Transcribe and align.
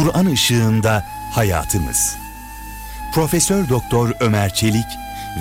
Kur'an 0.00 0.26
ışığında 0.26 1.04
hayatımız. 1.32 2.16
Profesör 3.14 3.68
Doktor 3.68 4.12
Ömer 4.20 4.54
Çelik 4.54 4.86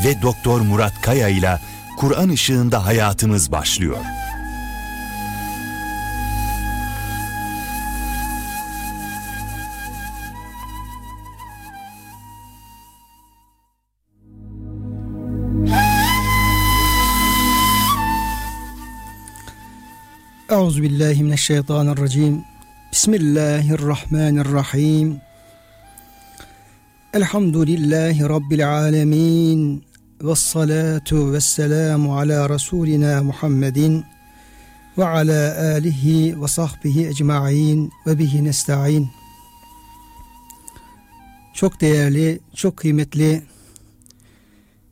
ve 0.06 0.22
Doktor 0.22 0.62
Murat 0.62 1.02
Kaya 1.02 1.30
ile 1.30 1.60
Kur'an 1.98 2.30
ışığında 2.30 2.86
hayatımız 2.86 3.52
başlıyor. 3.52 3.98
Euzu 20.50 20.84
billahi 20.84 21.24
mineşşeytanirracim. 21.24 22.44
Bismillahirrahmanirrahim. 22.92 25.22
Elhamdülillahi 27.14 28.30
rabbil 28.30 28.70
alamin. 28.70 29.84
Ves 30.22 30.40
salatu 30.40 31.34
vesselamu 31.34 32.18
ala 32.18 32.50
rasulina 32.50 33.24
Muhammedin 33.24 34.06
ve 34.98 35.06
ala 35.06 35.74
alihi 35.74 36.42
ve 36.42 36.48
sahbihi 36.48 37.08
ecmaîn 37.08 37.92
ve 38.08 38.20
bihi 38.20 38.44
nestaîn. 38.44 39.10
Çok 41.54 41.82
değerli, 41.82 42.40
çok 42.56 42.78
kıymetli 42.78 43.44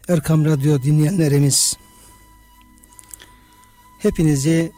Erkam 0.07 0.45
Radyo 0.45 0.83
dinleyenlerimiz. 0.83 1.77
Hepinizi 3.99 4.71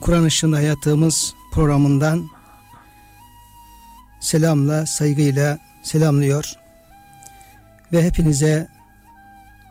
Kur'an 0.00 0.24
ışığında 0.24 0.56
hayatımız 0.56 1.34
programından 1.54 2.30
selamla, 4.20 4.86
saygıyla 4.86 5.58
selamlıyor. 5.82 6.52
Ve 7.92 8.02
hepinize 8.02 8.68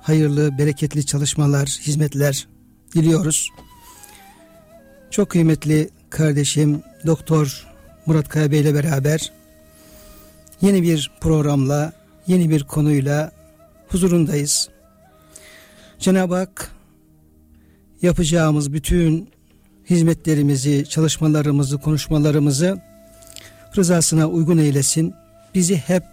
hayırlı, 0.02 0.58
bereketli 0.58 1.06
çalışmalar, 1.06 1.68
hizmetler 1.68 2.48
diliyoruz. 2.96 3.50
Çok 5.12 5.30
kıymetli 5.30 5.90
kardeşim 6.10 6.84
Doktor 7.06 7.68
Murat 8.06 8.30
Kaya 8.30 8.52
Bey 8.52 8.60
ile 8.60 8.74
beraber 8.74 9.32
yeni 10.62 10.84
bir 10.84 11.12
programla, 11.22 11.94
yeni 12.28 12.50
bir 12.50 12.64
konuyla 12.64 13.32
huzurundayız. 13.88 14.70
Cenab-ı 16.00 16.36
Hak 16.36 16.72
yapacağımız 18.02 18.74
bütün 18.74 19.33
hizmetlerimizi, 19.90 20.86
çalışmalarımızı, 20.90 21.78
konuşmalarımızı 21.78 22.82
rızasına 23.78 24.28
uygun 24.28 24.58
eylesin. 24.58 25.14
Bizi 25.56 25.76
hep 25.76 26.04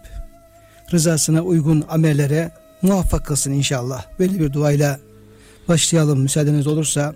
rızasına 0.93 1.43
uygun 1.43 1.85
amellere 1.89 2.53
muvaffak 2.83 3.27
kılsın 3.27 3.53
inşallah. 3.53 4.07
Böyle 4.19 4.41
bir 4.41 4.53
duayla 4.53 5.01
başlayalım 5.69 6.21
müsaadeniz 6.21 6.67
olursa. 6.67 7.15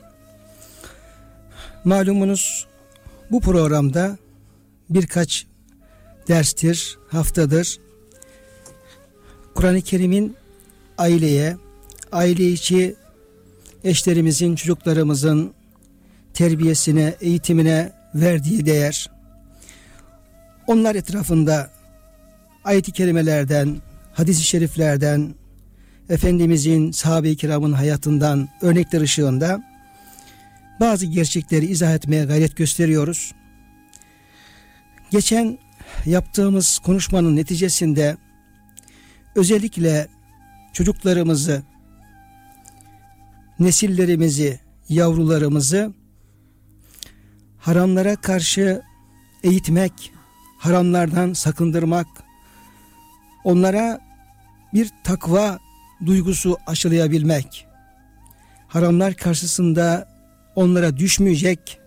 Malumunuz 1.85 2.67
bu 3.31 3.41
programda 3.41 4.19
birkaç 4.91 5.47
derstir, 6.29 6.99
haftadır 7.09 7.79
Kur'an-ı 9.55 9.83
Kerim'in 9.83 10.37
aileye, 10.99 11.57
aile 12.13 12.49
içi 12.49 12.97
eşlerimizin, 13.85 14.57
çocuklarımızın 14.57 15.55
terbiyesine, 16.35 17.15
eğitimine 17.21 17.93
verdiği 18.15 18.67
değer, 18.67 19.11
onlar 20.67 20.95
etrafında 20.95 21.71
ayet-i 22.65 22.93
kerimelerden, 22.93 23.77
hadis-i 24.13 24.45
şeriflerden, 24.45 25.35
Efendimizin, 26.08 26.91
sahabe-i 26.91 27.36
kiramın 27.36 27.73
hayatından 27.73 28.48
örnekler 28.63 29.01
ışığında 29.01 29.63
bazı 30.81 31.07
gerçekleri 31.07 31.67
izah 31.67 31.95
etmeye 31.95 32.25
gayret 32.25 32.57
gösteriyoruz. 32.57 33.33
Geçen 35.11 35.58
yaptığımız 36.07 36.79
konuşmanın 36.79 37.37
neticesinde 37.37 38.17
özellikle 39.35 40.08
çocuklarımızı, 40.73 41.63
nesillerimizi, 43.58 44.61
yavrularımızı 44.89 45.92
haramlara 47.64 48.17
karşı 48.17 48.83
eğitmek, 49.45 50.13
haramlardan 50.58 51.33
sakındırmak, 51.33 52.07
onlara 53.45 54.01
bir 54.75 54.91
takva 55.05 55.58
duygusu 56.07 56.57
aşılayabilmek, 56.67 57.67
haramlar 58.69 59.14
karşısında 59.14 60.08
onlara 60.57 60.97
düşmeyecek 60.97 61.79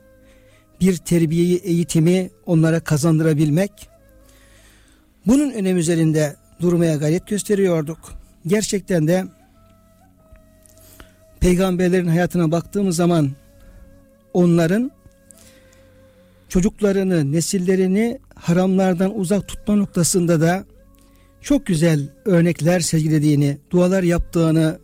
bir 0.81 0.97
terbiyeyi, 0.97 1.57
eğitimi 1.57 2.29
onlara 2.45 2.79
kazandırabilmek, 2.79 3.89
bunun 5.27 5.51
önem 5.51 5.77
üzerinde 5.77 6.35
durmaya 6.61 6.95
gayret 6.95 7.27
gösteriyorduk. 7.27 8.13
Gerçekten 8.47 9.07
de 9.07 9.25
peygamberlerin 11.39 12.07
hayatına 12.07 12.51
baktığımız 12.51 12.95
zaman 12.95 13.31
onların 14.33 14.91
çocuklarını, 16.49 17.31
nesillerini 17.31 18.19
haramlardan 18.35 19.19
uzak 19.19 19.47
tutma 19.47 19.75
noktasında 19.75 20.41
da 20.41 20.65
çok 21.41 21.65
güzel 21.65 22.09
örnekler 22.25 22.79
sergilediğini, 22.79 23.57
dualar 23.71 24.03
yaptığını 24.03 24.79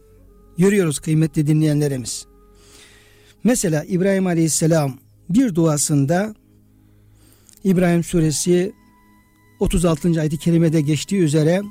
görüyoruz 0.58 1.00
kıymetli 1.00 1.48
dinleyenlerimiz. 1.48 2.26
Mesela 3.44 3.84
İbrahim 3.84 4.28
Aleyhisselam 4.28 4.98
bir 5.30 5.56
duasında 5.56 6.36
İbrahim 7.64 8.04
suresi 8.04 8.74
36. 9.60 10.20
ayet-i 10.20 10.38
kerimede 10.38 10.82
geçtiği 10.82 11.22
üzere 11.22 11.62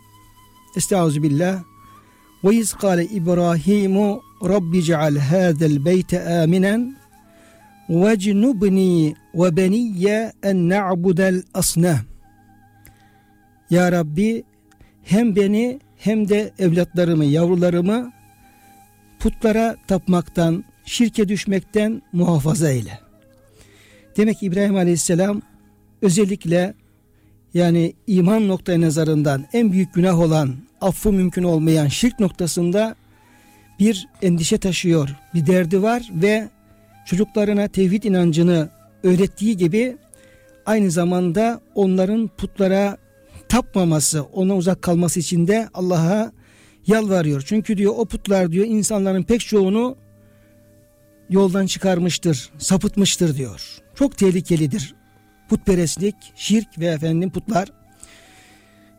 Estağfirullah 0.76 1.62
ve 2.44 2.54
iz 2.56 2.72
kâle 2.72 3.04
İbrahimu 3.04 4.22
Rabbi 4.44 4.82
ceal 4.82 5.16
hâzel 5.16 5.84
beyte 5.84 6.42
aminen 6.42 6.96
وَجْنُبْنِي 7.89 9.15
وَبَنِيَّ 9.39 10.05
اَنْ 10.49 10.57
نَعْبُدَ 10.73 11.19
الْأَصْنَةِ 11.33 11.97
Ya 13.69 13.91
Rabbi 13.91 14.43
hem 15.03 15.35
beni 15.35 15.79
hem 15.97 16.29
de 16.29 16.51
evlatlarımı, 16.59 17.25
yavrularımı 17.25 18.11
putlara 19.19 19.75
tapmaktan, 19.87 20.63
şirke 20.85 21.27
düşmekten 21.27 22.01
muhafaza 22.13 22.69
eyle. 22.69 22.99
Demek 24.17 24.39
ki 24.39 24.45
İbrahim 24.45 24.75
Aleyhisselam 24.75 25.41
özellikle 26.01 26.73
yani 27.53 27.93
iman 28.07 28.47
noktaya 28.47 28.81
nazarından 28.81 29.45
en 29.53 29.71
büyük 29.71 29.93
günah 29.93 30.19
olan, 30.19 30.55
affı 30.81 31.11
mümkün 31.11 31.43
olmayan 31.43 31.87
şirk 31.87 32.19
noktasında 32.19 32.95
bir 33.79 34.07
endişe 34.21 34.57
taşıyor, 34.57 35.15
bir 35.33 35.47
derdi 35.47 35.81
var 35.81 36.09
ve 36.13 36.49
çocuklarına 37.06 37.68
tevhid 37.68 38.02
inancını 38.02 38.68
öğrettiği 39.02 39.56
gibi 39.56 39.96
aynı 40.66 40.90
zamanda 40.90 41.60
onların 41.74 42.28
putlara 42.28 42.96
tapmaması, 43.48 44.22
ona 44.22 44.56
uzak 44.56 44.82
kalması 44.82 45.20
için 45.20 45.48
de 45.48 45.68
Allah'a 45.74 46.32
yalvarıyor. 46.86 47.42
Çünkü 47.46 47.76
diyor 47.76 47.94
o 47.96 48.04
putlar 48.04 48.52
diyor 48.52 48.66
insanların 48.66 49.22
pek 49.22 49.40
çoğunu 49.40 49.96
yoldan 51.30 51.66
çıkarmıştır, 51.66 52.50
sapıtmıştır 52.58 53.36
diyor. 53.36 53.78
Çok 53.94 54.18
tehlikelidir 54.18 54.94
putperestlik, 55.52 56.14
şirk 56.36 56.78
ve 56.78 56.86
efendim 56.86 57.30
putlar. 57.30 57.68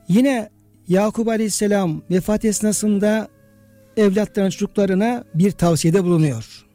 Yine 0.07 0.49
Yakup 0.87 1.27
Aleyhisselam 1.27 2.01
vefat 2.11 2.45
esnasında 2.45 3.27
evlatlarına 3.97 4.51
çocuklarına 4.51 5.23
bir 5.35 5.51
tavsiyede 5.51 6.03
bulunuyor. 6.03 6.65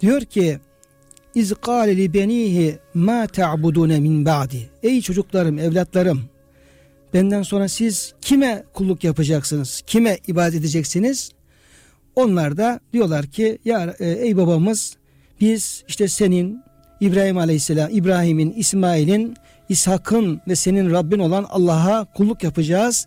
Diyor 0.00 0.20
ki 0.20 0.58
İz 1.34 1.54
kâle 1.54 1.96
li 1.96 2.14
benihi 2.14 2.78
ma 2.94 3.26
ta'budune 3.26 4.00
min 4.00 4.24
ba'di. 4.24 4.70
Ey 4.82 5.02
çocuklarım, 5.02 5.58
evlatlarım 5.58 6.22
benden 7.14 7.42
sonra 7.42 7.68
siz 7.68 8.14
kime 8.20 8.64
kulluk 8.74 9.04
yapacaksınız? 9.04 9.82
Kime 9.86 10.18
ibadet 10.26 10.54
edeceksiniz? 10.54 11.30
Onlar 12.16 12.56
da 12.56 12.80
diyorlar 12.92 13.26
ki 13.26 13.58
ya 13.64 13.94
e, 13.98 14.10
ey 14.10 14.36
babamız 14.36 14.96
biz 15.40 15.84
işte 15.88 16.08
senin 16.08 16.62
İbrahim 17.00 17.38
Aleyhisselam, 17.38 17.88
İbrahim'in, 17.92 18.52
İsmail'in, 18.52 19.36
İshak'ın 19.68 20.40
ve 20.48 20.56
senin 20.56 20.90
Rabbin 20.90 21.18
olan 21.18 21.46
Allah'a 21.50 22.04
kulluk 22.04 22.42
yapacağız. 22.42 23.06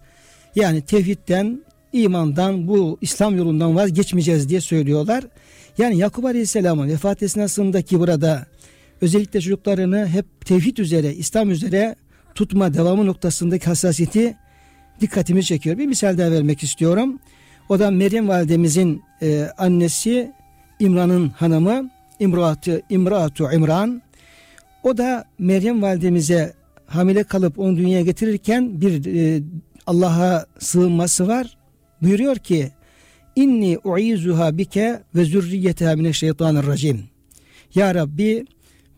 Yani 0.55 0.81
tevhidden, 0.81 1.63
imandan, 1.93 2.67
bu 2.67 2.97
İslam 3.01 3.37
yolundan 3.37 3.75
vazgeçmeyeceğiz 3.75 4.49
diye 4.49 4.61
söylüyorlar. 4.61 5.23
Yani 5.77 5.97
Yakup 5.97 6.25
Aleyhisselam'ın 6.25 6.87
vefat 6.87 7.23
esnasındaki 7.23 7.99
burada 7.99 8.45
özellikle 9.01 9.41
çocuklarını 9.41 10.07
hep 10.07 10.45
tevhid 10.45 10.77
üzere, 10.77 11.13
İslam 11.13 11.51
üzere 11.51 11.95
tutma 12.35 12.73
devamı 12.73 13.05
noktasındaki 13.05 13.65
hassasiyeti 13.65 14.37
dikkatimi 15.01 15.43
çekiyor. 15.43 15.77
Bir 15.77 15.85
misal 15.85 16.17
daha 16.17 16.31
vermek 16.31 16.63
istiyorum. 16.63 17.19
O 17.69 17.79
da 17.79 17.91
Meryem 17.91 18.27
validemizin 18.27 19.01
e, 19.21 19.49
annesi 19.57 20.31
İmran'ın 20.79 21.29
hanımı 21.29 21.89
İmraatı 22.19 22.81
İmraatu 22.89 23.51
İmran. 23.51 24.01
O 24.83 24.97
da 24.97 25.25
Meryem 25.39 25.81
validemize 25.81 26.53
hamile 26.85 27.23
kalıp 27.23 27.59
onu 27.59 27.77
dünyaya 27.77 28.01
getirirken 28.03 28.81
bir 28.81 29.15
e, 29.15 29.43
Allah'a 29.87 30.45
sığınması 30.59 31.27
var. 31.27 31.57
Buyuruyor 32.01 32.35
ki 32.35 32.71
İnni 33.35 33.77
uizuha 33.83 34.57
bike 34.57 34.99
ve 35.15 35.25
zürriyeteha 35.25 35.95
mineşşeytanirracim. 35.95 37.03
Ya 37.75 37.95
Rabbi 37.95 38.45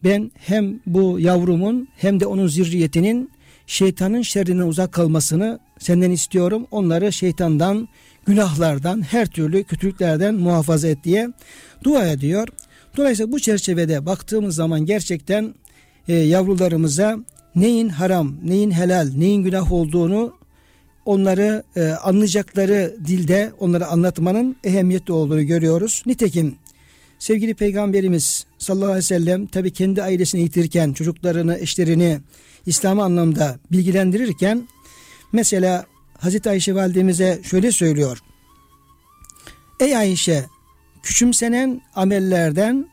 ben 0.04 0.32
hem 0.36 0.80
bu 0.86 1.20
yavrumun 1.20 1.88
hem 1.98 2.20
de 2.20 2.26
onun 2.26 2.48
zürriyetinin 2.48 3.32
şeytanın 3.68 4.22
şerrinden 4.22 4.68
uzak 4.68 4.92
kalmasını 4.92 5.60
senden 5.80 6.12
istiyorum. 6.12 6.68
Onları 6.72 7.14
şeytandan, 7.14 7.88
günahlardan, 8.26 9.02
her 9.02 9.26
türlü 9.26 9.64
kötülüklerden 9.64 10.36
muhafaza 10.36 10.88
et 10.88 11.04
diye 11.04 11.30
dua 11.84 12.08
ediyor. 12.08 12.48
Dolayısıyla 12.98 13.32
bu 13.32 13.40
çerçevede 13.40 14.06
baktığımız 14.06 14.56
zaman 14.56 14.86
gerçekten 14.86 15.56
e, 16.08 16.14
yavrularımıza 16.14 17.18
neyin 17.56 17.90
haram, 17.90 18.36
neyin 18.44 18.72
helal, 18.72 19.10
neyin 19.18 19.44
günah 19.44 19.72
olduğunu 19.72 20.34
onları 21.06 21.64
e, 21.76 21.90
anlayacakları 21.90 22.96
dilde 23.08 23.52
onları 23.60 23.88
anlatmanın 23.88 24.56
ehemmiyetli 24.64 25.14
olduğunu 25.14 25.44
görüyoruz. 25.44 26.04
Nitekim 26.06 26.56
sevgili 27.20 27.54
peygamberimiz 27.54 28.46
sallallahu 28.58 28.86
aleyhi 28.86 28.98
ve 28.98 29.02
sellem 29.02 29.46
tabi 29.46 29.74
kendi 29.74 30.04
ailesini 30.04 30.42
yitirken 30.42 30.94
çocuklarını, 30.94 31.58
eşlerini 31.58 32.20
İslam 32.66 33.00
anlamda 33.00 33.60
bilgilendirirken 33.72 34.68
mesela 35.34 35.86
Hazreti 36.20 36.50
Ayşe 36.50 36.76
validemize 36.76 37.40
şöyle 37.44 37.72
söylüyor. 37.72 38.20
Ey 39.80 39.98
Ayşe 39.98 40.46
küçümsenen 41.04 41.82
amellerden 41.96 42.90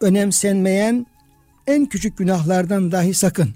önemsenmeyen 0.00 1.06
en 1.66 1.86
küçük 1.86 2.18
günahlardan 2.18 2.92
dahi 2.92 3.14
sakın. 3.14 3.54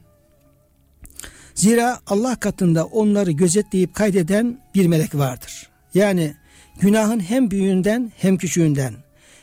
Zira 1.55 2.01
Allah 2.07 2.37
katında 2.37 2.85
onları 2.85 3.31
gözetleyip 3.31 3.95
kaydeden 3.95 4.59
bir 4.75 4.87
melek 4.87 5.15
vardır. 5.15 5.69
Yani 5.95 6.35
günahın 6.81 7.21
hem 7.21 7.51
büyüğünden 7.51 8.13
hem 8.17 8.37
küçüğünden 8.37 8.95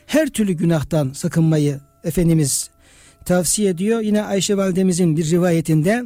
her 0.06 0.28
türlü 0.28 0.52
günahtan 0.52 1.12
sakınmayı 1.12 1.80
Efendimiz 2.04 2.70
tavsiye 3.24 3.70
ediyor. 3.70 4.00
Yine 4.00 4.22
Ayşe 4.22 4.56
validemizin 4.56 5.16
bir 5.16 5.30
rivayetinde 5.30 6.04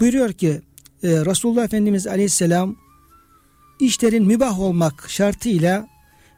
buyuruyor 0.00 0.32
ki 0.32 0.60
e, 1.02 1.08
Resulullah 1.08 1.64
Efendimiz 1.64 2.06
aleyhisselam 2.06 2.76
işlerin 3.80 4.26
mübah 4.26 4.60
olmak 4.60 5.10
şartıyla 5.10 5.86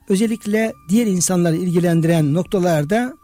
özellikle 0.09 0.73
diğer 0.89 1.07
insanları 1.07 1.57
ilgilendiren 1.57 2.35
noktalarda 2.35 3.15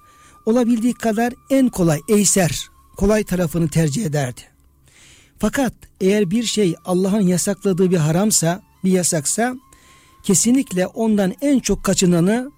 olabildiği 0.47 0.95
kadar 0.95 1.33
en 1.51 1.69
kolay, 1.69 2.01
eyser, 2.09 2.69
kolay 2.97 3.25
tarafını 3.25 3.69
tercih 3.69 4.05
ederdi. 4.07 4.54
Fakat 5.45 5.73
eğer 6.01 6.31
bir 6.31 6.43
şey 6.43 6.75
Allah'ın 6.85 7.21
yasakladığı 7.21 7.91
bir 7.91 7.97
haramsa, 7.97 8.63
bir 8.85 8.91
yasaksa 8.91 9.55
kesinlikle 10.23 10.87
ondan 10.87 11.35
en 11.41 11.59
çok 11.59 11.85
kaçınanı 11.85 12.51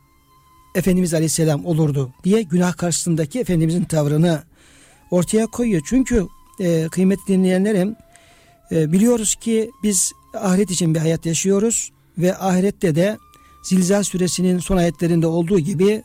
Efendimiz 0.74 1.14
Aleyhisselam 1.14 1.66
olurdu 1.66 2.12
diye 2.24 2.42
günah 2.42 2.76
karşısındaki 2.76 3.40
Efendimizin 3.40 3.84
tavrını 3.84 4.42
ortaya 5.10 5.46
koyuyor. 5.46 5.82
Çünkü 5.86 6.26
e, 6.60 6.88
kıymetli 6.88 7.26
dinleyenlerim 7.26 7.96
e, 8.72 8.92
biliyoruz 8.92 9.34
ki 9.34 9.70
biz 9.82 10.12
ahiret 10.34 10.70
için 10.70 10.94
bir 10.94 11.00
hayat 11.00 11.26
yaşıyoruz 11.26 11.92
ve 12.18 12.36
ahirette 12.36 12.94
de 12.94 13.18
Zilzal 13.64 14.02
suresinin 14.02 14.58
son 14.58 14.76
ayetlerinde 14.76 15.26
olduğu 15.26 15.58
gibi 15.58 16.02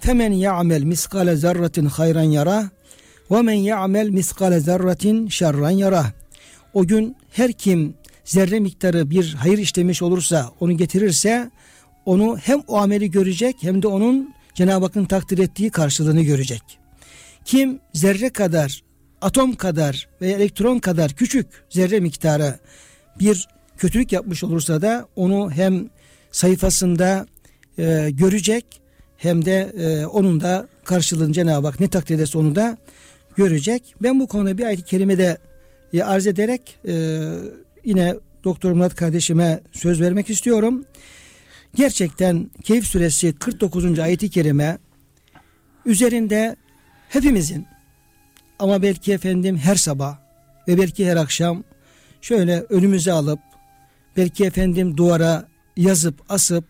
femen 0.00 0.32
ya'mel 0.32 0.82
miskale 0.82 1.36
zerratin 1.36 1.86
hayran 1.86 2.22
yara 2.22 2.70
ve 3.30 3.42
men 3.42 3.54
ya'mel 3.54 4.08
miskale 4.08 4.60
zerratin 4.60 5.28
şerran 5.28 5.70
yara 5.70 6.23
o 6.74 6.86
gün 6.86 7.16
her 7.32 7.52
kim 7.52 7.94
zerre 8.24 8.60
miktarı 8.60 9.10
bir 9.10 9.34
hayır 9.34 9.58
işlemiş 9.58 10.02
olursa 10.02 10.50
onu 10.60 10.76
getirirse 10.76 11.50
onu 12.06 12.36
hem 12.36 12.60
o 12.68 12.76
ameli 12.76 13.10
görecek 13.10 13.56
hem 13.60 13.82
de 13.82 13.86
onun 13.86 14.34
Cenab-ı 14.54 14.84
Hakk'ın 14.84 15.04
takdir 15.04 15.38
ettiği 15.38 15.70
karşılığını 15.70 16.22
görecek. 16.22 16.62
Kim 17.44 17.80
zerre 17.92 18.30
kadar, 18.30 18.82
atom 19.20 19.54
kadar 19.54 20.08
ve 20.20 20.30
elektron 20.30 20.78
kadar 20.78 21.12
küçük 21.12 21.46
zerre 21.70 22.00
miktarı 22.00 22.58
bir 23.18 23.48
kötülük 23.76 24.12
yapmış 24.12 24.44
olursa 24.44 24.82
da 24.82 25.08
onu 25.16 25.50
hem 25.50 25.90
sayfasında 26.30 27.26
e, 27.78 28.08
görecek 28.10 28.64
hem 29.16 29.44
de 29.44 29.72
e, 29.78 30.06
onun 30.06 30.40
da 30.40 30.68
karşılığını 30.84 31.32
Cenab-ı 31.32 31.66
Hak 31.66 31.80
ne 31.80 31.88
takdir 31.88 32.14
ederse 32.14 32.38
onu 32.38 32.54
da 32.54 32.78
görecek. 33.36 33.94
Ben 34.02 34.20
bu 34.20 34.26
konuda 34.26 34.58
bir 34.58 34.64
ayet-i 34.64 34.84
kerimede 34.84 35.38
e, 35.94 36.02
arz 36.02 36.26
ederek 36.26 36.78
e, 36.88 36.94
yine 37.84 38.14
Doktor 38.44 38.72
Murat 38.72 38.94
kardeşime 38.94 39.60
söz 39.72 40.00
vermek 40.00 40.30
istiyorum. 40.30 40.84
Gerçekten 41.74 42.50
Keyif 42.62 42.86
suresi 42.86 43.32
49. 43.32 43.98
ayeti 43.98 44.30
kerime 44.30 44.78
üzerinde 45.86 46.56
hepimizin 47.08 47.66
ama 48.58 48.82
belki 48.82 49.12
efendim 49.12 49.56
her 49.56 49.74
sabah 49.74 50.18
ve 50.68 50.78
belki 50.78 51.10
her 51.10 51.16
akşam 51.16 51.64
şöyle 52.20 52.60
önümüze 52.60 53.12
alıp 53.12 53.40
belki 54.16 54.44
efendim 54.44 54.96
duvara 54.96 55.48
yazıp 55.76 56.22
asıp 56.28 56.64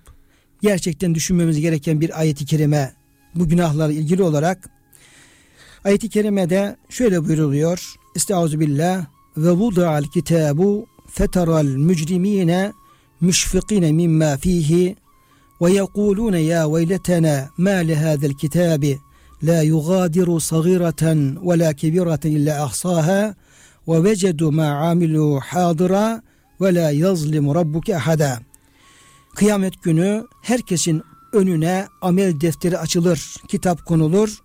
gerçekten 0.63 1.15
düşünmemiz 1.15 1.61
gereken 1.61 2.01
bir 2.01 2.21
ayeti 2.21 2.47
kerime 2.47 2.93
bu 3.35 3.49
günahlarla 3.49 3.93
ilgili 3.93 4.23
olarak 4.23 4.71
ayeti 5.85 6.09
kerimede 6.09 6.77
şöyle 6.89 7.25
buyruluyor 7.25 7.95
Estaizu 8.17 8.61
billah 8.61 9.14
ve 9.37 9.51
vuda'al 9.51 10.05
kitabu 10.05 10.87
fetaral 11.07 11.65
mücrimine 11.65 12.73
müşfikine 13.21 13.93
mimma 13.93 14.37
fihi 14.37 14.97
ve 15.61 15.73
yekulune 15.73 16.41
ya 16.41 16.73
veyletena 16.73 17.49
ma 17.59 17.71
lehâzel 17.71 18.35
kitabi 18.35 18.99
la 19.43 19.63
yugadiru 19.63 20.41
sagireten 20.41 21.39
ve 21.51 21.59
la 21.59 21.73
kebireten 21.73 22.31
illa 22.31 22.65
ahsaha 22.65 23.35
ve 23.89 24.05
vecedu 24.05 24.53
ma 24.53 24.69
amilu 24.91 25.41
hadira 25.41 26.23
ve 26.61 26.75
la 26.75 26.91
yazlimu 26.91 27.55
rabbuke 27.55 27.97
ahada. 27.97 28.41
Kıyamet 29.35 29.83
günü 29.83 30.25
herkesin 30.43 31.03
önüne 31.33 31.87
amel 32.01 32.41
defteri 32.41 32.79
açılır, 32.79 33.35
kitap 33.49 33.87
konulur. 33.87 34.39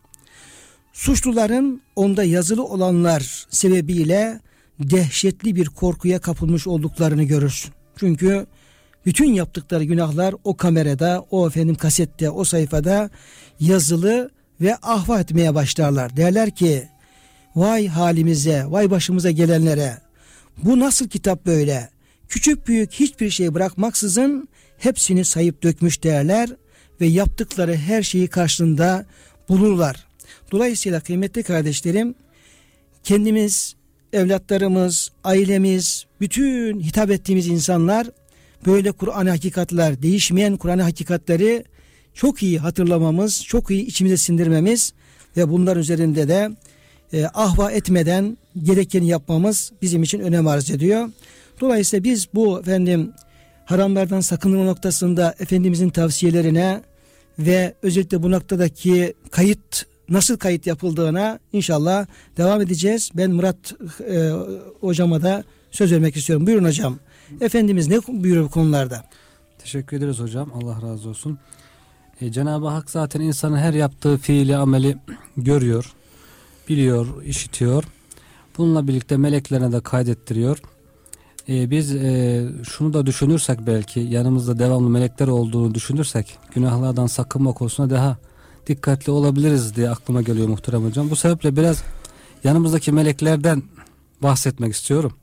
Suçluların 0.93 1.81
onda 1.95 2.23
yazılı 2.23 2.63
olanlar 2.63 3.45
sebebiyle 3.49 4.39
dehşetli 4.79 5.55
bir 5.55 5.65
korkuya 5.65 6.19
kapılmış 6.19 6.67
olduklarını 6.67 7.23
görürsün. 7.23 7.73
Çünkü 7.95 8.45
bütün 9.05 9.33
yaptıkları 9.33 9.83
günahlar 9.83 10.35
o 10.43 10.57
kamerada, 10.57 11.25
o 11.31 11.47
efendim 11.47 11.75
kasette, 11.75 12.29
o 12.29 12.43
sayfada 12.43 13.09
yazılı 13.59 14.31
ve 14.61 14.75
ahva 14.75 15.19
etmeye 15.19 15.55
başlarlar. 15.55 16.17
Derler 16.17 16.55
ki 16.55 16.87
vay 17.55 17.87
halimize, 17.87 18.65
vay 18.67 18.91
başımıza 18.91 19.31
gelenlere 19.31 19.97
bu 20.63 20.79
nasıl 20.79 21.07
kitap 21.07 21.45
böyle? 21.45 21.89
Küçük 22.29 22.67
büyük 22.67 22.91
hiçbir 22.91 23.29
şey 23.29 23.53
bırakmaksızın 23.53 24.49
hepsini 24.77 25.25
sayıp 25.25 25.63
dökmüş 25.63 26.03
derler 26.03 26.49
ve 27.01 27.05
yaptıkları 27.05 27.75
her 27.75 28.03
şeyi 28.03 28.27
karşılığında 28.27 29.05
bulurlar. 29.49 30.07
Dolayısıyla 30.51 30.99
kıymetli 30.99 31.43
kardeşlerim 31.43 32.15
kendimiz, 33.03 33.75
evlatlarımız, 34.13 35.11
ailemiz, 35.23 36.05
bütün 36.21 36.79
hitap 36.79 37.11
ettiğimiz 37.11 37.47
insanlar 37.47 38.07
böyle 38.65 38.91
Kur'an 38.91 39.25
hakikatler, 39.25 40.01
değişmeyen 40.01 40.57
Kur'an 40.57 40.79
hakikatleri 40.79 41.63
çok 42.13 42.43
iyi 42.43 42.59
hatırlamamız, 42.59 43.43
çok 43.43 43.71
iyi 43.71 43.85
içimize 43.85 44.17
sindirmemiz 44.17 44.93
ve 45.37 45.49
bunlar 45.49 45.77
üzerinde 45.77 46.27
de 46.27 46.49
e, 47.13 47.25
ahva 47.25 47.71
etmeden 47.71 48.37
gerekeni 48.63 49.07
yapmamız 49.07 49.71
bizim 49.81 50.03
için 50.03 50.19
önem 50.19 50.47
arz 50.47 50.71
ediyor. 50.71 51.09
Dolayısıyla 51.61 52.03
biz 52.03 52.27
bu 52.33 52.59
efendim 52.59 53.13
haramlardan 53.65 54.21
sakınma 54.21 54.63
noktasında 54.63 55.35
Efendimizin 55.39 55.89
tavsiyelerine 55.89 56.81
ve 57.39 57.73
özellikle 57.81 58.23
bu 58.23 58.31
noktadaki 58.31 59.13
kayıt 59.31 59.85
nasıl 60.09 60.37
kayıt 60.37 60.67
yapıldığına 60.67 61.39
inşallah 61.53 62.05
devam 62.37 62.61
edeceğiz. 62.61 63.11
Ben 63.13 63.31
Murat 63.31 63.73
e, 64.09 64.31
hocama 64.81 65.21
da 65.21 65.43
söz 65.71 65.91
vermek 65.91 66.17
istiyorum. 66.17 66.47
Buyurun 66.47 66.65
hocam. 66.65 66.99
Efendimiz 67.41 67.87
ne 67.87 67.97
buyuruyor 68.07 68.45
bu 68.45 68.49
konularda? 68.49 69.05
Teşekkür 69.59 69.97
ederiz 69.97 70.19
hocam. 70.19 70.51
Allah 70.53 70.81
razı 70.81 71.09
olsun. 71.09 71.39
E, 72.21 72.31
Cenab-ı 72.31 72.67
Hak 72.67 72.89
zaten 72.89 73.21
insanın 73.21 73.57
her 73.57 73.73
yaptığı 73.73 74.17
fiili 74.17 74.57
ameli 74.57 74.97
görüyor, 75.37 75.93
biliyor, 76.69 77.23
işitiyor. 77.23 77.83
Bununla 78.57 78.87
birlikte 78.87 79.17
meleklerine 79.17 79.71
de 79.71 79.81
kaydettiriyor. 79.81 80.57
Ee, 81.49 81.69
biz 81.69 81.95
e, 81.95 82.45
şunu 82.63 82.93
da 82.93 83.05
düşünürsek 83.05 83.59
belki 83.67 83.99
yanımızda 83.99 84.59
devamlı 84.59 84.89
melekler 84.89 85.27
olduğunu 85.27 85.73
düşünürsek 85.75 86.37
günahlardan 86.55 87.07
sakınma 87.07 87.53
konusunda 87.53 87.95
daha 87.95 88.17
dikkatli 88.69 89.11
olabiliriz 89.11 89.75
diye 89.75 89.89
aklıma 89.89 90.21
geliyor 90.21 90.47
muhterem 90.47 90.85
hocam. 90.85 91.09
Bu 91.09 91.15
sebeple 91.15 91.55
biraz 91.55 91.83
yanımızdaki 92.43 92.91
meleklerden 92.91 93.63
bahsetmek 94.23 94.73
istiyorum. 94.73 95.13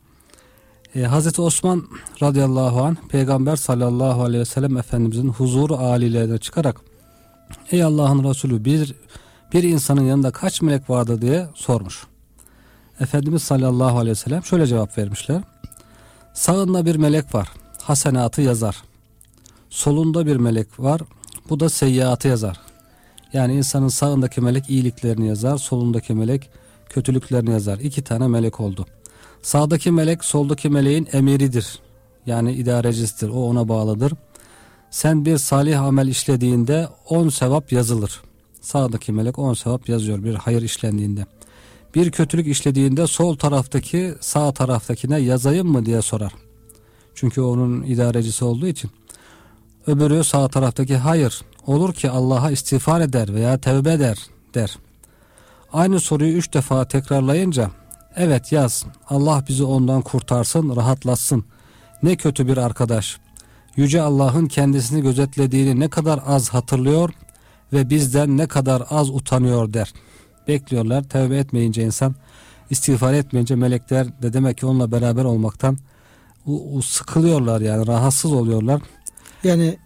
Ee, 0.94 1.02
Hazreti 1.02 1.42
Osman 1.42 1.82
radıyallahu 2.22 2.82
an 2.82 2.96
peygamber 3.08 3.56
sallallahu 3.56 4.22
aleyhi 4.22 4.40
ve 4.40 4.44
sellem 4.44 4.76
efendimizin 4.76 5.28
huzuru 5.28 5.76
alilerine 5.76 6.38
çıkarak 6.38 6.80
ey 7.70 7.82
Allah'ın 7.82 8.24
Resulü 8.24 8.64
bir, 8.64 8.94
bir 9.52 9.62
insanın 9.62 10.04
yanında 10.04 10.30
kaç 10.30 10.62
melek 10.62 10.90
vardı 10.90 11.22
diye 11.22 11.48
sormuş. 11.54 12.06
Efendimiz 13.00 13.42
sallallahu 13.42 13.98
aleyhi 13.98 14.10
ve 14.10 14.20
sellem 14.20 14.44
şöyle 14.44 14.66
cevap 14.66 14.98
vermişler. 14.98 15.42
Sağında 16.34 16.86
bir 16.86 16.96
melek 16.96 17.34
var. 17.34 17.48
Hasenatı 17.82 18.42
yazar. 18.42 18.76
Solunda 19.70 20.26
bir 20.26 20.36
melek 20.36 20.80
var. 20.80 21.00
Bu 21.50 21.60
da 21.60 21.68
seyyiatı 21.68 22.28
yazar. 22.28 22.65
Yani 23.36 23.54
insanın 23.54 23.88
sağındaki 23.88 24.40
melek 24.40 24.70
iyiliklerini 24.70 25.28
yazar. 25.28 25.58
Solundaki 25.58 26.14
melek 26.14 26.50
kötülüklerini 26.88 27.50
yazar. 27.50 27.78
İki 27.78 28.04
tane 28.04 28.28
melek 28.28 28.60
oldu. 28.60 28.86
Sağdaki 29.42 29.90
melek 29.90 30.24
soldaki 30.24 30.68
meleğin 30.68 31.08
emiridir. 31.12 31.78
Yani 32.26 32.52
idarecisidir. 32.52 33.28
O 33.28 33.48
ona 33.48 33.68
bağlıdır. 33.68 34.12
Sen 34.90 35.24
bir 35.24 35.38
salih 35.38 35.82
amel 35.82 36.08
işlediğinde 36.08 36.88
on 37.08 37.28
sevap 37.28 37.72
yazılır. 37.72 38.20
Sağdaki 38.60 39.12
melek 39.12 39.38
on 39.38 39.54
sevap 39.54 39.88
yazıyor 39.88 40.24
bir 40.24 40.34
hayır 40.34 40.62
işlendiğinde. 40.62 41.26
Bir 41.94 42.10
kötülük 42.10 42.46
işlediğinde 42.46 43.06
sol 43.06 43.36
taraftaki 43.36 44.14
sağ 44.20 44.52
taraftakine 44.52 45.18
yazayım 45.18 45.68
mı 45.68 45.86
diye 45.86 46.02
sorar. 46.02 46.32
Çünkü 47.14 47.40
onun 47.40 47.82
idarecisi 47.82 48.44
olduğu 48.44 48.66
için. 48.66 48.90
Öbürü 49.86 50.24
sağ 50.24 50.48
taraftaki 50.48 50.96
hayır 50.96 51.42
olur 51.66 51.94
ki 51.94 52.10
Allah'a 52.10 52.50
istiğfar 52.50 53.00
eder 53.00 53.34
veya 53.34 53.58
tevbe 53.58 53.92
eder 53.92 54.18
der. 54.54 54.78
Aynı 55.72 56.00
soruyu 56.00 56.32
üç 56.32 56.54
defa 56.54 56.88
tekrarlayınca 56.88 57.70
evet 58.16 58.52
yaz 58.52 58.84
Allah 59.08 59.44
bizi 59.48 59.64
ondan 59.64 60.02
kurtarsın 60.02 60.76
rahatlatsın. 60.76 61.44
Ne 62.02 62.16
kötü 62.16 62.46
bir 62.46 62.56
arkadaş. 62.56 63.18
Yüce 63.76 64.02
Allah'ın 64.02 64.46
kendisini 64.46 65.02
gözetlediğini 65.02 65.80
ne 65.80 65.88
kadar 65.88 66.20
az 66.26 66.48
hatırlıyor 66.48 67.10
ve 67.72 67.90
bizden 67.90 68.36
ne 68.36 68.46
kadar 68.46 68.82
az 68.90 69.10
utanıyor 69.10 69.72
der. 69.72 69.92
Bekliyorlar 70.48 71.02
tevbe 71.02 71.36
etmeyince 71.36 71.82
insan 71.82 72.14
istiğfar 72.70 73.14
etmeyince 73.14 73.54
melekler 73.54 74.22
de 74.22 74.32
demek 74.32 74.58
ki 74.58 74.66
onunla 74.66 74.92
beraber 74.92 75.24
olmaktan 75.24 75.78
sıkılıyorlar 76.84 77.60
yani 77.60 77.86
rahatsız 77.86 78.32
oluyorlar. 78.32 78.82
Yani 79.44 79.78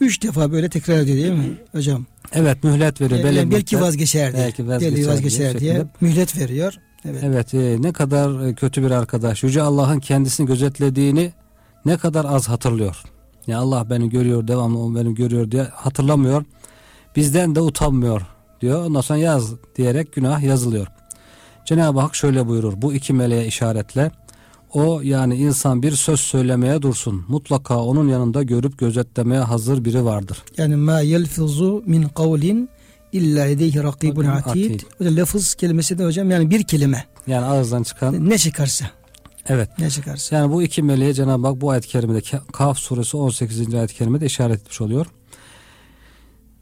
üç 0.00 0.22
defa 0.22 0.52
böyle 0.52 0.68
tekrar 0.68 0.98
ediyor 0.98 1.16
değil 1.16 1.32
mi 1.32 1.58
hocam? 1.72 2.06
Evet 2.32 2.64
mühlet 2.64 3.00
veriyor. 3.00 3.20
Yani 3.20 3.36
belli 3.36 3.50
belki 3.50 3.80
vazgeçer 3.80 4.32
diye. 4.32 4.44
Belki 4.44 4.68
vazgeçer 4.68 5.06
vazgeçer 5.06 5.58
diye, 5.58 5.74
diye 5.74 5.86
mühlet 6.00 6.36
veriyor. 6.36 6.74
Evet. 7.04 7.22
Evet 7.24 7.54
e, 7.54 7.76
ne 7.82 7.92
kadar 7.92 8.46
e, 8.46 8.54
kötü 8.54 8.82
bir 8.82 8.90
arkadaş. 8.90 9.42
Yüce 9.42 9.62
Allah'ın 9.62 10.00
kendisini 10.00 10.46
gözetlediğini 10.46 11.32
ne 11.84 11.96
kadar 11.96 12.24
az 12.24 12.48
hatırlıyor. 12.48 13.02
Ya 13.46 13.58
Allah 13.58 13.90
beni 13.90 14.10
görüyor 14.10 14.48
devamlı 14.48 14.78
o 14.78 14.94
beni 14.94 15.14
görüyor 15.14 15.50
diye 15.50 15.62
hatırlamıyor. 15.62 16.44
Bizden 17.16 17.54
de 17.54 17.60
utanmıyor 17.60 18.22
diyor. 18.60 18.84
Ondan 18.84 19.00
sonra 19.00 19.18
yaz 19.18 19.52
diyerek 19.76 20.12
günah 20.12 20.42
yazılıyor. 20.42 20.86
Cenab-ı 21.64 22.00
Hak 22.00 22.14
şöyle 22.14 22.46
buyurur. 22.46 22.72
Bu 22.76 22.94
iki 22.94 23.12
meleğe 23.12 23.46
işaretle 23.46 24.10
o 24.72 25.00
yani 25.00 25.36
insan 25.36 25.82
bir 25.82 25.92
söz 25.92 26.20
söylemeye 26.20 26.82
dursun. 26.82 27.24
Mutlaka 27.28 27.76
onun 27.84 28.08
yanında 28.08 28.42
görüp 28.42 28.78
gözetlemeye 28.78 29.40
hazır 29.40 29.84
biri 29.84 30.04
vardır. 30.04 30.38
Yani 30.56 30.76
ma 30.76 31.00
yelfizu 31.00 31.82
min 31.86 32.02
kavlin 32.02 32.68
illa 33.12 33.42
ledeyhi 33.42 33.82
rakibun 33.82 34.24
atid. 34.24 34.80
lafız 35.00 35.54
kelimesi 35.54 35.98
de 35.98 36.04
hocam 36.04 36.30
yani 36.30 36.50
bir 36.50 36.62
kelime. 36.64 37.04
Yani 37.26 37.46
ağızdan 37.46 37.82
çıkan 37.82 38.30
Ne 38.30 38.38
çıkarsa. 38.38 38.90
evet. 39.48 39.68
Ne 39.78 39.90
çıkarsa. 39.90 40.36
Yani 40.36 40.52
bu 40.52 40.62
iki 40.62 40.82
meleğe 40.82 41.14
Cenab-ı 41.14 41.46
Hak 41.46 41.60
bu 41.60 41.70
ayet-i 41.70 41.88
kerimede 41.88 42.20
Kaf 42.52 42.78
suresi 42.78 43.16
18. 43.16 43.74
ayet-i 43.74 43.94
kerimede 43.94 44.26
işaret 44.26 44.60
etmiş 44.60 44.80
oluyor. 44.80 45.06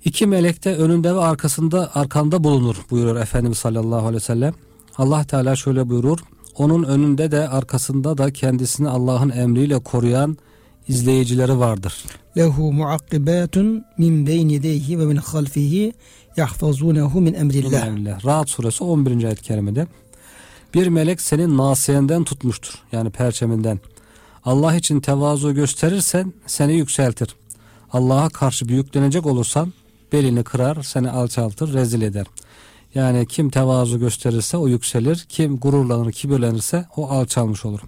İki 0.05 0.27
melek 0.27 0.65
de 0.65 0.77
önünde 0.77 1.15
ve 1.15 1.21
arkasında 1.21 1.91
arkanda 1.95 2.45
bulunur 2.45 2.77
buyuruyor 2.91 3.17
Efendimiz 3.17 3.59
sallallahu 3.59 3.99
aleyhi 3.99 4.15
ve 4.15 4.21
sellem. 4.21 4.55
Allah 4.99 5.25
Teala 5.25 5.57
şöyle 5.57 5.89
buyurur. 5.89 6.19
Onun 6.59 6.83
önünde 6.83 7.31
de 7.31 7.49
arkasında 7.49 8.19
da 8.19 8.33
kendisini 8.33 8.89
Allah'ın 8.89 9.31
emriyle 9.31 9.79
koruyan 9.79 10.37
izleyicileri 10.89 11.59
vardır. 11.59 12.05
Lehu 12.37 12.73
muakkibatun 12.73 13.85
min 13.99 14.27
beyni 14.27 14.53
yedeyhi 14.53 14.99
ve 14.99 15.05
min 15.05 15.17
halfihi 15.17 15.93
yahfazunehu 16.37 17.21
min 17.21 17.35
emrillah. 17.35 18.25
Rahat 18.25 18.51
suresi 18.51 18.85
11. 18.85 19.25
ayet-i 19.25 19.43
kerimede. 19.43 19.87
Bir 20.75 20.87
melek 20.87 21.21
senin 21.21 21.57
nasiyenden 21.59 22.25
tutmuştur. 22.25 22.75
Yani 22.93 23.11
perçeminden. 23.11 23.81
Allah 24.45 24.75
için 24.75 25.01
tevazu 25.01 25.55
gösterirsen 25.55 26.33
seni 26.47 26.75
yükseltir. 26.75 27.37
Allah'a 27.93 28.29
karşı 28.29 28.69
büyüklenecek 28.69 29.27
olursan 29.27 29.73
belini 30.13 30.45
kırar, 30.45 30.83
seni 30.83 31.11
alçaltır, 31.11 31.73
rezil 31.73 32.03
eder. 32.03 32.27
Yani 32.97 33.27
kim 33.27 33.51
tevazu 33.51 33.99
gösterirse 33.99 34.57
o 34.57 34.69
yükselir, 34.69 35.27
kim 35.29 35.57
gururlanır, 35.57 36.13
kibirlenirse 36.13 36.87
o 36.97 37.11
alçalmış 37.11 37.65
olur. 37.65 37.81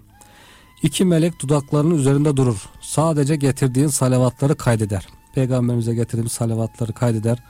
İki 0.83 1.05
melek 1.05 1.39
dudaklarının 1.41 1.95
üzerinde 1.95 2.37
durur. 2.37 2.69
Sadece 2.81 3.35
getirdiğin 3.35 3.87
salavatları 3.87 4.55
kaydeder. 4.55 5.07
Peygamberimize 5.35 5.95
getirdiğimiz 5.95 6.31
salavatları 6.31 6.93
kaydeder. 6.93 7.43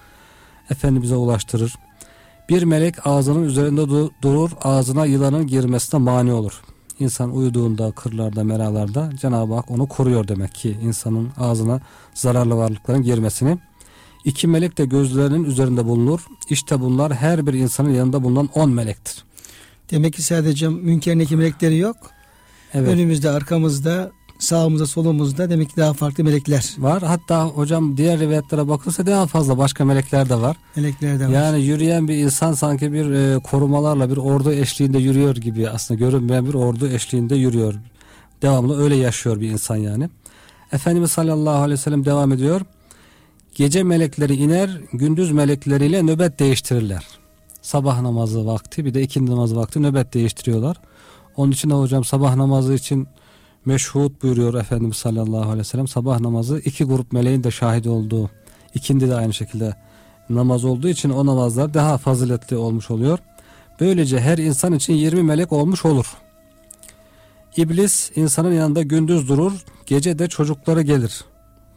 Efendimiz'e 0.69 1.15
ulaştırır. 1.15 1.75
Bir 2.49 2.63
melek 2.63 3.07
ağzının 3.07 3.43
üzerinde 3.43 3.81
du- 3.81 4.11
durur, 4.21 4.51
ağzına 4.63 5.05
yılanın 5.05 5.47
girmesine 5.47 5.99
mani 5.99 6.33
olur. 6.33 6.61
İnsan 6.99 7.31
uyuduğunda, 7.35 7.91
kırlarda, 7.91 8.43
meralarda 8.43 9.09
Cenab-ı 9.21 9.53
Hak 9.53 9.71
onu 9.71 9.87
koruyor 9.87 10.27
demek 10.27 10.55
ki 10.55 10.77
insanın 10.83 11.29
ağzına 11.37 11.81
zararlı 12.13 12.55
varlıkların 12.57 13.03
girmesini. 13.03 13.57
İki 14.25 14.47
melek 14.47 14.77
de 14.77 14.85
gözlerinin 14.85 15.43
üzerinde 15.43 15.85
bulunur. 15.85 16.27
İşte 16.49 16.81
bunlar 16.81 17.13
her 17.13 17.47
bir 17.47 17.53
insanın 17.53 17.93
yanında 17.93 18.23
bulunan 18.23 18.49
on 18.55 18.69
melektir. 18.69 19.23
Demek 19.91 20.13
ki 20.13 20.23
sadece 20.23 20.69
münker 20.69 21.17
nekir 21.17 21.35
melekleri 21.35 21.77
yok. 21.77 21.97
Evet. 22.73 22.89
Önümüzde, 22.89 23.29
arkamızda, 23.29 24.11
sağımızda, 24.39 24.87
solumuzda 24.87 25.49
demek 25.49 25.69
ki 25.69 25.77
daha 25.77 25.93
farklı 25.93 26.23
melekler. 26.23 26.75
Var. 26.77 27.03
Hatta 27.03 27.45
hocam 27.45 27.97
diğer 27.97 28.19
rivayetlere 28.19 28.67
bakılırsa 28.67 29.05
daha 29.05 29.27
fazla 29.27 29.57
başka 29.57 29.85
melekler 29.85 30.29
de 30.29 30.35
var. 30.35 30.57
Melekler 30.75 31.19
de 31.19 31.25
var. 31.27 31.31
Yani 31.31 31.61
yürüyen 31.61 32.07
bir 32.07 32.15
insan 32.15 32.53
sanki 32.53 32.93
bir 32.93 33.11
e, 33.11 33.39
korumalarla 33.39 34.09
bir 34.09 34.17
ordu 34.17 34.51
eşliğinde 34.51 34.97
yürüyor 34.99 35.35
gibi 35.35 35.69
aslında 35.69 35.99
görünmeyen 35.99 36.45
bir 36.45 36.53
ordu 36.53 36.87
eşliğinde 36.87 37.35
yürüyor. 37.35 37.73
Devamlı 38.41 38.83
öyle 38.83 38.95
yaşıyor 38.95 39.41
bir 39.41 39.49
insan 39.49 39.75
yani. 39.75 40.09
Efendimiz 40.71 41.11
sallallahu 41.11 41.57
aleyhi 41.57 41.79
ve 41.79 41.83
sellem 41.83 42.05
devam 42.05 42.31
ediyor. 42.31 42.61
Gece 43.59 43.83
melekleri 43.83 44.35
iner, 44.35 44.69
gündüz 44.93 45.31
melekleriyle 45.31 46.03
nöbet 46.03 46.39
değiştirirler. 46.39 47.05
Sabah 47.61 48.01
namazı 48.01 48.45
vakti 48.45 48.85
bir 48.85 48.93
de 48.93 49.01
ikindi 49.01 49.31
namazı 49.31 49.55
vakti 49.55 49.83
nöbet 49.83 50.13
değiştiriyorlar. 50.13 50.77
Onun 51.35 51.51
için 51.51 51.69
de 51.69 51.73
hocam 51.73 52.03
sabah 52.03 52.35
namazı 52.35 52.73
için 52.73 53.07
meşhut 53.65 54.23
buyuruyor 54.23 54.53
Efendimiz 54.53 54.97
sallallahu 54.97 55.41
aleyhi 55.41 55.59
ve 55.59 55.63
sellem. 55.63 55.87
Sabah 55.87 56.19
namazı 56.19 56.59
iki 56.65 56.83
grup 56.83 57.11
meleğin 57.13 57.43
de 57.43 57.51
şahit 57.51 57.87
olduğu. 57.87 58.29
ikindi 58.73 59.09
de 59.09 59.15
aynı 59.15 59.33
şekilde 59.33 59.75
namaz 60.29 60.65
olduğu 60.65 60.89
için 60.89 61.09
o 61.09 61.25
namazlar 61.25 61.73
daha 61.73 61.97
faziletli 61.97 62.57
olmuş 62.57 62.91
oluyor. 62.91 63.19
Böylece 63.79 64.19
her 64.19 64.37
insan 64.37 64.73
için 64.73 64.93
20 64.93 65.23
melek 65.23 65.51
olmuş 65.51 65.85
olur. 65.85 66.17
İblis 67.57 68.11
insanın 68.15 68.53
yanında 68.53 68.81
gündüz 68.81 69.29
durur, 69.29 69.53
gece 69.85 70.19
de 70.19 70.27
çocukları 70.27 70.81
gelir. 70.81 71.25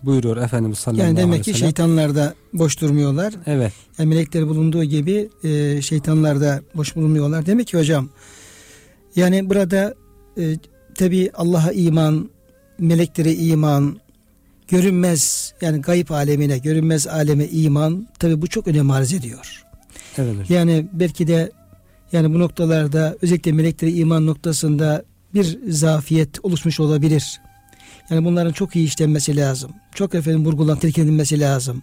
Buyuruyor 0.05 0.37
Efendimiz 0.37 0.79
sallallahu 0.79 1.03
yani 1.03 1.13
aleyhi 1.13 1.27
demek 1.27 1.39
ve 1.39 1.43
ki 1.43 1.51
sellem. 1.53 1.67
şeytanlar 1.67 2.15
da 2.15 2.35
boş 2.53 2.81
durmuyorlar. 2.81 3.35
Evet. 3.47 3.73
Yani 3.99 4.09
melekler 4.09 4.49
bulunduğu 4.49 4.85
gibi 4.85 5.29
e, 5.45 5.83
şeytanlar 5.83 6.41
da 6.41 6.63
boş 6.75 6.97
bulunmuyorlar. 6.97 7.47
Demek 7.47 7.67
ki 7.67 7.79
hocam 7.79 8.09
yani 9.17 9.51
burada 9.51 9.95
e, 10.39 10.57
tabi 10.95 11.31
Allah'a 11.35 11.73
iman, 11.73 12.31
meleklere 12.79 13.35
iman, 13.35 14.01
görünmez 14.69 15.55
yani 15.61 15.81
gayb 15.81 16.11
alemine, 16.11 16.59
görünmez 16.59 17.07
aleme 17.07 17.47
iman 17.47 18.09
tabi 18.19 18.43
bu 18.43 18.47
çok 18.47 18.69
önem 18.69 18.91
arz 18.91 19.13
ediyor. 19.13 19.65
Evet 20.19 20.33
hocam. 20.33 20.47
Yani 20.49 20.87
belki 20.93 21.27
de 21.27 21.51
yani 22.13 22.35
bu 22.35 22.39
noktalarda 22.39 23.17
özellikle 23.23 23.53
meleklere 23.53 23.93
iman 23.93 24.27
noktasında 24.27 25.05
bir 25.35 25.59
zafiyet 25.69 26.45
oluşmuş 26.45 26.81
olabilir. 26.81 27.41
Yani 28.13 28.25
bunların 28.25 28.53
çok 28.53 28.77
iyi 28.77 28.87
işlenmesi 28.87 29.37
lazım. 29.37 29.73
Çok 29.95 30.15
efendim 30.15 30.45
vurgulan, 30.45 30.79
telkin 30.79 31.03
edilmesi 31.03 31.41
lazım. 31.41 31.83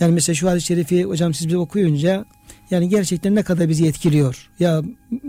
Yani 0.00 0.12
mesela 0.12 0.34
şu 0.34 0.50
hadis-i 0.50 0.66
şerifi 0.66 1.04
hocam 1.04 1.34
siz 1.34 1.46
bize 1.46 1.58
okuyunca 1.58 2.24
Yani 2.70 2.88
gerçekten 2.88 3.34
ne 3.34 3.42
kadar 3.42 3.68
bizi 3.68 3.86
etkiliyor. 3.86 4.48
Ya 4.60 4.82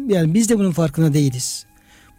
yani 0.08 0.34
biz 0.34 0.50
de 0.50 0.60
bunun 0.60 0.72
farkında 0.72 1.14
değiliz. 1.14 1.66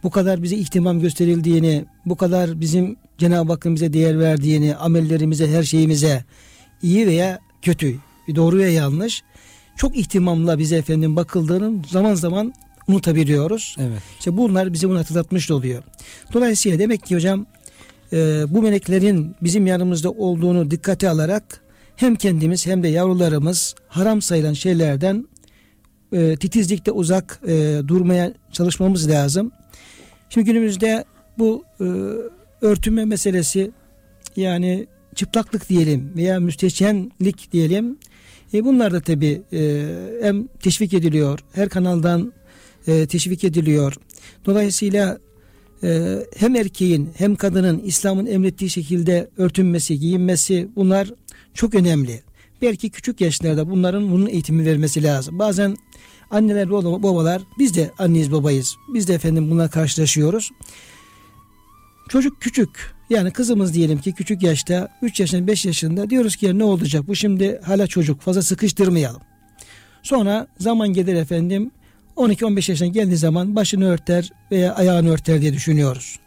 Bu 0.03 0.09
kadar 0.09 0.43
bize 0.43 0.55
ihtimam 0.55 0.99
gösterildiğini, 0.99 1.85
bu 2.05 2.15
kadar 2.15 2.61
bizim 2.61 2.95
Cenab-ı 3.17 3.51
Hakk'ın 3.51 3.75
bize 3.75 3.93
değer 3.93 4.19
verdiğini, 4.19 4.75
amellerimize, 4.75 5.51
her 5.51 5.63
şeyimize 5.63 6.23
iyi 6.81 7.07
veya 7.07 7.39
kötü, 7.61 7.95
doğru 8.35 8.57
veya 8.57 8.69
yanlış 8.69 9.23
çok 9.75 9.97
ihtimamla 9.97 10.59
bize 10.59 10.75
efendim 10.75 11.15
bakıldığını 11.15 11.81
zaman 11.87 12.13
zaman 12.13 12.53
unutabiliyoruz. 12.87 13.75
Evet. 13.79 14.01
İşte 14.19 14.37
bunlar 14.37 14.73
bize 14.73 14.89
bunu 14.89 14.99
hatırlatmış 14.99 15.51
oluyor. 15.51 15.83
Dolayısıyla 16.33 16.79
demek 16.79 17.05
ki 17.05 17.15
hocam 17.15 17.45
e, 18.13 18.45
bu 18.49 18.61
meleklerin 18.61 19.35
bizim 19.41 19.67
yanımızda 19.67 20.11
olduğunu 20.11 20.71
dikkate 20.71 21.09
alarak 21.09 21.61
hem 21.95 22.15
kendimiz 22.15 22.67
hem 22.67 22.83
de 22.83 22.87
yavrularımız 22.87 23.75
haram 23.87 24.21
sayılan 24.21 24.53
şeylerden 24.53 25.27
e, 26.13 26.35
titizlikte 26.35 26.91
uzak 26.91 27.39
e, 27.47 27.81
durmaya 27.87 28.33
çalışmamız 28.51 29.09
lazım. 29.09 29.51
Şimdi 30.29 30.45
günümüzde 30.45 31.05
bu 31.37 31.63
e, 31.81 31.85
örtünme 32.61 33.05
meselesi 33.05 33.71
yani 34.35 34.87
çıplaklık 35.15 35.69
diyelim 35.69 36.11
veya 36.15 36.39
müstehcenlik 36.39 37.51
diyelim. 37.51 37.97
E, 38.53 38.65
bunlar 38.65 38.93
da 38.93 39.01
tabi 39.01 39.41
e, 39.53 39.85
hem 40.21 40.47
teşvik 40.47 40.93
ediliyor, 40.93 41.39
her 41.53 41.69
kanaldan 41.69 42.33
e, 42.87 43.07
teşvik 43.07 43.43
ediliyor. 43.43 43.93
Dolayısıyla 44.45 45.17
e, 45.83 46.19
hem 46.37 46.55
erkeğin 46.55 47.09
hem 47.17 47.35
kadının 47.35 47.79
İslam'ın 47.79 48.25
emrettiği 48.25 48.69
şekilde 48.69 49.29
örtünmesi, 49.37 49.99
giyinmesi 49.99 50.67
bunlar 50.75 51.13
çok 51.53 51.75
önemli. 51.75 52.21
Belki 52.61 52.89
küçük 52.89 53.21
yaşlarda 53.21 53.69
bunların 53.69 54.11
bunun 54.11 54.27
eğitimi 54.27 54.65
vermesi 54.65 55.03
lazım. 55.03 55.39
Bazen 55.39 55.77
anneler 56.31 56.71
babalar 56.71 57.41
biz 57.59 57.75
de 57.75 57.91
anneyiz 57.97 58.31
babayız. 58.31 58.75
Biz 58.93 59.07
de 59.07 59.13
efendim 59.13 59.51
buna 59.51 59.69
karşılaşıyoruz. 59.69 60.49
Çocuk 62.09 62.41
küçük 62.41 62.69
yani 63.09 63.31
kızımız 63.31 63.73
diyelim 63.73 63.99
ki 63.99 64.13
küçük 64.13 64.43
yaşta 64.43 64.87
3 65.01 65.19
yaşında 65.19 65.47
5 65.47 65.65
yaşında 65.65 66.09
diyoruz 66.09 66.35
ki 66.35 66.45
ya 66.45 66.53
ne 66.53 66.63
olacak 66.63 67.07
bu 67.07 67.15
şimdi 67.15 67.61
hala 67.63 67.87
çocuk 67.87 68.21
fazla 68.21 68.41
sıkıştırmayalım. 68.41 69.21
Sonra 70.03 70.47
zaman 70.59 70.93
gelir 70.93 71.15
efendim 71.15 71.71
12-15 72.19 72.71
yaşına 72.71 72.87
geldiği 72.87 73.17
zaman 73.17 73.55
başını 73.55 73.85
örter 73.85 74.29
veya 74.51 74.75
ayağını 74.75 75.09
örter 75.09 75.41
diye 75.41 75.53
düşünüyoruz. 75.53 76.19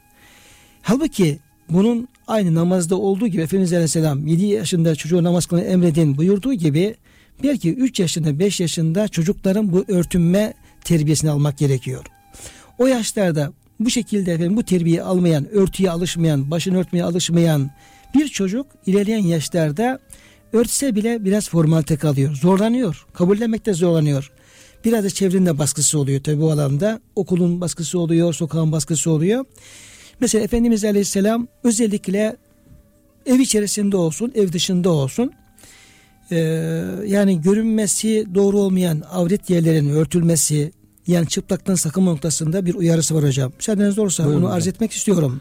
Halbuki 0.83 1.39
bunun 1.71 2.09
aynı 2.27 2.55
namazda 2.55 2.97
olduğu 2.97 3.27
gibi 3.27 3.43
Efendimiz 3.43 3.73
Aleyhisselam 3.73 4.27
7 4.27 4.45
yaşında 4.45 4.95
çocuğu 4.95 5.23
namaz 5.23 5.47
kılmayı 5.47 5.69
emredin 5.69 6.17
buyurduğu 6.17 6.55
gibi 6.55 6.95
belki 7.43 7.75
3 7.75 8.01
yaşında 8.01 8.39
5 8.39 8.61
yaşında 8.61 9.09
çocukların 9.09 9.73
bu 9.73 9.85
örtünme 9.89 10.55
terbiyesini 10.85 11.31
almak 11.31 11.59
gerekiyor. 11.59 12.05
O 12.79 12.87
yaşlarda 12.87 13.53
bu 13.81 13.91
şekilde 13.91 14.33
efendim 14.33 14.57
bu 14.57 14.63
terbiye 14.63 15.03
almayan, 15.03 15.49
örtüye 15.53 15.91
alışmayan, 15.91 16.51
başını 16.51 16.79
örtmeye 16.79 17.05
alışmayan 17.05 17.71
bir 18.15 18.29
çocuk 18.29 18.67
ilerleyen 18.87 19.23
yaşlarda 19.23 19.99
örtse 20.53 20.95
bile 20.95 21.25
biraz 21.25 21.49
formalite 21.49 21.97
kalıyor. 21.97 22.35
Zorlanıyor. 22.35 23.07
Kabullenmekte 23.15 23.75
zorlanıyor. 23.75 24.33
Biraz 24.85 25.05
da 25.05 25.11
çevrenin 25.11 25.47
de 25.47 25.59
baskısı 25.59 25.99
oluyor 25.99 26.23
tabi 26.23 26.41
bu 26.41 26.51
alanda. 26.51 27.01
Okulun 27.17 27.61
baskısı 27.61 27.99
oluyor, 27.99 28.35
sokağın 28.35 28.73
baskısı 28.73 29.11
oluyor. 29.11 29.45
Mesela 30.21 30.45
Efendimiz 30.45 30.85
Aleyhisselam 30.85 31.49
özellikle 31.65 32.37
ev 33.27 33.39
içerisinde 33.39 33.97
olsun, 33.97 34.33
ev 34.35 34.53
dışında 34.53 34.91
olsun 34.91 35.33
ee, 36.31 36.37
yani 37.07 37.41
görünmesi 37.41 38.27
doğru 38.35 38.59
olmayan 38.59 39.03
avret 39.11 39.51
yerlerin 39.51 39.89
örtülmesi 39.91 40.73
yani 41.07 41.29
çıplaktan 41.29 41.75
sakınma 41.75 42.11
noktasında 42.11 42.67
bir 42.67 42.75
uyarısı 42.75 43.15
var 43.15 43.25
hocam. 43.25 43.53
Müsaadeniz 43.57 43.99
olursa 43.99 44.25
Buyurun 44.25 44.41
onu 44.41 44.47
hocam. 44.47 44.57
arz 44.57 44.67
etmek 44.67 44.93
istiyorum. 44.93 45.41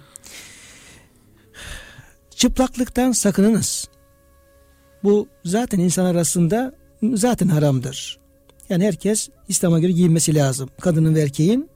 Çıplaklıktan 2.36 3.12
sakınınız. 3.12 3.90
Bu 5.04 5.28
zaten 5.46 5.80
insan 5.80 6.06
arasında 6.06 6.76
zaten 7.14 7.48
haramdır. 7.48 8.21
Yani 8.72 8.86
herkes 8.86 9.30
İslam'a 9.48 9.80
göre 9.80 9.92
giyinmesi 9.92 10.36
lazım. 10.36 10.70
Kadının 10.82 11.16
ve 11.16 11.22
erkeğin. 11.22 11.70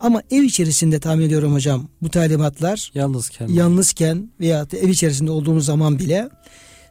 Ama 0.00 0.22
ev 0.30 0.42
içerisinde 0.42 1.00
tahmin 1.00 1.26
ediyorum 1.26 1.54
hocam 1.54 1.88
bu 2.02 2.10
talimatlar 2.10 2.90
yalnızken 2.94 3.48
yalnızken 3.48 4.30
veya 4.40 4.66
ev 4.72 4.88
içerisinde 4.88 5.30
olduğunuz 5.30 5.66
zaman 5.66 5.98
bile 5.98 6.28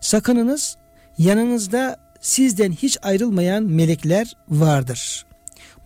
sakınınız 0.01 0.77
yanınızda 1.17 1.99
sizden 2.21 2.71
hiç 2.71 2.97
ayrılmayan 3.01 3.63
melekler 3.63 4.33
vardır. 4.49 5.25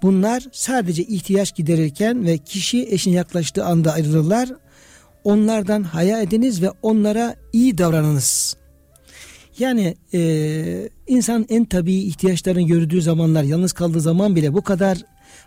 Bunlar 0.01 0.43
sadece 0.51 1.03
ihtiyaç 1.03 1.55
giderirken 1.55 2.25
ve 2.25 2.37
kişi 2.37 2.87
eşine 2.89 3.15
yaklaştığı 3.15 3.65
anda 3.65 3.93
ayrılırlar. 3.93 4.49
Onlardan 5.23 5.83
haya 5.83 6.21
ediniz 6.21 6.61
ve 6.61 6.69
onlara 6.81 7.35
iyi 7.53 7.77
davranınız. 7.77 8.58
Yani 9.59 9.95
e, 10.13 10.89
insan 11.07 11.45
en 11.49 11.65
tabii 11.65 11.95
ihtiyaçlarını 11.95 12.61
gördüğü 12.61 13.01
zamanlar, 13.01 13.43
yalnız 13.43 13.73
kaldığı 13.73 14.01
zaman 14.01 14.35
bile 14.35 14.53
bu 14.53 14.61
kadar 14.61 14.97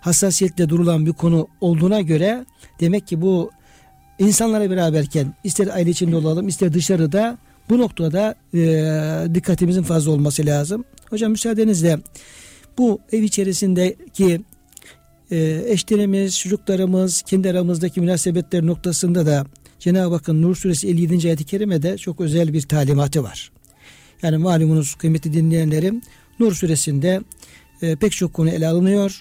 hassasiyetle 0.00 0.68
durulan 0.68 1.06
bir 1.06 1.12
konu 1.12 1.48
olduğuna 1.60 2.00
göre 2.00 2.46
demek 2.80 3.06
ki 3.06 3.20
bu 3.20 3.50
insanlara 4.18 4.70
beraberken 4.70 5.34
ister 5.44 5.66
aile 5.66 5.90
içinde 5.90 6.16
olalım 6.16 6.48
ister 6.48 6.72
dışarıda 6.72 7.38
bu 7.70 7.78
noktada 7.78 8.34
e, 8.54 9.34
dikkatimizin 9.34 9.82
fazla 9.82 10.10
olması 10.10 10.46
lazım. 10.46 10.84
Hocam 11.10 11.30
müsaadenizle 11.30 11.98
bu 12.78 13.00
ev 13.12 13.22
içerisindeki 13.22 14.40
e, 15.30 15.62
eşlerimiz, 15.66 16.38
çocuklarımız, 16.38 17.22
kendi 17.22 17.50
aramızdaki 17.50 18.00
münasebetler 18.00 18.66
noktasında 18.66 19.26
da 19.26 19.46
Cenab-ı 19.78 20.14
Hakk'ın 20.14 20.42
Nur 20.42 20.56
Suresi 20.56 20.88
57. 20.88 21.26
ayet-i 21.26 21.44
kerimede 21.44 21.98
çok 21.98 22.20
özel 22.20 22.52
bir 22.52 22.62
talimatı 22.62 23.22
var. 23.22 23.52
Yani 24.22 24.36
malumunuz 24.36 24.94
kıymetli 24.94 25.32
dinleyenlerim 25.32 26.02
Nur 26.40 26.54
suresinde 26.54 27.20
e, 27.82 27.96
pek 27.96 28.12
çok 28.12 28.34
konu 28.34 28.50
ele 28.50 28.68
alınıyor. 28.68 29.20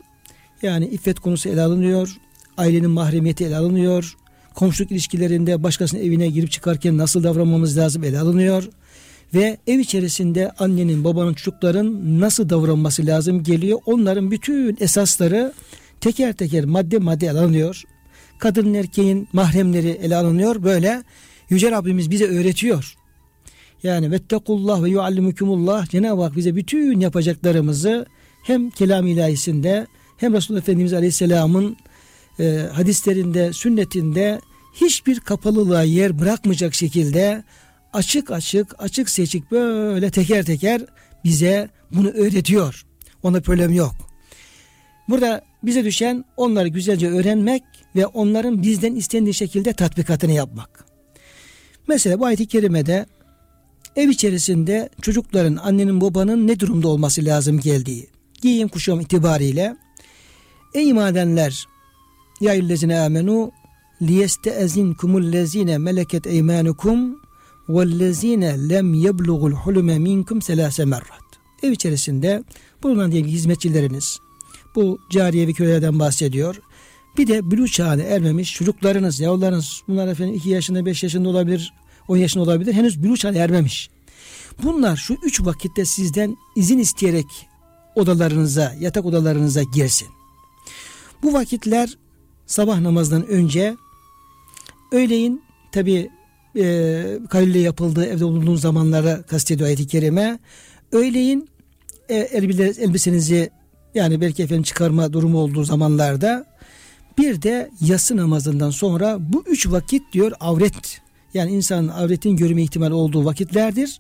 Yani 0.62 0.88
iffet 0.88 1.20
konusu 1.20 1.50
ele 1.50 1.62
alınıyor. 1.62 2.18
Ailenin 2.58 2.92
mahremiyeti 2.92 3.46
ele 3.46 3.58
alınıyor. 3.58 4.18
Komşuluk 4.56 4.92
ilişkilerinde 4.92 5.64
başkasının 5.64 6.02
evine 6.02 6.28
girip 6.28 6.52
çıkarken 6.52 6.98
nasıl 6.98 7.24
davranmamız 7.24 7.78
lazım 7.78 8.04
ele 8.04 8.20
alınıyor. 8.20 8.70
Ve 9.34 9.58
ev 9.68 9.80
içerisinde 9.80 10.52
annenin, 10.52 11.04
babanın, 11.04 11.34
çocukların 11.34 12.20
nasıl 12.20 12.50
davranması 12.50 13.06
lazım 13.06 13.44
geliyor. 13.44 13.80
Onların 13.86 14.32
bütün 14.32 14.78
esasları 14.80 15.54
teker 16.02 16.34
teker 16.34 16.66
madde 16.66 16.98
madde 16.98 17.28
ele 17.28 17.40
alınıyor. 17.40 17.84
Kadının 18.40 18.74
erkeğin 18.74 19.28
mahremleri 19.34 19.90
ele 19.90 20.16
alınıyor. 20.16 20.64
Böyle 20.64 21.04
Yüce 21.50 21.72
Rabbimiz 21.72 22.12
bize 22.12 22.26
öğretiyor. 22.26 22.96
Yani 23.84 24.12
vettekullah 24.12 24.84
ve 24.84 24.90
yuallimukumullah 24.90 25.90
Cenab-ı 25.90 26.22
Hak 26.22 26.36
bize 26.36 26.56
bütün 26.56 27.00
yapacaklarımızı 27.00 28.06
hem 28.44 28.70
kelam 28.70 29.08
ilahisinde 29.08 29.88
hem 30.18 30.34
Resulullah 30.34 30.62
Efendimiz 30.62 30.94
Aleyhisselam'ın 30.94 31.78
e, 32.40 32.68
hadislerinde, 32.74 33.54
sünnetinde 33.54 34.42
hiçbir 34.74 35.20
kapalılığa 35.20 35.84
yer 35.84 36.20
bırakmayacak 36.20 36.74
şekilde 36.74 37.44
açık 37.94 38.32
açık, 38.32 38.76
açık 38.80 39.10
seçik 39.10 39.52
böyle 39.52 40.12
teker 40.12 40.46
teker 40.46 40.82
bize 41.24 41.70
bunu 41.92 42.10
öğretiyor. 42.10 42.86
Ona 43.24 43.42
problem 43.42 43.74
yok. 43.74 43.96
Burada 45.10 45.42
bize 45.64 45.86
düşen 45.86 46.26
onları 46.38 46.68
güzelce 46.68 47.10
öğrenmek 47.10 47.64
ve 47.96 48.06
onların 48.06 48.64
bizden 48.64 48.96
istendiği 48.96 49.34
şekilde 49.34 49.74
tatbikatını 49.74 50.32
yapmak. 50.32 50.86
Mesela 51.88 52.20
bu 52.20 52.26
ayet-i 52.26 52.48
kerimede 52.48 53.06
ev 53.96 54.10
içerisinde 54.10 54.90
çocukların, 55.02 55.56
annenin, 55.56 56.02
babanın 56.02 56.48
ne 56.48 56.60
durumda 56.60 56.88
olması 56.88 57.26
lazım 57.26 57.60
geldiği, 57.60 58.08
giyim 58.42 58.68
kuşam 58.68 59.00
itibariyle 59.00 59.76
ey 60.74 60.90
iman 60.90 61.12
edenler 61.12 61.68
ya 62.42 62.54
illezine 62.54 63.00
amenu 63.00 63.52
liyesteezinkumul 64.02 65.32
lezine 65.32 65.78
meleket 65.78 66.28
eymanukum 66.28 67.22
vellezine 67.70 68.70
lem 68.70 68.94
yeblugul 68.94 69.52
hulume 69.52 70.00
minkum 70.00 70.42
selase 70.42 70.86
merrat. 70.86 71.22
Ev 71.64 71.72
içerisinde 71.72 72.44
bulunan 72.84 73.12
diyelim 73.12 73.30
hizmetçileriniz, 73.30 74.20
bu 74.76 75.00
cariye 75.10 75.48
ve 75.48 75.54
kölelerden 75.54 76.00
bahsediyor. 76.00 76.62
Bir 77.18 77.28
de 77.28 77.52
bülü 77.52 77.68
çağına 77.68 78.02
ermemiş 78.02 78.54
çocuklarınız, 78.54 79.20
yavrularınız, 79.20 79.82
bunlar 79.88 80.08
efendim 80.08 80.36
2 80.36 80.50
yaşında, 80.50 80.86
5 80.86 81.04
yaşında 81.04 81.30
olabilir, 81.30 81.74
10 82.08 82.18
yaşında 82.18 82.44
olabilir. 82.44 82.74
Henüz 82.74 83.04
bülü 83.04 83.18
çağına 83.18 83.38
ermemiş. 83.38 83.90
Bunlar 84.64 84.96
şu 84.96 85.18
üç 85.24 85.42
vakitte 85.46 85.86
sizden 85.86 86.38
izin 86.56 86.80
isteyerek 86.80 87.26
odalarınıza, 87.96 88.76
yatak 88.80 89.06
odalarınıza 89.06 89.64
girsin. 89.64 90.08
Bu 91.24 91.34
vakitler 91.34 91.98
sabah 92.46 92.80
namazdan 92.80 93.28
önce, 93.28 93.76
öğleyin 94.92 95.44
tabi 95.72 96.10
e, 96.56 97.04
kalile 97.30 97.60
yapıldığı 97.60 98.06
evde 98.06 98.24
bulunduğun 98.24 98.56
zamanlara 98.56 99.22
kastediyor 99.22 99.68
ayet-i 99.68 99.88
kerime. 99.88 100.40
Öğleyin 100.92 101.50
e, 102.10 102.16
elbisenizi 102.16 103.50
yani 103.96 104.22
belki 104.22 104.44
efendim 104.44 104.64
çıkarma 104.64 105.14
durumu 105.14 105.38
olduğu 105.38 105.64
zamanlarda 105.64 106.46
bir 107.18 107.42
de 107.42 107.70
yatsı 107.82 108.18
namazından 108.18 108.70
sonra 108.70 109.18
bu 109.20 109.44
üç 109.48 109.68
vakit 109.68 110.14
diyor 110.14 110.32
avret 110.40 111.02
yani 111.34 111.52
insanın 111.52 111.88
avretin 111.88 112.36
görme 112.36 112.64
ihtimali 112.64 112.94
olduğu 112.94 113.26
vakitlerdir. 113.26 114.00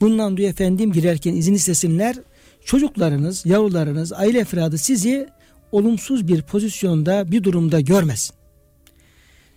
Bundan 0.00 0.36
diyor 0.36 0.50
efendim 0.50 0.92
girerken 0.92 1.34
izin 1.34 1.54
istesinler. 1.54 2.16
Çocuklarınız, 2.64 3.46
yavrularınız, 3.46 4.12
aile 4.12 4.38
efradı 4.38 4.78
sizi 4.78 5.28
olumsuz 5.72 6.28
bir 6.28 6.42
pozisyonda 6.42 7.30
bir 7.30 7.44
durumda 7.44 7.80
görmesin. 7.80 8.36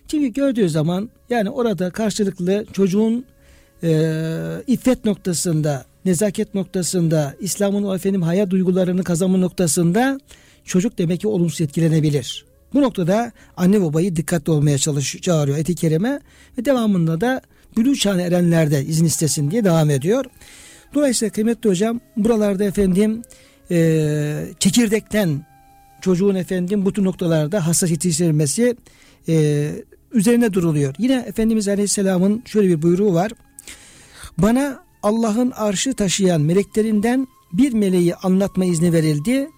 Çünkü 0.08 0.28
gördüğü 0.28 0.68
zaman 0.68 1.10
yani 1.30 1.50
orada 1.50 1.90
karşılıklı 1.90 2.66
çocuğun 2.72 3.24
e, 3.82 4.12
iffet 4.66 5.04
noktasında, 5.04 5.84
nezaket 6.04 6.54
noktasında, 6.54 7.34
İslam'ın 7.40 7.84
o 7.84 7.94
efendim 7.94 8.22
hayat 8.22 8.50
duygularını 8.50 9.04
kazanma 9.04 9.38
noktasında 9.38 10.20
çocuk 10.64 10.98
demek 10.98 11.20
ki 11.20 11.28
olumsuz 11.28 11.60
etkilenebilir. 11.60 12.49
Bu 12.74 12.82
noktada 12.82 13.32
anne 13.56 13.82
babayı 13.82 14.16
dikkatli 14.16 14.52
olmaya 14.52 14.78
çalışıyor, 14.78 15.22
çağırıyor 15.22 15.58
eti 15.58 15.74
kerime 15.74 16.20
ve 16.58 16.64
devamında 16.64 17.20
da 17.20 17.40
bülü 17.76 17.96
çağına 17.96 18.22
erenlerde 18.22 18.84
izin 18.84 19.04
istesin 19.04 19.50
diye 19.50 19.64
devam 19.64 19.90
ediyor. 19.90 20.24
Dolayısıyla 20.94 21.32
kıymetli 21.32 21.70
hocam 21.70 22.00
buralarda 22.16 22.64
efendim 22.64 23.22
e, 23.70 24.44
çekirdekten 24.58 25.46
çocuğun 26.00 26.34
efendim 26.34 26.84
bu 26.84 26.92
tür 26.92 27.04
noktalarda 27.04 27.66
hassas 27.66 27.90
yetiştirilmesi 27.90 28.76
e, 29.28 29.70
üzerine 30.12 30.52
duruluyor. 30.52 30.94
Yine 30.98 31.24
Efendimiz 31.26 31.68
Aleyhisselam'ın 31.68 32.42
şöyle 32.46 32.68
bir 32.68 32.82
buyruğu 32.82 33.14
var. 33.14 33.32
Bana 34.38 34.82
Allah'ın 35.02 35.50
arşı 35.50 35.94
taşıyan 35.94 36.40
meleklerinden 36.40 37.26
bir 37.52 37.72
meleği 37.72 38.14
anlatma 38.14 38.64
izni 38.64 38.92
verildi. 38.92 39.48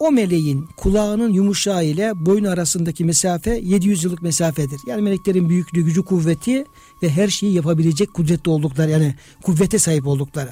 O 0.00 0.12
meleğin 0.12 0.66
kulağının 0.76 1.32
yumuşağı 1.32 1.84
ile 1.84 2.12
boyun 2.14 2.44
arasındaki 2.44 3.04
mesafe 3.04 3.60
700 3.64 4.04
yıllık 4.04 4.22
mesafedir. 4.22 4.80
Yani 4.86 5.02
meleklerin 5.02 5.48
büyüklüğü, 5.48 5.84
gücü, 5.84 6.02
kuvveti 6.02 6.64
ve 7.02 7.10
her 7.10 7.28
şeyi 7.28 7.54
yapabilecek 7.54 8.14
kudretli 8.14 8.50
oldukları 8.50 8.90
yani 8.90 9.14
kuvvete 9.42 9.78
sahip 9.78 10.06
oldukları. 10.06 10.50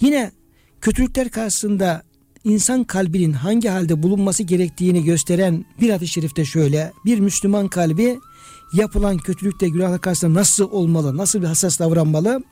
Yine 0.00 0.32
kötülükler 0.80 1.28
karşısında 1.28 2.02
insan 2.44 2.84
kalbinin 2.84 3.32
hangi 3.32 3.68
halde 3.68 4.02
bulunması 4.02 4.42
gerektiğini 4.42 5.04
gösteren 5.04 5.64
bir 5.80 5.90
hadis-i 5.90 6.12
şerifte 6.12 6.44
şöyle. 6.44 6.92
Bir 7.04 7.20
Müslüman 7.20 7.68
kalbi 7.68 8.18
yapılan 8.72 9.18
kötülükte 9.18 9.68
günahlar 9.68 10.00
karşısında 10.00 10.40
nasıl 10.40 10.70
olmalı, 10.70 11.16
nasıl 11.16 11.42
bir 11.42 11.46
hassas 11.46 11.78
davranmalı? 11.78 12.42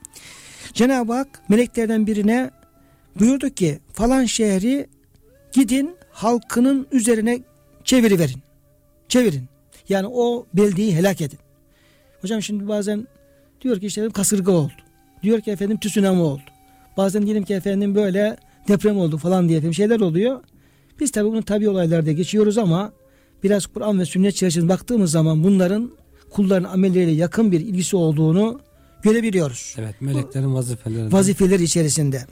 Cenab-ı 0.73 1.13
Hak 1.13 1.43
meleklerden 1.49 2.07
birine 2.07 2.51
buyurdu 3.21 3.51
ki 3.51 3.79
falan 3.93 4.25
şehri 4.25 4.87
gidin 5.53 5.97
halkının 6.17 6.87
üzerine 6.93 7.41
çeviriverin. 7.85 8.43
Çevirin. 9.09 9.45
Yani 9.89 10.07
o 10.07 10.47
beldeyi 10.55 10.97
helak 10.97 11.21
edin. 11.21 11.39
Hocam 12.21 12.43
şimdi 12.43 12.69
bazen 12.69 13.07
diyor 13.63 13.81
ki 13.81 13.87
işte 13.87 14.09
kasırga 14.09 14.53
oldu. 14.53 14.73
Diyor 15.23 15.41
ki 15.41 15.51
efendim 15.51 15.79
tsunami 15.81 16.21
oldu. 16.21 16.43
Bazen 16.97 17.23
diyelim 17.23 17.45
ki 17.45 17.55
efendim 17.55 17.95
böyle 17.95 18.37
deprem 18.69 18.99
oldu 18.99 19.19
falan 19.19 19.49
diye 19.49 19.59
efendim 19.59 19.75
şeyler 19.75 20.01
oluyor. 20.01 20.41
Biz 21.01 21.11
tabi 21.11 21.29
bunu 21.29 21.43
tabi 21.43 21.69
olaylarda 21.69 22.13
geçiyoruz 22.13 22.59
ama 22.59 22.93
biraz 23.43 23.67
Kur'an 23.67 24.01
ve 24.01 24.05
sünnet 24.05 24.35
çerçevesinde 24.35 24.69
baktığımız 24.69 25.11
zaman 25.11 25.45
bunların 25.45 25.91
kulların 26.31 26.65
amelleriyle 26.65 27.13
yakın 27.13 27.53
bir 27.53 27.61
ilgisi 27.61 27.97
olduğunu 27.97 28.61
görebiliyoruz. 29.03 29.75
Evet 29.79 29.95
meleklerin 30.01 30.55
vazifeleri. 30.55 31.13
Vazifeler 31.13 31.61
içerisinde. 31.61 32.27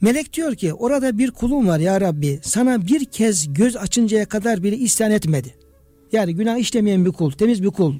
Melek 0.00 0.32
diyor 0.32 0.54
ki 0.54 0.74
orada 0.74 1.18
bir 1.18 1.30
kulum 1.30 1.68
var 1.68 1.78
ya 1.78 2.00
Rabbi 2.00 2.40
sana 2.42 2.86
bir 2.86 3.04
kez 3.04 3.52
göz 3.52 3.76
açıncaya 3.76 4.24
kadar 4.24 4.62
bile 4.62 4.76
isyan 4.76 5.10
etmedi. 5.10 5.54
Yani 6.12 6.34
günah 6.34 6.58
işlemeyen 6.58 7.04
bir 7.04 7.12
kul, 7.12 7.30
temiz 7.30 7.62
bir 7.62 7.70
kul. 7.70 7.94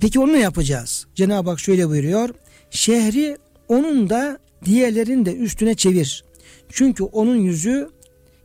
Peki 0.00 0.20
onu 0.20 0.32
ne 0.32 0.38
yapacağız? 0.38 1.06
Cenab-ı 1.14 1.50
Hak 1.50 1.60
şöyle 1.60 1.88
buyuruyor. 1.88 2.30
Şehri 2.70 3.36
onun 3.68 4.10
da 4.10 4.38
diğerlerin 4.64 5.26
de 5.26 5.36
üstüne 5.36 5.74
çevir. 5.74 6.24
Çünkü 6.68 7.04
onun 7.04 7.36
yüzü 7.36 7.90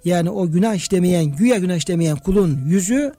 yani 0.05 0.29
o 0.29 0.51
günah 0.51 0.75
işlemeyen, 0.75 1.25
güya 1.25 1.57
günah 1.57 1.75
işlemeyen 1.75 2.17
kulun 2.17 2.59
yüzü 2.67 3.13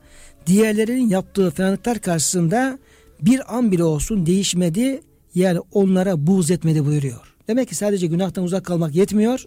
diğerlerinin 0.47 1.09
yaptığı 1.09 1.51
fenalıklar 1.51 1.99
karşısında 1.99 2.79
bir 3.23 3.57
an 3.57 3.73
bile 3.73 3.85
olsun 3.85 4.27
değişmedi. 4.27 5.01
Yani 5.35 5.59
onlara 5.73 6.27
buğz 6.27 6.51
etmedi 6.51 6.87
buyuruyor. 6.87 7.34
Demek 7.49 7.69
ki 7.69 7.75
sadece 7.75 8.07
günahtan 8.07 8.45
uzak 8.45 8.65
kalmak 8.65 8.95
yetmiyor. 8.95 9.45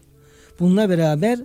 Bununla 0.59 0.89
beraber 0.89 1.39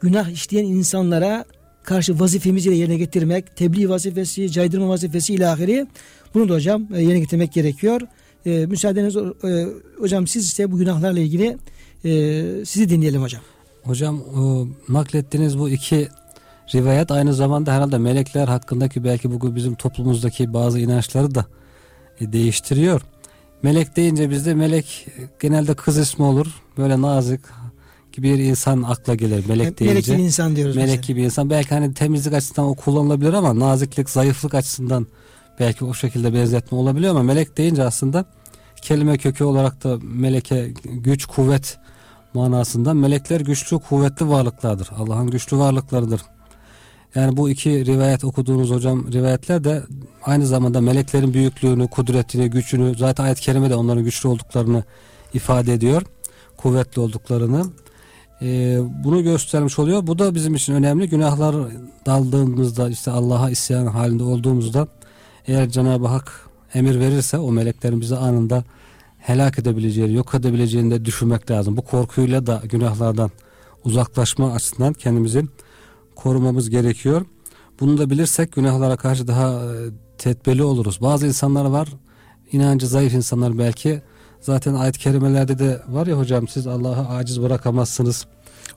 günah 0.00 0.28
işleyen 0.28 0.64
insanlara 0.64 1.44
karşı 1.82 2.20
vazifemizi 2.20 2.70
de 2.70 2.74
yerine 2.74 2.96
getirmek, 2.96 3.56
tebliğ 3.56 3.88
vazifesi, 3.88 4.50
caydırma 4.50 4.88
vazifesi 4.88 5.34
ilahiri 5.34 5.86
bunu 6.34 6.48
da 6.48 6.54
hocam 6.54 6.86
e, 6.94 7.02
yerine 7.02 7.18
getirmek 7.20 7.52
gerekiyor. 7.52 8.00
Ee, 8.46 8.66
müsaadeniz 8.66 9.16
e, 9.16 9.66
hocam 9.98 10.26
siz 10.26 10.46
ise 10.46 10.72
bu 10.72 10.78
günahlarla 10.78 11.20
ilgili 11.20 11.58
e, 12.04 12.64
sizi 12.64 12.88
dinleyelim 12.88 13.22
hocam. 13.22 13.42
Hocam 13.82 14.20
o, 14.20 14.68
naklettiğiniz 14.88 15.58
bu 15.58 15.68
iki 15.68 16.08
rivayet 16.74 17.10
aynı 17.10 17.34
zamanda 17.34 17.72
herhalde 17.72 17.98
melekler 17.98 18.48
hakkındaki 18.48 19.04
belki 19.04 19.32
bugün 19.32 19.56
bizim 19.56 19.74
toplumumuzdaki 19.74 20.52
bazı 20.52 20.80
inançları 20.80 21.34
da 21.34 21.46
e, 22.20 22.32
değiştiriyor. 22.32 23.00
Melek 23.62 23.96
deyince 23.96 24.30
bizde 24.30 24.54
melek 24.54 25.06
genelde 25.40 25.74
kız 25.74 25.98
ismi 25.98 26.24
olur. 26.24 26.46
Böyle 26.78 27.02
nazik 27.02 27.40
gibi 28.12 28.34
bir 28.34 28.38
insan 28.38 28.82
akla 28.82 29.14
gelir 29.14 29.44
melek 29.48 29.80
deyince. 29.80 29.94
Melek 29.94 30.04
gibi 30.04 30.22
insan 30.22 30.56
diyoruz. 30.56 30.76
Melek 30.76 30.88
mesela. 30.88 31.06
gibi 31.06 31.22
insan. 31.22 31.50
Belki 31.50 31.68
hani 31.68 31.94
temizlik 31.94 32.34
açısından 32.34 32.68
o 32.68 32.74
kullanılabilir 32.74 33.32
ama 33.32 33.58
naziklik, 33.58 34.10
zayıflık 34.10 34.54
açısından 34.54 35.06
belki 35.60 35.84
o 35.84 35.94
şekilde 35.94 36.34
benzetme 36.34 36.78
olabiliyor 36.78 37.10
ama 37.10 37.22
melek 37.22 37.58
deyince 37.58 37.84
aslında 37.84 38.24
kelime 38.82 39.18
kökü 39.18 39.44
olarak 39.44 39.84
da 39.84 39.98
meleke 40.02 40.72
güç, 40.84 41.26
kuvvet 41.26 41.78
manasında 42.34 42.94
melekler 42.94 43.40
güçlü, 43.40 43.78
kuvvetli 43.78 44.28
varlıklardır. 44.28 44.88
Allah'ın 44.98 45.30
güçlü 45.30 45.58
varlıklarıdır. 45.58 46.20
Yani 47.14 47.36
bu 47.36 47.50
iki 47.50 47.86
rivayet 47.86 48.24
okuduğunuz 48.24 48.70
hocam 48.70 49.12
rivayetler 49.12 49.64
de 49.64 49.82
aynı 50.22 50.46
zamanda 50.46 50.80
meleklerin 50.80 51.34
büyüklüğünü, 51.34 51.88
kudretini, 51.88 52.50
gücünü 52.50 52.94
zaten 52.98 53.24
ayet-i 53.24 53.40
kerime 53.40 53.70
de 53.70 53.74
onların 53.74 54.04
güçlü 54.04 54.28
olduklarını 54.28 54.84
ifade 55.34 55.72
ediyor. 55.72 56.02
Kuvvetli 56.56 57.00
olduklarını. 57.00 57.66
Ee, 58.42 58.78
bunu 59.04 59.22
göstermiş 59.22 59.78
oluyor. 59.78 60.06
Bu 60.06 60.18
da 60.18 60.34
bizim 60.34 60.54
için 60.54 60.74
önemli. 60.74 61.08
Günahlar 61.08 61.56
daldığımızda 62.06 62.90
işte 62.90 63.10
Allah'a 63.10 63.50
isyan 63.50 63.86
halinde 63.86 64.22
olduğumuzda 64.22 64.88
eğer 65.46 65.68
Cenab-ı 65.68 66.06
Hak 66.06 66.48
emir 66.74 67.00
verirse 67.00 67.38
o 67.38 67.52
meleklerin 67.52 68.00
bizi 68.00 68.16
anında 68.16 68.64
helak 69.18 69.58
edebileceğini, 69.58 70.14
yok 70.14 70.34
edebileceğini 70.34 70.90
de 70.90 71.04
düşünmek 71.04 71.50
lazım. 71.50 71.76
Bu 71.76 71.82
korkuyla 71.82 72.46
da 72.46 72.62
günahlardan 72.64 73.30
uzaklaşma 73.84 74.52
açısından 74.52 74.92
kendimizi 74.92 75.44
korumamız 76.16 76.70
gerekiyor. 76.70 77.26
Bunu 77.80 77.98
da 77.98 78.10
bilirsek 78.10 78.52
günahlara 78.52 78.96
karşı 78.96 79.28
daha 79.28 79.50
e, 79.50 79.74
tedbirli 80.18 80.62
oluruz. 80.62 81.00
Bazı 81.00 81.26
insanlar 81.26 81.64
var, 81.64 81.88
inancı 82.52 82.86
zayıf 82.86 83.14
insanlar 83.14 83.58
belki. 83.58 84.02
Zaten 84.40 84.74
ayet-i 84.74 84.98
kerimelerde 84.98 85.58
de 85.58 85.82
var 85.88 86.06
ya 86.06 86.18
hocam 86.18 86.48
siz 86.48 86.66
Allah'ı 86.66 87.08
aciz 87.08 87.42
bırakamazsınız. 87.42 88.26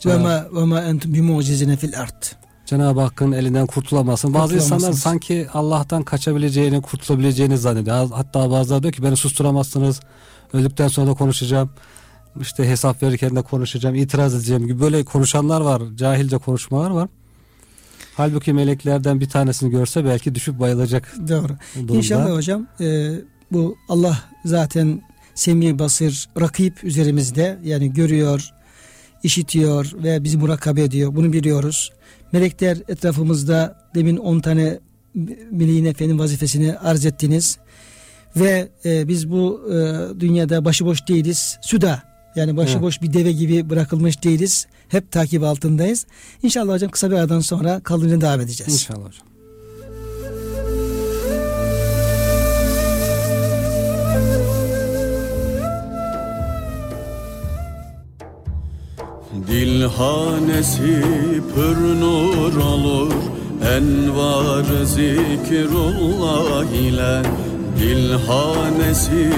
Ve 0.05 0.17
ma 0.17 0.45
ve 0.55 0.65
ma 0.65 0.81
entum 0.81 1.13
bimucizine 1.13 1.77
fil 1.77 1.99
art. 1.99 2.35
Cenab-ı 2.65 3.01
Hakk'ın 3.01 3.31
elinden 3.31 3.65
kurtulamazsın. 3.65 4.33
Bazı 4.33 4.55
insanlar 4.55 4.91
sanki 4.91 5.47
Allah'tan 5.53 6.03
kaçabileceğini, 6.03 6.81
kurtulabileceğini 6.81 7.57
zannediyor. 7.57 8.09
Hatta 8.11 8.51
bazıları 8.51 8.83
diyor 8.83 8.93
ki 8.93 9.03
beni 9.03 9.17
susturamazsınız. 9.17 9.99
Öldükten 10.53 10.87
sonra 10.87 11.07
da 11.07 11.13
konuşacağım. 11.13 11.69
İşte 12.41 12.69
hesap 12.69 13.03
verirken 13.03 13.35
de 13.35 13.41
konuşacağım, 13.41 13.95
itiraz 13.95 14.35
edeceğim 14.35 14.67
gibi 14.67 14.79
böyle 14.79 15.03
konuşanlar 15.05 15.61
var. 15.61 15.81
Cahilce 15.95 16.37
konuşmalar 16.37 16.89
var. 16.89 17.09
Halbuki 18.17 18.53
meleklerden 18.53 19.19
bir 19.19 19.29
tanesini 19.29 19.71
görse 19.71 20.05
belki 20.05 20.35
düşüp 20.35 20.59
bayılacak. 20.59 21.15
Doğru. 21.27 21.57
Durumda. 21.75 21.95
İnşallah 21.95 22.35
hocam 22.35 22.67
e, 22.81 23.11
bu 23.51 23.77
Allah 23.89 24.19
zaten 24.45 25.01
semi 25.35 25.79
basır 25.79 26.29
rakip 26.41 26.83
üzerimizde 26.83 27.59
yani 27.63 27.93
görüyor, 27.93 28.49
işitiyor 29.23 29.91
ve 30.03 30.23
bizi 30.23 30.37
murakabe 30.37 30.83
ediyor. 30.83 31.15
Bunu 31.15 31.33
biliyoruz. 31.33 31.91
Melekler 32.31 32.77
etrafımızda 32.87 33.89
demin 33.95 34.17
10 34.17 34.39
tane 34.39 34.79
meleğin 35.51 35.85
efendim 35.85 36.19
vazifesini 36.19 36.77
arz 36.77 37.05
ettiniz. 37.05 37.57
Ve 38.35 38.69
e, 38.85 39.07
biz 39.07 39.31
bu 39.31 39.61
e, 39.71 39.75
dünyada 40.19 40.65
başıboş 40.65 41.07
değiliz. 41.07 41.57
Suda 41.61 42.03
yani 42.37 42.57
başıboş 42.57 42.97
evet. 43.01 43.09
bir 43.09 43.19
deve 43.19 43.31
gibi 43.31 43.69
bırakılmış 43.69 44.23
değiliz. 44.23 44.67
Hep 44.89 45.11
takip 45.11 45.43
altındayız. 45.43 46.05
İnşallah 46.43 46.73
hocam 46.73 46.91
kısa 46.91 47.11
bir 47.11 47.15
aradan 47.15 47.39
sonra 47.39 47.79
kaldığını 47.79 48.21
devam 48.21 48.41
edeceğiz. 48.41 48.73
İnşallah 48.73 49.07
hocam. 49.07 49.27
Dilhanesi 59.47 61.03
pür 61.55 61.99
nur 61.99 62.57
olur 62.57 63.13
Envar 63.63 64.85
zikrullah 64.85 66.65
ile 66.65 67.21
Dilhanesi 67.79 69.31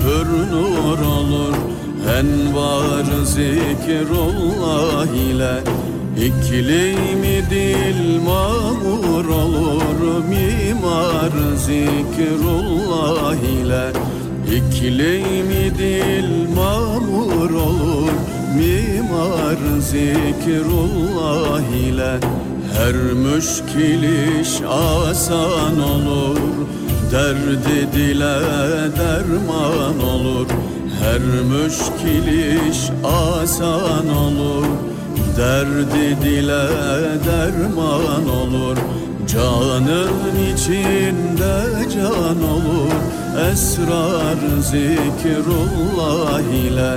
pür 0.00 0.26
nur 0.52 0.98
olur 0.98 1.71
Envar 2.08 3.24
zikrullah 3.24 5.06
ile 5.06 5.60
İklimi 6.16 7.50
dil 7.50 8.20
mamur 8.20 9.24
olur 9.24 10.24
Mimar 10.28 11.32
zikrullah 11.56 13.34
ile 13.34 13.92
İklimi 14.56 15.78
dil 15.78 16.48
mamur 16.56 17.50
olur. 17.50 18.12
Mimar 18.56 19.80
zikrullah 19.80 21.62
ile 21.86 22.20
Her 22.76 22.94
müşkil 22.94 24.02
iş 24.40 24.60
asan 24.68 25.80
olur. 25.80 26.38
Derdi 27.12 27.92
dile 27.92 28.36
derman 28.98 29.98
olur 30.08 30.46
Her 31.12 31.20
müşkil 31.20 32.26
iş 32.70 32.90
asan 33.04 34.08
olur 34.16 34.66
Derdi 35.36 36.16
dile 36.22 36.66
derman 37.26 38.28
olur. 38.28 38.76
Canın 39.26 40.10
içinde 40.54 41.54
can 41.94 42.42
olur 42.50 42.92
Esrar 43.52 44.40
zikrullah 44.62 46.40
ile. 46.40 46.96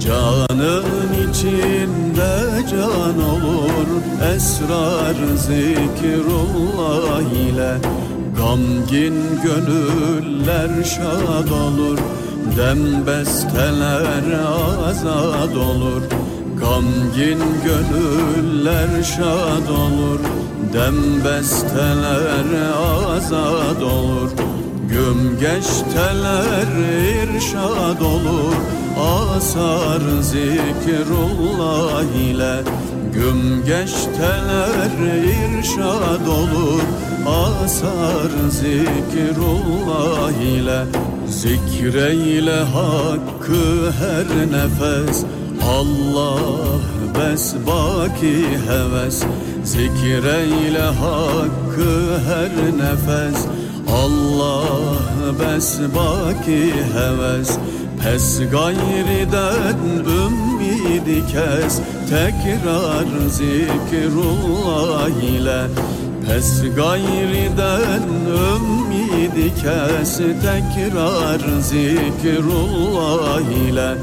Canın 0.00 0.84
içinde 1.30 2.32
can 2.70 3.18
olur 3.30 3.88
Esrar 4.34 5.16
zikrullah 5.36 7.20
ile. 7.20 7.74
Gamgin 8.36 9.14
gönüller 9.44 10.84
şad 10.84 11.50
olur 11.50 11.98
Dem 12.56 13.06
besteler 13.06 14.24
azad 14.88 15.56
olur 15.56 16.02
Gamgin 16.60 17.42
gönüller 17.64 19.02
şad 19.02 19.68
olur. 19.68 20.20
Dem 20.72 21.24
besteler 21.24 22.72
azad 23.16 23.82
olur 23.82 24.30
Güm 24.88 25.38
geçteler 25.40 26.66
irşad 27.22 28.00
olur. 28.00 28.54
Asar 29.00 30.00
zikrullah 30.22 32.02
ile 32.02 32.62
Güm 33.14 33.64
geçteler 33.66 34.90
irşad 35.24 36.26
olur. 36.26 36.82
Asar 37.26 38.30
zikrullah 38.50 40.32
ile 40.42 40.84
Zikreyle 41.30 42.56
hakkı 42.56 43.92
her 43.98 44.26
nefes 44.52 45.24
Allah 45.64 46.40
bes 47.18 47.54
baki 47.66 48.46
heves. 48.66 49.22
Zikreyle 49.64 50.82
hakkı 50.82 52.18
her 52.28 52.52
nefes 52.78 53.46
Allah 53.92 54.64
bes 55.40 55.78
baki 55.96 56.72
heves. 56.94 57.58
Pes 58.04 58.40
gayriden 58.52 59.78
ümmidi 59.96 61.26
kes 61.26 61.80
Tekrar 62.10 63.28
zikrullah 63.28 65.08
ile. 65.22 65.66
Pes 66.26 66.62
gayriden 66.76 68.02
ümmidi 68.28 69.09
kes 69.28 70.16
Tekrar 70.16 71.60
zikrullah 71.60 73.40
ile. 73.40 73.94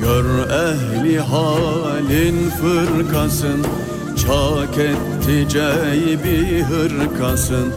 Gör 0.00 0.28
ehli 0.48 1.20
halin 1.20 2.50
fırkasın 2.50 3.66
Çak 4.16 4.78
etti 4.78 5.48
ceybi 5.48 6.62
hırkasın. 6.62 7.72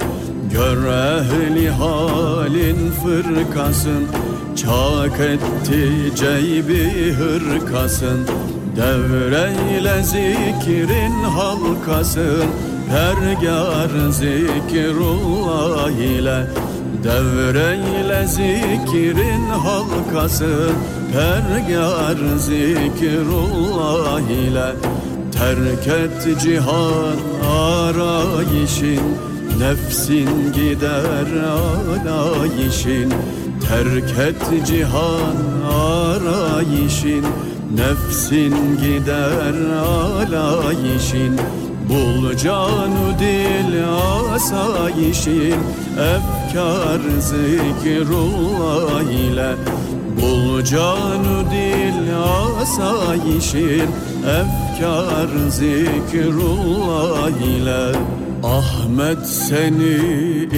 Gör 0.54 0.86
ehli 0.86 1.70
halin 1.70 2.92
fırkasın 2.92 4.08
Çak 4.56 5.20
etti 5.20 6.12
ceybi 6.16 7.14
hırkasın. 7.14 8.28
Devreyle 8.76 10.04
zikrin 10.04 11.24
halkasın 11.24 12.46
Pergar 12.90 14.12
zikrullah 14.12 15.92
ile 15.92 16.69
Devreyle 17.04 18.28
zikrin 18.28 19.50
halkasın 19.50 20.76
Pergar 21.14 22.38
zikrullah 22.38 24.22
ile. 24.22 24.76
Terk 25.32 25.88
et 25.88 26.42
cihan 26.42 27.18
arayışın 27.52 29.02
Nefsin 29.60 30.54
gider 30.54 31.28
alayişin. 32.06 33.14
Terk 33.68 34.20
et 34.20 34.68
cihan 34.68 35.38
arayışin 35.74 37.26
Nefsin 37.76 38.56
gider 38.78 39.54
alayişin 39.86 41.40
Bul 41.90 42.38
canu 42.38 43.20
dil 43.20 43.74
asayişin 44.36 45.60
Efkar 45.98 47.02
zikrullah 47.20 49.02
ile. 49.02 49.56
Bul 50.22 50.64
canu 50.64 51.52
dil 51.52 52.16
asayişin 52.62 53.90
Efkar 54.40 55.30
zikrullah 55.50 57.30
ile. 57.30 58.00
Ahmet 58.44 59.28
seni 59.28 59.98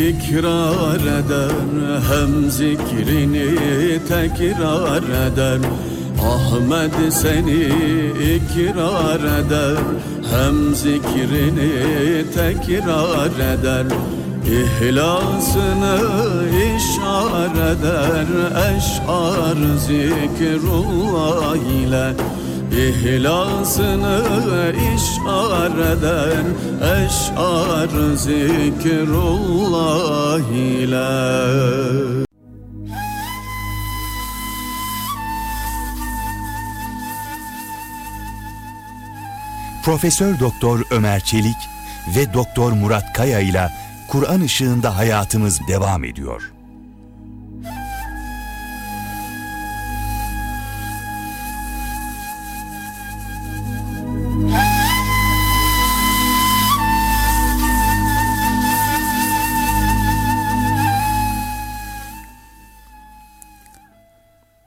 ikrar 0.09 0.99
eder 0.99 1.51
Hem 2.09 2.51
zikrini 2.51 3.49
tekrar 4.07 5.03
eder 5.27 5.59
Ahmet 6.21 7.13
seni 7.13 7.65
ikrar 8.36 9.19
eder 9.19 9.77
Hem 10.31 10.75
zikrini 10.75 11.71
tekrar 12.36 13.36
eder. 13.53 13.86
İhlasını 14.45 15.97
işar 16.75 17.55
eder 17.71 18.27
Eşar 18.75 19.60
zikrullah 19.77 21.55
ile. 21.55 22.07
İhlasını 22.88 24.17
işar 24.95 25.75
eden 25.91 26.45
Eşar 26.81 27.91
zikrullah 28.15 29.60
ile 30.55 32.30
Profesör 39.83 40.39
Doktor 40.39 40.85
Ömer 40.91 41.19
Çelik 41.19 41.57
ve 42.15 42.33
Doktor 42.33 42.71
Murat 42.71 43.13
Kaya 43.13 43.39
ile 43.39 43.69
Kur'an 44.07 44.41
ışığında 44.41 44.97
hayatımız 44.97 45.61
devam 45.67 46.03
ediyor. 46.03 46.51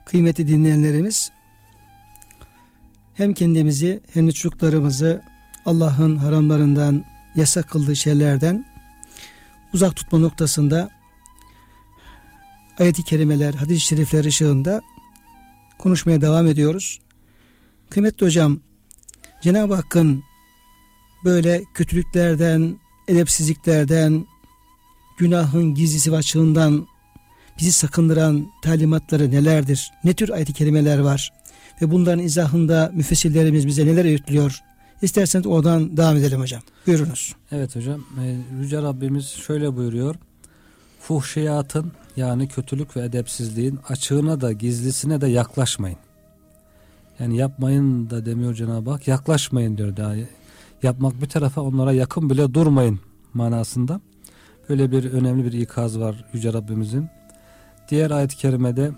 Kıymetli 0.04 0.48
dinleyenlerimiz 0.48 1.30
hem 3.14 3.34
kendimizi 3.34 4.00
hem 4.12 4.28
de 4.28 4.32
çocuklarımızı 4.32 5.22
Allah'ın 5.66 6.16
haramlarından 6.16 7.04
yasak 7.36 7.70
kıldığı 7.70 7.96
şeylerden 7.96 8.66
uzak 9.74 9.96
tutma 9.96 10.18
noktasında 10.18 10.90
ayet-i 12.78 13.02
kerimeler, 13.04 13.54
hadis-i 13.54 13.80
şerifler 13.80 14.24
ışığında 14.24 14.82
konuşmaya 15.78 16.20
devam 16.20 16.46
ediyoruz. 16.46 17.00
Kıymetli 17.90 18.26
hocam, 18.26 18.60
Cenab-ı 19.42 19.74
Hakk'ın 19.74 20.24
böyle 21.24 21.62
kötülüklerden, 21.74 22.78
edepsizliklerden, 23.08 24.26
günahın 25.18 25.74
gizlisi 25.74 26.12
ve 26.12 26.16
açığından 26.16 26.86
bizi 27.58 27.72
sakındıran 27.72 28.46
talimatları 28.62 29.30
nelerdir? 29.30 29.92
Ne 30.04 30.14
tür 30.14 30.28
ayet-i 30.28 30.52
kerimeler 30.52 30.98
var? 30.98 31.32
Ve 31.82 31.90
bunların 31.90 32.18
izahında 32.24 32.90
müfessirlerimiz 32.94 33.66
bize 33.66 33.86
neler 33.86 34.04
öğütlüyor? 34.04 34.60
İsterseniz 35.02 35.46
oradan 35.46 35.96
devam 35.96 36.16
edelim 36.16 36.40
hocam. 36.40 36.62
Buyurunuz. 36.86 37.34
Evet 37.52 37.76
hocam. 37.76 38.04
E, 38.24 38.36
Yüce 38.60 38.82
Rabbimiz 38.82 39.26
şöyle 39.26 39.76
buyuruyor. 39.76 40.14
Fuhşiyatın 41.00 41.92
yani 42.16 42.48
kötülük 42.48 42.96
ve 42.96 43.04
edepsizliğin 43.04 43.78
açığına 43.88 44.40
da 44.40 44.52
gizlisine 44.52 45.20
de 45.20 45.26
yaklaşmayın. 45.26 45.98
Yani 47.18 47.36
yapmayın 47.36 48.10
da 48.10 48.26
demiyor 48.26 48.54
Cenab-ı 48.54 48.90
Hak. 48.90 49.08
Yaklaşmayın 49.08 49.78
diyor 49.78 49.96
daha. 49.96 50.14
Yapmak 50.82 51.22
bir 51.22 51.28
tarafa 51.28 51.60
onlara 51.60 51.92
yakın 51.92 52.30
bile 52.30 52.54
durmayın 52.54 53.00
manasında. 53.34 54.00
Böyle 54.68 54.92
bir 54.92 55.12
önemli 55.12 55.44
bir 55.44 55.52
ikaz 55.52 56.00
var 56.00 56.24
Yüce 56.32 56.52
Rabbimizin. 56.52 57.08
Diğer 57.90 58.10
ayet-i 58.10 58.36
kerimede 58.36 58.90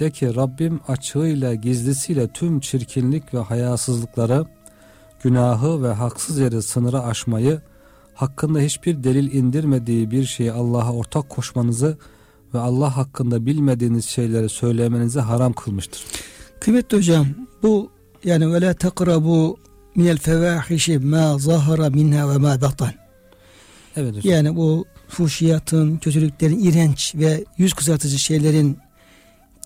de 0.00 0.10
ki 0.10 0.34
Rabbim 0.34 0.80
açığıyla 0.88 1.54
gizlisiyle 1.54 2.28
tüm 2.28 2.60
çirkinlik 2.60 3.34
ve 3.34 3.38
hayasızlıkları, 3.38 4.46
günahı 5.22 5.82
ve 5.82 5.92
haksız 5.92 6.38
yere 6.38 6.62
sınırı 6.62 7.02
aşmayı, 7.02 7.60
hakkında 8.14 8.58
hiçbir 8.60 9.04
delil 9.04 9.32
indirmediği 9.32 10.10
bir 10.10 10.24
şeyi 10.24 10.52
Allah'a 10.52 10.92
ortak 10.92 11.28
koşmanızı 11.28 11.98
ve 12.54 12.58
Allah 12.58 12.96
hakkında 12.96 13.46
bilmediğiniz 13.46 14.04
şeyleri 14.04 14.48
söylemenizi 14.48 15.20
haram 15.20 15.52
kılmıştır. 15.52 16.04
Kıymetli 16.60 16.96
hocam 16.96 17.26
bu 17.62 17.90
yani 18.24 18.52
ve 18.52 18.60
la 18.60 18.74
takrabu 18.74 19.56
minel 19.94 20.18
fevahişi 20.18 20.98
ma 20.98 21.38
zahara 21.38 21.90
minha 21.90 22.30
ve 22.30 22.36
ma 22.38 22.60
batan. 22.60 22.92
Evet 23.96 24.16
hocam. 24.16 24.32
Yani 24.32 24.56
bu 24.56 24.84
fuhşiyatın, 25.08 25.98
kötülüklerin, 25.98 26.64
iğrenç 26.64 27.14
ve 27.14 27.44
yüz 27.58 27.74
kızartıcı 27.74 28.18
şeylerin 28.18 28.78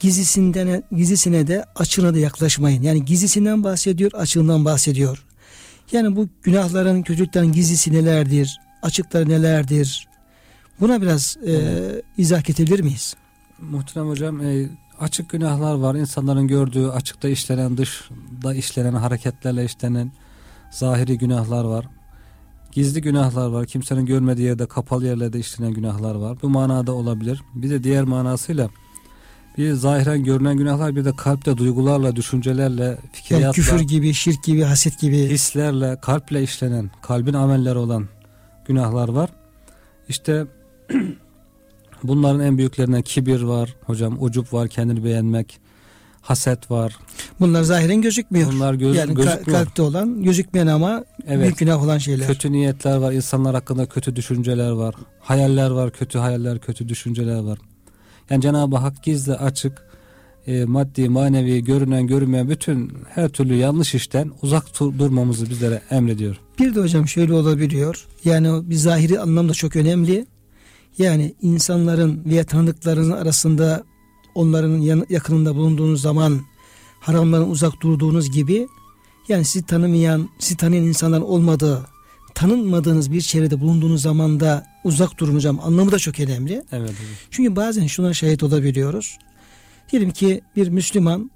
gizlisinden 0.01 0.83
gizlisine 0.93 1.47
de 1.47 1.65
açığına 1.77 2.15
da 2.15 2.19
yaklaşmayın. 2.19 2.83
Yani 2.83 3.05
gizlisinden 3.05 3.65
bahsediyor, 3.65 4.13
açığından 4.13 4.65
bahsediyor. 4.65 5.25
Yani 5.93 6.17
bu 6.17 6.29
günahların, 6.43 7.03
kötülüklerin 7.03 7.53
gizlisi 7.53 7.93
nelerdir? 7.93 8.61
Açıkları 8.83 9.29
nelerdir? 9.29 10.09
Buna 10.81 11.03
biraz 11.03 11.37
e, 11.47 11.53
izah 12.19 12.51
edebilir 12.51 12.81
miyiz? 12.81 13.17
Muhterem 13.61 14.09
hocam 14.09 14.41
e, 14.41 14.69
açık 15.01 15.31
günahlar 15.31 15.75
var. 15.75 15.95
İnsanların 15.95 16.49
gördüğü 16.49 16.89
açıkta 16.89 17.29
işlenen 17.29 17.77
dışta 17.77 18.55
işlenen 18.55 18.93
hareketlerle 18.93 19.65
işlenen 19.65 20.13
zahiri 20.71 21.19
günahlar 21.19 21.65
var. 21.65 21.87
Gizli 22.73 23.03
günahlar 23.03 23.49
var. 23.49 23.67
Kimsenin 23.67 24.07
görmediği 24.07 24.47
yerde 24.47 24.67
kapalı 24.67 25.07
yerlerde 25.07 25.39
işlenen 25.39 25.73
günahlar 25.73 26.15
var. 26.15 26.39
Bu 26.43 26.49
manada 26.49 26.93
olabilir. 26.93 27.43
Bir 27.55 27.71
de 27.71 27.85
diğer 27.85 28.05
manasıyla 28.05 28.69
bir 29.59 29.73
zahiren 29.73 30.25
görünen 30.25 30.57
günahlar 30.57 30.97
bir 30.97 31.05
de 31.05 31.17
kalpte 31.17 31.57
duygularla, 31.57 32.17
düşüncelerle, 32.17 32.85
Yani 32.85 32.99
fikriyatla, 33.13 33.53
küfür 33.53 33.81
gibi, 33.81 34.15
şirk 34.15 34.45
gibi, 34.45 34.63
haset 34.63 35.01
gibi. 35.01 35.17
hislerle, 35.19 35.97
kalple 36.03 36.43
işlenen, 36.43 36.91
kalbin 37.03 37.35
amelleri 37.35 37.79
olan 37.79 38.09
günahlar 38.67 39.09
var. 39.09 39.31
İşte 40.09 40.47
bunların 42.03 42.41
en 42.41 42.59
büyüklerinden 42.59 43.03
kibir 43.03 43.43
var 43.43 43.77
hocam, 43.87 44.23
ucup 44.23 44.53
var, 44.53 44.69
kendini 44.69 45.05
beğenmek, 45.05 45.61
haset 46.21 46.71
var. 46.71 46.97
Bunlar 47.41 47.63
zahiren 47.63 48.03
gözükmüyor. 48.03 48.53
Bunlar 48.53 48.75
göz, 48.75 48.97
yani 48.97 49.15
gözükmüyor. 49.15 49.65
kalpte 49.65 49.83
olan, 49.83 50.23
gözükmeyen 50.23 50.67
ama 50.67 51.05
Evet. 51.27 51.43
büyük 51.43 51.59
günah 51.59 51.83
olan 51.85 51.99
şeyler. 51.99 52.27
Kötü 52.27 52.53
niyetler 52.53 52.97
var, 52.97 53.13
insanlar 53.13 53.55
hakkında 53.55 53.87
kötü 53.87 54.17
düşünceler 54.17 54.71
var, 54.71 54.95
hayaller 55.21 55.71
var, 55.71 55.91
kötü 55.91 56.19
hayaller, 56.19 56.59
kötü 56.59 56.89
düşünceler 56.89 57.39
var. 57.39 57.59
Yani 58.31 58.43
Cenab-ı 58.43 58.77
Hak 58.77 59.03
gizli, 59.03 59.33
açık, 59.35 59.83
e, 60.47 60.65
maddi, 60.65 61.09
manevi, 61.09 61.65
görünen, 61.65 62.07
görünmeyen 62.07 62.49
bütün 62.51 62.93
her 63.09 63.29
türlü 63.29 63.55
yanlış 63.55 63.95
işten 63.95 64.31
uzak 64.43 64.81
dur- 64.81 64.99
durmamızı 64.99 65.51
bizlere 65.51 65.83
emrediyor. 65.91 66.37
Bir 66.59 66.75
de 66.75 66.81
hocam 66.81 67.09
şöyle 67.09 67.33
olabiliyor. 67.35 68.07
Yani 68.25 68.71
bir 68.71 68.75
zahiri 68.75 69.21
anlamda 69.21 69.53
çok 69.53 69.77
önemli. 69.77 70.27
Yani 70.99 71.35
insanların 71.43 72.23
veya 72.25 72.45
tanıdıklarının 72.45 73.11
arasında 73.11 73.85
onların 74.35 74.79
yan- 74.79 75.07
yakınında 75.11 75.55
bulunduğunuz 75.57 76.01
zaman 76.03 76.41
haramların 77.01 77.51
uzak 77.51 77.81
durduğunuz 77.83 78.31
gibi 78.31 78.69
yani 79.29 79.45
sizi 79.45 79.67
tanımayan, 79.67 80.29
sizi 80.39 80.57
tanıyan 80.57 80.85
insanların 80.85 81.23
olmadığı, 81.23 81.87
tanınmadığınız 82.35 83.13
bir 83.13 83.21
çevrede 83.21 83.61
bulunduğunuz 83.61 84.03
zaman 84.03 84.41
da 84.41 84.67
uzak 84.85 85.19
durun 85.19 85.35
hocam. 85.35 85.61
Anlamı 85.63 85.93
da 85.93 85.99
çok 85.99 86.21
önemli. 86.21 86.53
Evet 86.73 86.91
hocam. 86.91 87.07
Çünkü 87.31 87.57
bazen 87.57 87.87
şuna 87.87 88.15
şahit 88.15 88.43
olabiliyoruz. 88.43 89.19
Diyelim 89.93 90.11
ki 90.11 90.41
bir 90.57 90.69
Müslüman 90.69 91.31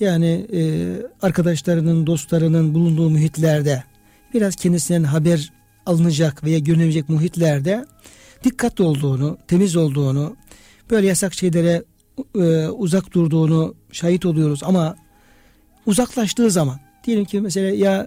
yani 0.00 0.46
e, 0.52 0.92
arkadaşlarının, 1.22 2.06
dostlarının 2.06 2.74
bulunduğu 2.74 3.10
muhitlerde 3.10 3.84
biraz 4.34 4.56
kendisinden 4.56 5.04
haber 5.04 5.52
alınacak 5.86 6.44
veya 6.44 6.58
görünebilecek 6.58 7.08
muhitlerde 7.08 7.84
dikkatli 8.44 8.84
olduğunu, 8.84 9.38
temiz 9.48 9.76
olduğunu, 9.76 10.36
böyle 10.90 11.06
yasak 11.06 11.34
şeylere 11.34 11.82
e, 12.34 12.68
uzak 12.68 13.12
durduğunu 13.12 13.74
şahit 13.92 14.26
oluyoruz 14.26 14.60
ama 14.62 14.96
uzaklaştığı 15.86 16.50
zaman 16.50 16.80
diyelim 17.04 17.24
ki 17.24 17.40
mesela 17.40 17.74
ya 17.74 18.06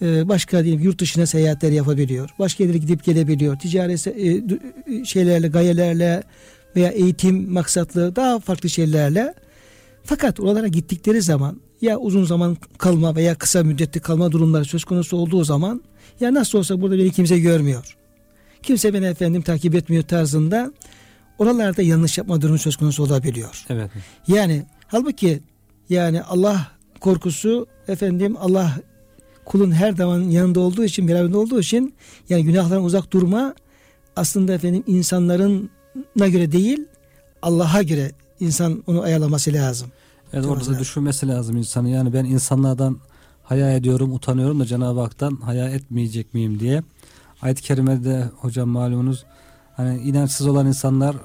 başka 0.00 0.64
diyelim 0.64 0.82
yurt 0.82 1.00
dışına 1.00 1.26
seyahatler 1.26 1.70
yapabiliyor. 1.72 2.30
Başka 2.38 2.64
yerlere 2.64 2.78
gidip 2.78 3.04
gelebiliyor. 3.04 3.58
Ticaret 3.58 4.06
e, 4.06 4.12
d- 4.48 5.04
şeylerle, 5.04 5.48
gayelerle 5.48 6.22
veya 6.76 6.88
eğitim 6.90 7.52
maksatlı 7.52 8.16
daha 8.16 8.38
farklı 8.40 8.70
şeylerle. 8.70 9.34
Fakat 10.04 10.40
oralara 10.40 10.66
gittikleri 10.68 11.22
zaman 11.22 11.60
ya 11.80 11.98
uzun 11.98 12.24
zaman 12.24 12.56
kalma 12.78 13.16
veya 13.16 13.34
kısa 13.34 13.62
müddetli 13.62 14.00
kalma 14.00 14.32
durumları 14.32 14.64
söz 14.64 14.84
konusu 14.84 15.16
olduğu 15.16 15.44
zaman 15.44 15.82
ya 16.20 16.34
nasıl 16.34 16.58
olsa 16.58 16.80
burada 16.80 16.98
beni 16.98 17.10
kimse 17.10 17.38
görmüyor. 17.38 17.96
Kimse 18.62 18.94
beni 18.94 19.04
efendim 19.06 19.42
takip 19.42 19.74
etmiyor 19.74 20.02
tarzında 20.02 20.72
oralarda 21.38 21.82
yanlış 21.82 22.18
yapma 22.18 22.40
durumu 22.40 22.58
söz 22.58 22.76
konusu 22.76 23.02
olabiliyor. 23.02 23.64
Evet. 23.70 23.90
Yani 24.28 24.62
halbuki 24.86 25.40
yani 25.88 26.22
Allah 26.22 26.68
korkusu 27.00 27.66
efendim 27.88 28.36
Allah 28.38 28.72
kulun 29.46 29.72
her 29.72 29.92
zaman 29.92 30.20
yanında 30.20 30.60
olduğu 30.60 30.84
için 30.84 31.08
beraberinde 31.08 31.36
olduğu 31.36 31.60
için 31.60 31.94
yani 32.28 32.44
günahlardan 32.44 32.84
uzak 32.84 33.12
durma 33.12 33.54
aslında 34.16 34.52
efendim 34.52 34.84
insanların 34.86 35.70
göre 36.16 36.52
değil 36.52 36.86
Allah'a 37.42 37.82
göre 37.82 38.12
insan 38.40 38.82
onu 38.86 39.02
ayarlaması 39.02 39.52
lazım. 39.52 39.88
Evet 40.32 40.44
Çok 40.44 40.52
orada 40.52 40.64
da 40.64 40.68
güzel. 40.68 40.80
düşünmesi 40.80 41.28
lazım 41.28 41.56
insanı. 41.56 41.88
Yani 41.88 42.12
ben 42.12 42.24
insanlardan 42.24 42.98
haya 43.44 43.76
ediyorum, 43.76 44.12
utanıyorum 44.12 44.60
da 44.60 44.66
Cenab-ı 44.66 45.00
Hak'tan 45.00 45.36
haya 45.36 45.68
etmeyecek 45.68 46.34
miyim 46.34 46.60
diye. 46.60 46.82
Ayet-i 47.42 47.62
kerimede 47.62 48.24
hocam 48.36 48.68
malumunuz 48.68 49.24
hani 49.76 50.00
inançsız 50.00 50.46
olan 50.46 50.66
insanlar 50.66 51.16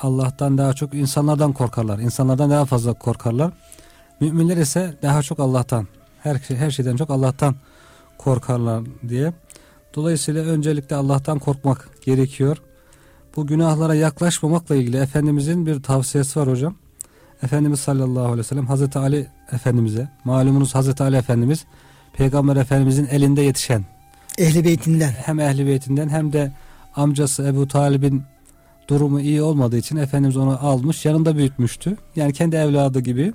Allah'tan 0.00 0.58
daha 0.58 0.72
çok 0.72 0.94
insanlardan 0.94 1.52
korkarlar. 1.52 1.98
İnsanlardan 1.98 2.50
daha 2.50 2.64
fazla 2.64 2.92
korkarlar. 2.92 3.52
Müminler 4.20 4.56
ise 4.56 4.98
daha 5.02 5.22
çok 5.22 5.40
Allah'tan. 5.40 5.86
Her 6.22 6.38
şey, 6.38 6.56
her 6.56 6.70
şeyden 6.70 6.96
çok 6.96 7.10
Allah'tan 7.10 7.54
korkarlar 8.18 8.82
diye. 9.08 9.32
Dolayısıyla 9.94 10.44
öncelikle 10.44 10.96
Allah'tan 10.96 11.38
korkmak 11.38 11.88
gerekiyor. 12.02 12.56
Bu 13.36 13.46
günahlara 13.46 13.94
yaklaşmamakla 13.94 14.76
ilgili 14.76 14.96
Efendimizin 14.96 15.66
bir 15.66 15.82
tavsiyesi 15.82 16.40
var 16.40 16.48
hocam. 16.48 16.74
Efendimiz 17.42 17.80
sallallahu 17.80 18.24
aleyhi 18.24 18.38
ve 18.38 18.42
sellem 18.42 18.66
Hazreti 18.66 18.98
Ali 18.98 19.26
Efendimiz'e 19.52 20.08
malumunuz 20.24 20.74
Hazreti 20.74 21.02
Ali 21.02 21.16
Efendimiz 21.16 21.64
Peygamber 22.12 22.56
Efendimizin 22.56 23.06
elinde 23.06 23.42
yetişen 23.42 23.84
Ehli 24.38 24.64
beytinden. 24.64 25.10
hem 25.10 25.40
ehli 25.40 25.66
beytinden 25.66 26.08
hem 26.08 26.32
de 26.32 26.52
amcası 26.96 27.42
Ebu 27.42 27.68
Talib'in 27.68 28.22
durumu 28.88 29.20
iyi 29.20 29.42
olmadığı 29.42 29.76
için 29.76 29.96
Efendimiz 29.96 30.36
onu 30.36 30.66
almış 30.66 31.04
yanında 31.04 31.36
büyütmüştü. 31.36 31.96
Yani 32.16 32.32
kendi 32.32 32.56
evladı 32.56 33.00
gibi. 33.00 33.32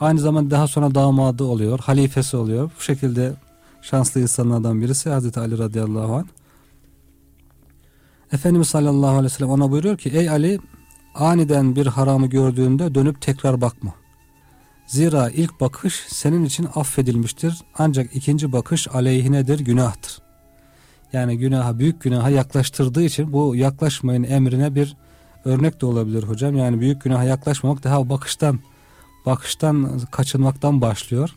Aynı 0.00 0.20
zamanda 0.20 0.50
daha 0.50 0.68
sonra 0.68 0.94
damadı 0.94 1.44
oluyor, 1.44 1.78
halifesi 1.78 2.36
oluyor. 2.36 2.70
Bu 2.78 2.82
şekilde 2.82 3.32
şanslı 3.82 4.20
insanlardan 4.20 4.82
birisi 4.82 5.10
Hazreti 5.10 5.40
Ali 5.40 5.58
radıyallahu 5.58 6.14
anh. 6.14 6.26
Efendimiz 8.32 8.68
sallallahu 8.68 9.10
aleyhi 9.10 9.24
ve 9.24 9.28
sellem 9.28 9.50
ona 9.50 9.70
buyuruyor 9.70 9.98
ki 9.98 10.10
ey 10.10 10.30
Ali 10.30 10.58
aniden 11.14 11.76
bir 11.76 11.86
haramı 11.86 12.26
gördüğünde 12.26 12.94
dönüp 12.94 13.20
tekrar 13.20 13.60
bakma. 13.60 13.94
Zira 14.86 15.30
ilk 15.30 15.60
bakış 15.60 16.04
senin 16.08 16.44
için 16.44 16.68
affedilmiştir 16.74 17.62
ancak 17.78 18.16
ikinci 18.16 18.52
bakış 18.52 18.88
aleyhinedir 18.88 19.60
günahtır. 19.60 20.18
Yani 21.12 21.38
günaha 21.38 21.78
büyük 21.78 22.02
günaha 22.02 22.30
yaklaştırdığı 22.30 23.02
için 23.02 23.32
bu 23.32 23.56
yaklaşmayın 23.56 24.22
emrine 24.22 24.74
bir 24.74 24.96
örnek 25.44 25.80
de 25.80 25.86
olabilir 25.86 26.22
hocam. 26.22 26.56
Yani 26.56 26.80
büyük 26.80 27.02
günaha 27.02 27.24
yaklaşmamak 27.24 27.84
daha 27.84 28.08
bakıştan 28.08 28.60
bakıştan 29.26 30.00
kaçınmaktan 30.10 30.80
başlıyor. 30.80 31.30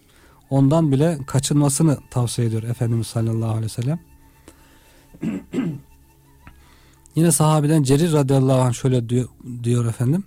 Ondan 0.50 0.92
bile 0.92 1.20
kaçınmasını 1.28 1.98
tavsiye 2.12 2.48
ediyor 2.48 2.64
Efendimiz 2.64 3.08
sallallahu 3.08 3.50
aleyhi 3.50 3.66
ve 3.66 3.70
sellem. 3.70 4.00
Yine 7.16 7.32
sahabeden 7.32 7.84
Cerir 7.84 8.14
radıyallahu 8.14 8.62
anh 8.62 8.74
şöyle 8.74 9.10
diyor, 9.10 9.30
diyor 9.64 9.86
efendim. 9.86 10.24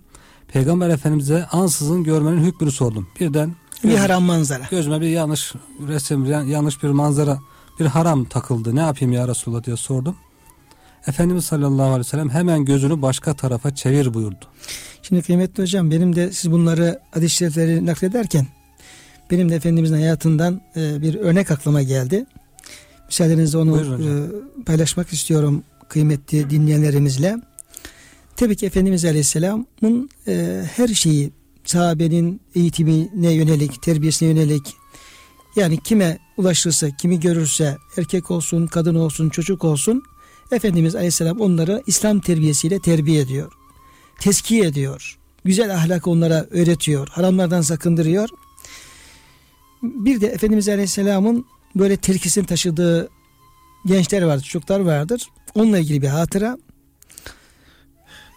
Peygamber 0.47 0.89
Efendimiz'e 0.89 1.45
ansızın 1.47 2.03
görmenin 2.03 2.43
hükmünü 2.43 2.71
sordum. 2.71 3.07
Birden 3.19 3.55
Bir 3.83 3.89
Göz- 3.89 3.99
haram 3.99 4.23
manzara. 4.23 4.63
Gözüme 4.71 5.01
bir 5.01 5.07
yanlış 5.09 5.53
resim, 5.87 6.25
yan- 6.25 6.43
yanlış 6.43 6.83
bir 6.83 6.89
manzara, 6.89 7.39
bir 7.79 7.85
haram 7.85 8.25
takıldı. 8.25 8.75
Ne 8.75 8.79
yapayım 8.79 9.13
ya 9.13 9.27
Resulullah 9.27 9.63
diye 9.63 9.77
sordum. 9.77 10.15
Efendimiz 11.07 11.45
sallallahu 11.45 11.83
aleyhi 11.83 11.99
ve 11.99 12.03
sellem 12.03 12.29
hemen 12.29 12.65
gözünü 12.65 13.01
başka 13.01 13.33
tarafa 13.33 13.75
çevir 13.75 14.13
buyurdu. 14.13 14.45
Şimdi 15.01 15.21
kıymetli 15.21 15.63
hocam 15.63 15.91
benim 15.91 16.15
de 16.15 16.31
siz 16.31 16.51
bunları 16.51 16.99
hadis-i 17.11 17.35
şerifleri 17.35 17.85
naklederken 17.85 18.47
benim 19.31 19.49
de 19.49 19.55
Efendimizin 19.55 19.95
hayatından 19.95 20.61
e, 20.75 21.01
bir 21.01 21.15
örnek 21.15 21.51
aklıma 21.51 21.81
geldi. 21.81 22.25
Müsaadenizle 23.05 23.57
onu 23.57 23.81
e, 23.81 24.09
paylaşmak 24.63 25.13
istiyorum 25.13 25.63
kıymetli 25.89 26.49
dinleyenlerimizle. 26.49 27.35
Tabii 28.35 28.55
ki 28.55 28.65
Efendimiz 28.65 29.05
Aleyhisselam'ın 29.05 30.09
e, 30.27 30.63
her 30.75 30.87
şeyi 30.87 31.31
sahabenin 31.65 32.41
eğitimine 32.55 33.31
yönelik, 33.31 33.81
terbiyesine 33.81 34.29
yönelik 34.29 34.75
yani 35.55 35.79
kime 35.83 36.17
ulaşırsa, 36.37 36.89
kimi 36.89 37.19
görürse 37.19 37.77
erkek 37.97 38.31
olsun, 38.31 38.67
kadın 38.67 38.95
olsun, 38.95 39.29
çocuk 39.29 39.63
olsun 39.63 40.03
Efendimiz 40.51 40.95
Aleyhisselam 40.95 41.39
onları 41.39 41.83
İslam 41.87 42.19
terbiyesiyle 42.19 42.79
terbiye 42.79 43.21
ediyor 43.21 43.51
teskiye 44.19 44.65
ediyor. 44.65 45.17
Güzel 45.45 45.75
ahlak 45.75 46.07
onlara 46.07 46.45
öğretiyor. 46.51 47.07
Haramlardan 47.07 47.61
sakındırıyor. 47.61 48.29
Bir 49.83 50.21
de 50.21 50.27
Efendimiz 50.27 50.69
Aleyhisselam'ın 50.69 51.45
böyle 51.75 51.97
terkisini 51.97 52.45
taşıdığı 52.45 53.09
gençler 53.85 54.21
vardır, 54.21 54.43
çocuklar 54.43 54.79
vardır. 54.79 55.27
Onunla 55.55 55.79
ilgili 55.79 56.01
bir 56.01 56.07
hatıra. 56.07 56.57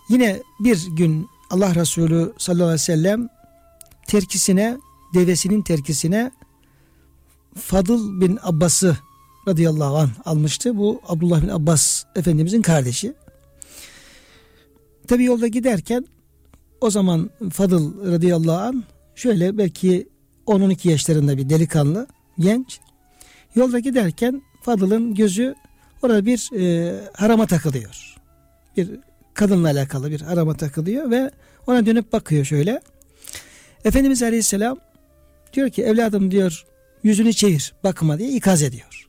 Yine 0.09 0.43
bir 0.61 0.87
gün 0.91 1.29
Allah 1.51 1.75
Resulü 1.75 2.33
sallallahu 2.39 2.65
aleyhi 2.65 2.75
ve 2.75 2.85
sellem 2.85 3.29
terkisine, 4.07 4.79
devesinin 5.15 5.63
terkisine 5.63 6.31
Fadıl 7.55 8.21
bin 8.21 8.39
Abbas'ı 8.43 8.97
radıyallahu 9.49 9.97
anh 9.97 10.11
almıştı. 10.25 10.77
Bu 10.77 11.01
Abdullah 11.09 11.43
bin 11.43 11.49
Abbas 11.49 12.05
Efendimizin 12.17 12.63
kardeşi. 12.63 13.13
Tabi 15.09 15.25
yolda 15.25 15.47
giderken 15.47 16.07
o 16.81 16.91
zaman 16.91 17.31
Fadıl 17.53 18.13
radıyallahu 18.13 18.61
an 18.61 18.85
şöyle 19.15 19.59
belki 19.59 20.09
10-12 20.47 20.91
yaşlarında 20.91 21.39
bir 21.39 21.51
delikanlı 21.51 22.07
genç 22.39 22.81
yolda 23.55 23.79
giderken 23.79 24.43
Fadıl'ın 24.63 25.15
gözü 25.15 25.55
orada 26.03 26.27
bir 26.27 26.51
e, 26.59 26.95
harama 27.13 27.47
takılıyor. 27.47 28.17
Bir 28.77 28.91
kadınla 29.35 29.69
alakalı 29.69 30.11
bir 30.11 30.21
harama 30.21 30.57
takılıyor 30.57 31.11
ve 31.11 31.31
ona 31.67 31.87
dönüp 31.87 32.13
bakıyor 32.13 32.45
şöyle. 32.45 32.81
Efendimiz 33.85 34.23
Aleyhisselam 34.23 34.79
diyor 35.53 35.71
ki 35.71 35.83
evladım 35.83 36.31
diyor 36.31 36.67
yüzünü 37.03 37.33
çevir 37.33 37.73
bakma 37.85 38.19
diye 38.19 38.29
ikaz 38.29 38.63
ediyor. 38.63 39.00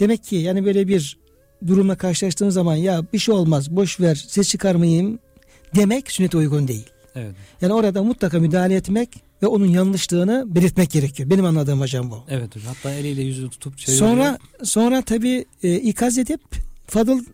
Demek 0.00 0.24
ki 0.24 0.36
yani 0.36 0.64
böyle 0.64 0.88
bir 0.88 1.18
durumla 1.66 1.96
karşılaştığın 1.96 2.50
zaman 2.50 2.76
ya 2.76 3.02
bir 3.12 3.18
şey 3.18 3.34
olmaz 3.34 3.70
boş 3.70 4.00
ver 4.00 4.14
ses 4.28 4.48
çıkarmayayım 4.48 5.18
demek 5.74 6.10
sünnete 6.10 6.38
uygun 6.38 6.68
değil. 6.68 6.86
Evet. 7.14 7.34
Yani 7.60 7.72
orada 7.72 8.02
mutlaka 8.02 8.38
müdahale 8.38 8.74
etmek 8.74 9.08
ve 9.42 9.46
onun 9.46 9.66
yanlışlığını 9.66 10.44
belirtmek 10.54 10.90
gerekiyor. 10.90 11.30
Benim 11.30 11.44
anladığım 11.44 11.80
hocam 11.80 12.10
bu. 12.10 12.24
Evet 12.28 12.56
hocam. 12.56 12.74
Hatta 12.74 12.94
eliyle 12.94 13.22
yüzünü 13.22 13.50
tutup 13.50 13.78
çeviriyor. 13.78 14.08
Sonra 14.08 14.38
sonra 14.62 15.02
tabi 15.02 15.44
e, 15.62 15.76
ikaz 15.76 16.18
edip 16.18 16.40
Fadıl 16.86 17.24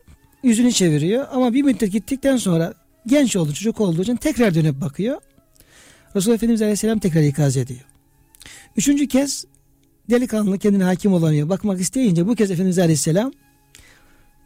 yüzünü 0.43 0.73
çeviriyor 0.73 1.27
ama 1.33 1.55
bir 1.55 1.63
müddet 1.63 1.93
gittikten 1.93 2.37
sonra 2.37 2.75
genç 3.07 3.37
oldu 3.37 3.53
çocuk 3.53 3.81
olduğu 3.81 4.03
için 4.03 4.17
tekrar 4.17 4.55
dönüp 4.55 4.81
bakıyor. 4.81 5.21
Resulullah 6.17 6.37
Efendimiz 6.37 6.63
Aleyhisselam 6.63 6.99
tekrar 6.99 7.23
ikaz 7.23 7.57
ediyor. 7.57 7.81
Üçüncü 8.77 9.09
kez 9.09 9.45
delikanlı 10.11 10.59
kendine 10.59 10.85
hakim 10.85 11.13
olamıyor. 11.13 11.49
Bakmak 11.49 11.81
isteyince 11.81 12.27
bu 12.27 12.35
kez 12.35 12.51
Efendimiz 12.51 12.79
Aleyhisselam 12.79 13.33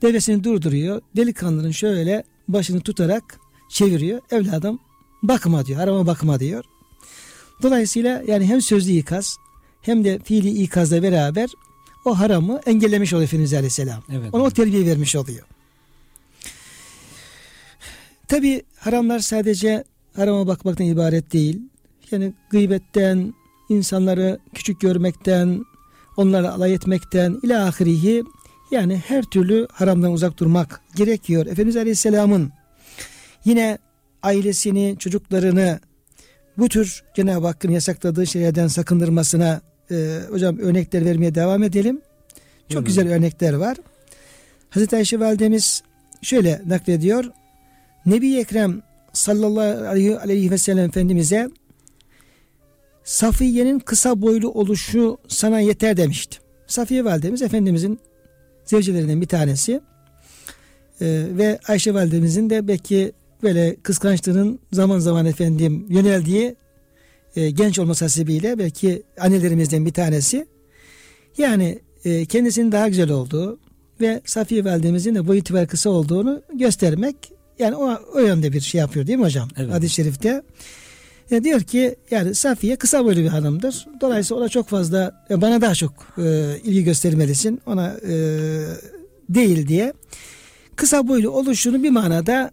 devesini 0.02 0.44
durduruyor. 0.44 1.02
Delikanlının 1.16 1.70
şöyle 1.70 2.24
başını 2.48 2.80
tutarak 2.80 3.40
çeviriyor. 3.70 4.20
Evladım 4.30 4.78
bakma 5.22 5.66
diyor. 5.66 5.78
Harama 5.78 6.06
bakma 6.06 6.40
diyor. 6.40 6.64
Dolayısıyla 7.62 8.22
yani 8.26 8.46
hem 8.46 8.62
sözlü 8.62 8.92
ikaz 8.92 9.36
hem 9.82 10.04
de 10.04 10.18
fiili 10.24 10.48
ikazla 10.62 11.02
beraber 11.02 11.50
o 12.04 12.18
haramı 12.18 12.60
engellemiş 12.66 13.12
oluyor 13.12 13.28
Efendimiz 13.28 13.54
Aleyhisselam. 13.54 14.02
Evet. 14.12 14.34
Ona 14.34 14.42
o 14.42 14.46
hocam. 14.46 14.64
terbiye 14.64 14.86
vermiş 14.86 15.16
oluyor. 15.16 15.46
Tabi 18.28 18.62
haramlar 18.76 19.18
sadece 19.18 19.84
harama 20.16 20.46
bakmaktan 20.46 20.86
ibaret 20.86 21.32
değil. 21.32 21.60
Yani 22.10 22.32
gıybetten, 22.50 23.34
insanları 23.70 24.38
küçük 24.54 24.80
görmekten, 24.80 25.64
onlara 26.16 26.52
alay 26.52 26.74
etmekten 26.74 27.40
ila 27.42 27.66
ahirihi 27.66 28.24
yani 28.70 28.96
her 28.96 29.24
türlü 29.24 29.68
haramdan 29.72 30.12
uzak 30.12 30.38
durmak 30.38 30.80
gerekiyor. 30.96 31.46
Efendimiz 31.46 31.76
Aleyhisselam'ın 31.76 32.52
yine 33.44 33.78
ailesini, 34.22 34.96
çocuklarını 34.98 35.80
bu 36.58 36.68
tür 36.68 37.02
Cenab-ı 37.14 37.46
Hakk'ın 37.46 37.70
yasakladığı 37.70 38.26
şeylerden 38.26 38.66
sakındırmasına 38.66 39.60
e, 39.90 40.20
hocam 40.30 40.58
örnekler 40.58 41.04
vermeye 41.04 41.34
devam 41.34 41.62
edelim. 41.62 42.00
Çok 42.68 42.86
güzel 42.86 43.12
örnekler 43.12 43.54
var. 43.54 43.76
Hazreti 44.70 44.96
Ayşe 44.96 45.20
validemiz 45.20 45.82
şöyle 46.22 46.62
naklediyor. 46.66 47.24
Nebi 48.06 48.36
Ekrem 48.36 48.82
sallallahu 49.12 49.88
aleyhi 50.18 50.50
ve 50.50 50.58
sellem 50.58 50.88
Efendimiz'e 50.88 51.50
Safiye'nin 53.10 53.78
kısa 53.78 54.22
boylu 54.22 54.50
oluşu 54.50 55.18
sana 55.28 55.60
yeter 55.60 55.96
demişti. 55.96 56.38
Safiye 56.66 57.04
validemiz 57.04 57.42
Efendimizin 57.42 58.00
zevcelerinden 58.64 59.20
bir 59.20 59.26
tanesi. 59.26 59.80
Ee, 61.00 61.26
ve 61.30 61.58
Ayşe 61.68 61.94
validemizin 61.94 62.50
de 62.50 62.68
belki 62.68 63.12
böyle 63.42 63.76
kıskançlığının 63.82 64.58
zaman 64.72 64.98
zaman 64.98 65.26
efendim 65.26 65.86
yöneldiği 65.88 66.56
e, 67.36 67.50
genç 67.50 67.78
olması 67.78 68.04
hasebiyle 68.04 68.58
belki 68.58 69.02
annelerimizden 69.20 69.86
bir 69.86 69.92
tanesi. 69.92 70.46
Yani 71.38 71.78
e, 72.04 72.24
kendisinin 72.24 72.72
daha 72.72 72.88
güzel 72.88 73.10
olduğu 73.10 73.58
ve 74.00 74.20
Safiye 74.24 74.64
validemizin 74.64 75.14
de 75.14 75.26
boy 75.26 75.38
itibariyle 75.38 75.68
kısa 75.68 75.90
olduğunu 75.90 76.42
göstermek 76.54 77.16
yani 77.58 77.76
o, 77.76 77.98
o 78.14 78.20
yönde 78.20 78.52
bir 78.52 78.60
şey 78.60 78.78
yapıyor 78.78 79.06
değil 79.06 79.18
mi 79.18 79.24
hocam? 79.24 79.48
Evet. 79.56 79.72
Hadis-i 79.72 79.94
şerifte. 79.94 80.42
E, 81.30 81.44
diyor 81.44 81.60
ki 81.60 81.96
yani 82.10 82.34
Safiye 82.34 82.76
kısa 82.76 83.04
boylu 83.04 83.20
bir 83.20 83.28
hanımdır. 83.28 83.88
Dolayısıyla 84.00 84.40
ona 84.40 84.48
çok 84.48 84.68
fazla 84.68 85.24
e, 85.30 85.40
bana 85.40 85.60
daha 85.60 85.74
çok 85.74 85.92
e, 86.18 86.56
ilgi 86.64 86.84
göstermelisin. 86.84 87.60
Ona 87.66 87.96
e, 88.08 88.14
değil 89.28 89.68
diye. 89.68 89.92
Kısa 90.76 91.08
boylu 91.08 91.30
oluşunu 91.30 91.82
bir 91.82 91.90
manada 91.90 92.50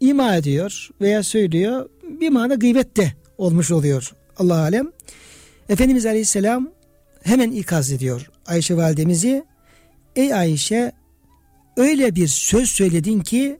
ima 0.00 0.36
ediyor 0.36 0.88
veya 1.00 1.22
söylüyor. 1.22 1.88
Bir 2.20 2.28
manada 2.28 2.54
gıybette 2.54 3.14
olmuş 3.38 3.70
oluyor. 3.70 4.12
Allah 4.38 4.58
alem. 4.60 4.92
Efendimiz 5.68 6.06
Aleyhisselam 6.06 6.70
hemen 7.22 7.50
ikaz 7.50 7.92
ediyor 7.92 8.30
Ayşe 8.46 8.76
validemizi. 8.76 9.44
Ey 10.16 10.34
Ayşe 10.34 10.92
öyle 11.76 12.14
bir 12.14 12.28
söz 12.28 12.68
söyledin 12.70 13.20
ki 13.20 13.58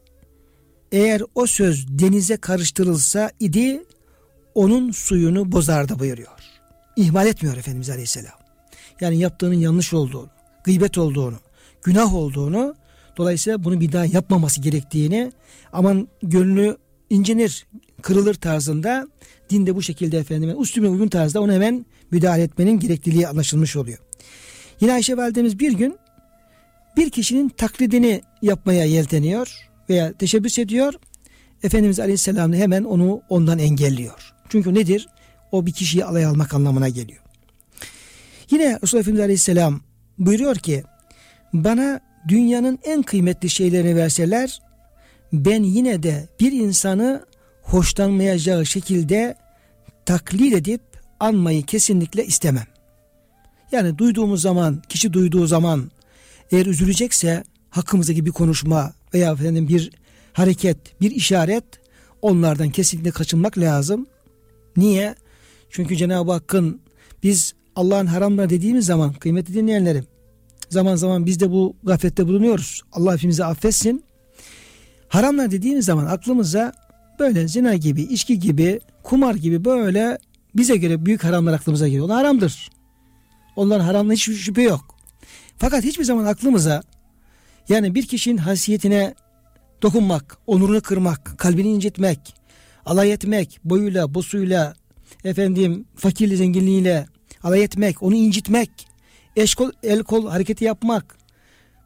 eğer 0.93 1.23
o 1.35 1.47
söz 1.47 1.99
denize 1.99 2.37
karıştırılsa 2.37 3.31
idi 3.41 3.83
onun 4.59 4.91
suyunu 4.91 5.53
bozardı 5.53 5.99
buyuruyor. 5.99 6.39
İhmal 6.97 7.27
etmiyor 7.27 7.57
Efendimiz 7.57 7.91
Aleyhisselam. 7.91 8.33
Yani 9.01 9.19
yaptığının 9.19 9.55
yanlış 9.55 9.95
olduğunu, 9.95 10.29
gıybet 10.65 10.99
olduğunu, 10.99 11.37
günah 11.83 12.15
olduğunu 12.15 12.75
dolayısıyla 13.17 13.65
bunu 13.65 13.81
bir 13.81 13.93
daha 13.93 14.05
yapmaması 14.05 14.61
gerektiğini 14.61 15.33
aman 15.73 16.09
gönlü 16.23 16.77
incinir, 17.11 17.67
kırılır 18.03 18.35
tarzında 18.35 19.09
dinde 19.51 19.75
bu 19.75 19.83
şekilde 19.83 20.19
efendime 20.19 20.53
üstüme 20.53 20.89
uygun 20.89 21.09
tarzda 21.09 21.41
ona 21.41 21.53
hemen 21.53 21.87
müdahale 22.11 22.43
etmenin 22.43 22.79
gerekliliği 22.79 23.29
anlaşılmış 23.29 23.77
oluyor. 23.77 23.99
Yine 24.81 24.93
Ayşe 24.93 25.17
validemiz 25.17 25.59
bir 25.59 25.73
gün 25.73 25.99
bir 26.97 27.11
kişinin 27.11 27.49
taklidini 27.49 28.23
yapmaya 28.43 28.85
yelteniyor 28.85 29.57
veya 29.91 30.13
teşebbüs 30.13 30.59
ediyor. 30.59 30.95
Efendimiz 31.63 32.01
Aleyhisselam 32.01 32.53
hemen 32.53 32.85
onu 32.85 33.23
ondan 33.29 33.59
engelliyor. 33.59 34.38
Çünkü 34.49 34.75
nedir? 34.75 35.09
O 35.53 35.67
bir 35.67 35.73
kişiyi 35.73 36.05
alay 36.05 36.25
almak 36.25 36.55
anlamına 36.55 36.89
geliyor. 36.89 37.23
Yine 38.51 38.79
Resulullah 38.83 39.03
Efendimiz 39.03 39.25
Aleyhisselam 39.25 39.81
buyuruyor 40.19 40.57
ki 40.57 40.85
bana 41.53 42.01
dünyanın 42.29 42.79
en 42.85 43.03
kıymetli 43.03 43.51
şeylerini 43.51 43.97
verseler 43.97 44.63
ben 45.33 45.63
yine 45.63 46.03
de 46.03 46.29
bir 46.41 46.53
insanı 46.53 47.27
hoşlanmayacağı 47.63 48.67
şekilde 48.67 49.35
taklit 50.07 50.55
edip 50.55 50.81
anmayı 51.21 51.63
kesinlikle 51.67 52.27
istemem. 52.27 52.67
Yani 53.73 53.99
duyduğumuz 53.99 54.43
zaman, 54.43 54.83
kişi 54.89 55.13
duyduğu 55.13 55.47
zaman 55.47 55.91
eğer 56.53 56.67
üzülecekse 56.67 57.45
hakkımızdaki 57.71 58.27
bir 58.27 58.31
konuşma 58.31 58.93
veya 59.15 59.33
efendim 59.33 59.69
bir 59.69 59.91
hareket, 60.33 61.01
bir 61.01 61.11
işaret 61.11 61.65
onlardan 62.23 62.71
kesinlikle 62.71 63.11
kaçınmak 63.11 63.59
lazım. 63.59 64.07
Niye? 64.79 65.15
Çünkü 65.71 65.97
Cenab-ı 65.97 66.33
Hakk'ın 66.33 66.81
biz 67.23 67.55
Allah'ın 67.77 68.07
haramları 68.07 68.51
dediğimiz 68.51 68.87
zaman 68.87 69.13
kıymetli 69.13 69.55
dinleyenlerim 69.55 70.05
zaman 70.71 70.97
zaman 70.97 71.27
biz 71.27 71.41
de 71.41 71.51
bu 71.51 71.77
gaflette 71.83 72.27
bulunuyoruz. 72.29 72.83
Allah 72.93 73.13
hepimizi 73.13 73.45
affetsin. 73.45 74.05
Haramlar 75.09 75.51
dediğimiz 75.51 75.85
zaman 75.85 76.07
aklımıza 76.07 76.73
böyle 77.19 77.49
zina 77.49 77.75
gibi, 77.75 78.03
içki 78.03 78.39
gibi, 78.39 78.81
kumar 79.03 79.35
gibi 79.35 79.65
böyle 79.65 80.19
bize 80.57 80.77
göre 80.77 81.07
büyük 81.07 81.25
haramlar 81.25 81.53
aklımıza 81.53 81.89
geliyor. 81.89 82.05
Onlar 82.05 82.17
haramdır. 82.17 82.71
Onların 83.57 83.85
haramla 83.85 84.13
hiç 84.13 84.25
şüphe 84.25 84.63
yok. 84.63 84.97
Fakat 85.57 85.85
hiçbir 85.85 86.05
zaman 86.05 86.25
aklımıza 86.25 86.83
yani 87.69 87.95
bir 87.95 88.07
kişinin 88.07 88.37
hasiyetine 88.37 89.15
dokunmak, 89.83 90.39
onurunu 90.47 90.81
kırmak, 90.81 91.39
kalbini 91.39 91.69
incitmek, 91.69 92.35
alay 92.89 93.13
etmek, 93.13 93.61
boyuyla, 93.65 94.15
bosuyla, 94.15 94.75
efendim 95.25 95.85
fakirli 95.97 96.37
zenginliğiyle 96.37 97.07
alay 97.43 97.63
etmek, 97.63 98.03
onu 98.03 98.15
incitmek, 98.15 98.71
eşkol, 99.37 99.71
el 99.83 100.03
kol 100.03 100.29
hareketi 100.29 100.65
yapmak. 100.65 101.19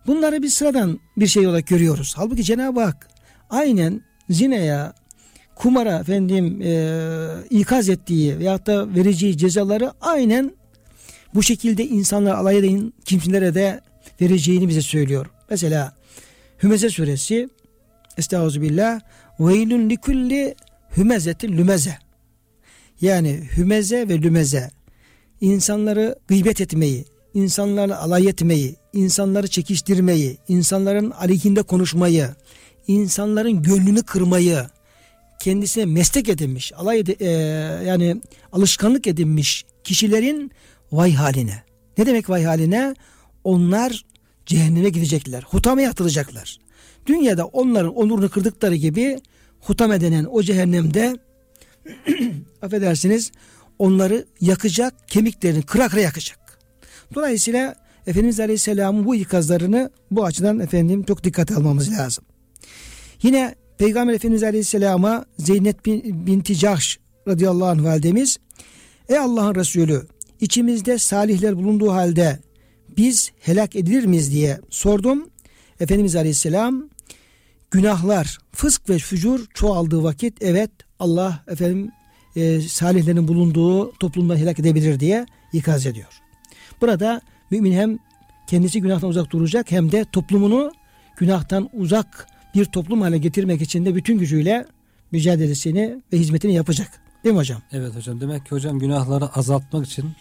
Bunları 0.06 0.42
biz 0.42 0.54
sıradan 0.54 1.00
bir 1.16 1.26
şey 1.26 1.46
olarak 1.46 1.66
görüyoruz. 1.66 2.14
Halbuki 2.16 2.44
Cenab-ı 2.44 2.80
Hak 2.80 3.08
aynen 3.50 4.02
zinaya, 4.30 4.94
kumara 5.54 5.98
efendim 5.98 6.62
e, 6.62 7.28
ikaz 7.50 7.88
ettiği 7.88 8.38
veyahut 8.38 8.66
da 8.66 8.94
vereceği 8.94 9.36
cezaları 9.36 9.92
aynen 10.00 10.52
bu 11.34 11.42
şekilde 11.42 11.86
insanlar 11.86 12.34
alay 12.34 12.58
eden 12.58 12.92
kimselere 13.04 13.54
de 13.54 13.80
vereceğini 14.20 14.68
bize 14.68 14.82
söylüyor. 14.82 15.26
Mesela 15.50 15.94
Hümeze 16.62 16.90
suresi 16.90 17.48
Estağfirullah 18.18 19.00
Veylün 19.40 19.90
likulli 19.90 20.54
hümezetin 20.96 21.58
lümeze 21.58 21.98
yani 23.00 23.40
hümeze 23.56 24.08
ve 24.08 24.22
lümeze 24.22 24.70
insanları 25.40 26.18
gıybet 26.28 26.60
etmeyi, 26.60 27.04
insanlarla 27.34 28.00
alay 28.00 28.28
etmeyi, 28.28 28.76
insanları 28.92 29.48
çekiştirmeyi, 29.48 30.38
insanların 30.48 31.10
aleyhinde 31.10 31.62
konuşmayı, 31.62 32.28
insanların 32.86 33.62
gönlünü 33.62 34.02
kırmayı 34.02 34.66
kendisine 35.40 35.84
meslek 35.84 36.28
edinmiş, 36.28 36.72
alay 36.76 37.00
ed- 37.00 37.24
e, 37.24 37.30
yani 37.84 38.20
alışkanlık 38.52 39.06
edinmiş 39.06 39.64
kişilerin 39.84 40.50
vay 40.92 41.12
haline. 41.12 41.62
Ne 41.98 42.06
demek 42.06 42.30
vay 42.30 42.44
haline? 42.44 42.94
Onlar 43.44 44.04
cehenneme 44.46 44.88
gidecekler. 44.88 45.42
Hutamaya 45.42 45.90
atılacaklar. 45.90 46.58
Dünyada 47.06 47.46
onların 47.46 47.94
onurunu 47.94 48.30
kırdıkları 48.30 48.74
gibi 48.74 49.18
hutame 49.62 50.00
denen 50.00 50.26
o 50.30 50.42
cehennemde 50.42 51.16
affedersiniz 52.62 53.32
onları 53.78 54.24
yakacak, 54.40 55.08
kemiklerini 55.08 55.62
kıra 55.62 55.88
kıra 55.88 56.00
yakacak. 56.00 56.58
Dolayısıyla 57.14 57.74
Efendimiz 58.06 58.40
Aleyhisselam'ın 58.40 59.06
bu 59.06 59.14
ikazlarını 59.14 59.90
bu 60.10 60.24
açıdan 60.24 60.60
efendim 60.60 61.02
çok 61.02 61.24
dikkat 61.24 61.52
almamız 61.52 61.92
lazım. 61.92 62.24
Yine 63.22 63.54
Peygamber 63.78 64.14
Efendimiz 64.14 64.42
Aleyhisselam'a 64.42 65.24
Zeynep 65.38 65.86
bin, 65.86 66.26
binti 66.26 66.56
Cahş 66.58 66.98
radıyallahu 67.28 67.68
anh 67.68 67.84
validemiz 67.84 68.38
Ey 69.08 69.18
Allah'ın 69.18 69.54
Resulü 69.54 70.02
içimizde 70.40 70.98
salihler 70.98 71.56
bulunduğu 71.56 71.92
halde 71.92 72.38
biz 72.96 73.32
helak 73.40 73.76
edilir 73.76 74.04
miyiz 74.04 74.32
diye 74.32 74.60
sordum. 74.70 75.28
Efendimiz 75.80 76.16
Aleyhisselam 76.16 76.88
günahlar, 77.72 78.38
fısk 78.52 78.90
ve 78.90 78.98
fücur 78.98 79.46
çoğaldığı 79.54 80.02
vakit 80.02 80.42
evet 80.42 80.70
Allah 80.98 81.44
efendim 81.48 81.90
e, 82.36 82.60
salihlerin 82.60 83.28
bulunduğu 83.28 83.92
toplumdan 83.92 84.36
helak 84.36 84.58
edebilir 84.58 85.00
diye 85.00 85.26
ikaz 85.52 85.86
ediyor. 85.86 86.20
Burada 86.80 87.20
mümin 87.50 87.72
hem 87.72 87.98
kendisi 88.46 88.80
günahtan 88.80 89.10
uzak 89.10 89.30
duracak 89.30 89.70
hem 89.70 89.92
de 89.92 90.04
toplumunu 90.12 90.72
günahtan 91.16 91.68
uzak 91.72 92.26
bir 92.54 92.64
toplum 92.64 93.00
haline 93.00 93.18
getirmek 93.18 93.62
için 93.62 93.84
de 93.84 93.94
bütün 93.94 94.18
gücüyle 94.18 94.66
mücadelesini 95.10 96.02
ve 96.12 96.18
hizmetini 96.18 96.54
yapacak. 96.54 97.02
Değil 97.24 97.34
mi 97.34 97.38
hocam? 97.38 97.62
Evet 97.72 97.96
hocam 97.96 98.20
demek 98.20 98.46
ki 98.46 98.50
hocam 98.50 98.78
günahları 98.78 99.26
azaltmak 99.34 99.86
için 99.86 100.12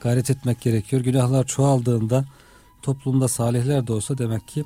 gayret 0.00 0.30
etmek 0.30 0.60
gerekiyor. 0.60 1.02
Günahlar 1.02 1.46
çoğaldığında 1.46 2.24
toplumda 2.82 3.28
salihler 3.28 3.86
de 3.86 3.92
olsa 3.92 4.18
demek 4.18 4.48
ki 4.48 4.64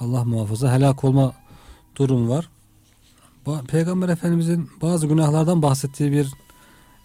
Allah 0.00 0.24
muhafaza 0.24 0.74
helak 0.74 1.04
olma 1.04 1.34
durum 1.96 2.28
var. 2.28 2.48
Peygamber 3.68 4.08
Efendimizin 4.08 4.70
bazı 4.82 5.06
günahlardan 5.06 5.62
bahsettiği 5.62 6.12
bir 6.12 6.28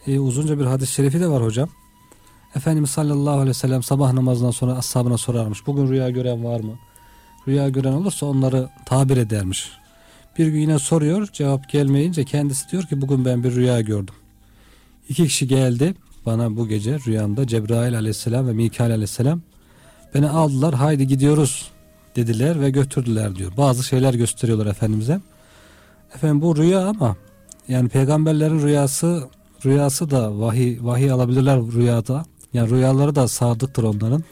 e, 0.07 0.19
uzunca 0.19 0.59
bir 0.59 0.65
hadis-i 0.65 0.93
şerifi 0.93 1.19
de 1.19 1.27
var 1.27 1.43
hocam. 1.43 1.69
Efendimiz 2.55 2.89
sallallahu 2.89 3.33
aleyhi 3.33 3.49
ve 3.49 3.53
sellem 3.53 3.83
sabah 3.83 4.13
namazından 4.13 4.51
sonra 4.51 4.73
ashabına 4.73 5.17
sorarmış. 5.17 5.67
Bugün 5.67 5.87
rüya 5.87 6.09
gören 6.09 6.43
var 6.43 6.59
mı? 6.59 6.75
Rüya 7.47 7.69
gören 7.69 7.93
olursa 7.93 8.25
onları 8.25 8.69
tabir 8.85 9.17
edermiş. 9.17 9.71
Bir 10.37 10.47
gün 10.47 10.59
yine 10.59 10.79
soruyor. 10.79 11.27
Cevap 11.33 11.69
gelmeyince 11.69 12.25
kendisi 12.25 12.71
diyor 12.71 12.83
ki 12.83 13.01
bugün 13.01 13.25
ben 13.25 13.43
bir 13.43 13.55
rüya 13.55 13.81
gördüm. 13.81 14.15
İki 15.09 15.23
kişi 15.23 15.47
geldi 15.47 15.95
bana 16.25 16.57
bu 16.57 16.67
gece 16.67 16.99
rüyamda 17.07 17.47
Cebrail 17.47 17.97
aleyhisselam 17.97 18.47
ve 18.47 18.53
Mikail 18.53 18.91
aleyhisselam 18.91 19.41
beni 20.13 20.29
aldılar 20.29 20.73
haydi 20.73 21.07
gidiyoruz 21.07 21.71
dediler 22.15 22.61
ve 22.61 22.69
götürdüler 22.69 23.35
diyor. 23.35 23.51
Bazı 23.57 23.83
şeyler 23.83 24.13
gösteriyorlar 24.13 24.65
Efendimiz'e. 24.65 25.19
Efendim 26.15 26.41
bu 26.41 26.57
rüya 26.57 26.87
ama 26.87 27.15
yani 27.67 27.89
peygamberlerin 27.89 28.61
rüyası 28.61 29.29
rüyası 29.65 30.11
da 30.11 30.39
vahiy 30.39 30.77
vahiy 30.81 31.11
alabilirler 31.11 31.59
rüyada. 31.59 32.25
Yani 32.53 32.69
rüyaları 32.69 33.15
da 33.15 33.27
sadıktır 33.27 33.83
onların. 33.83 34.23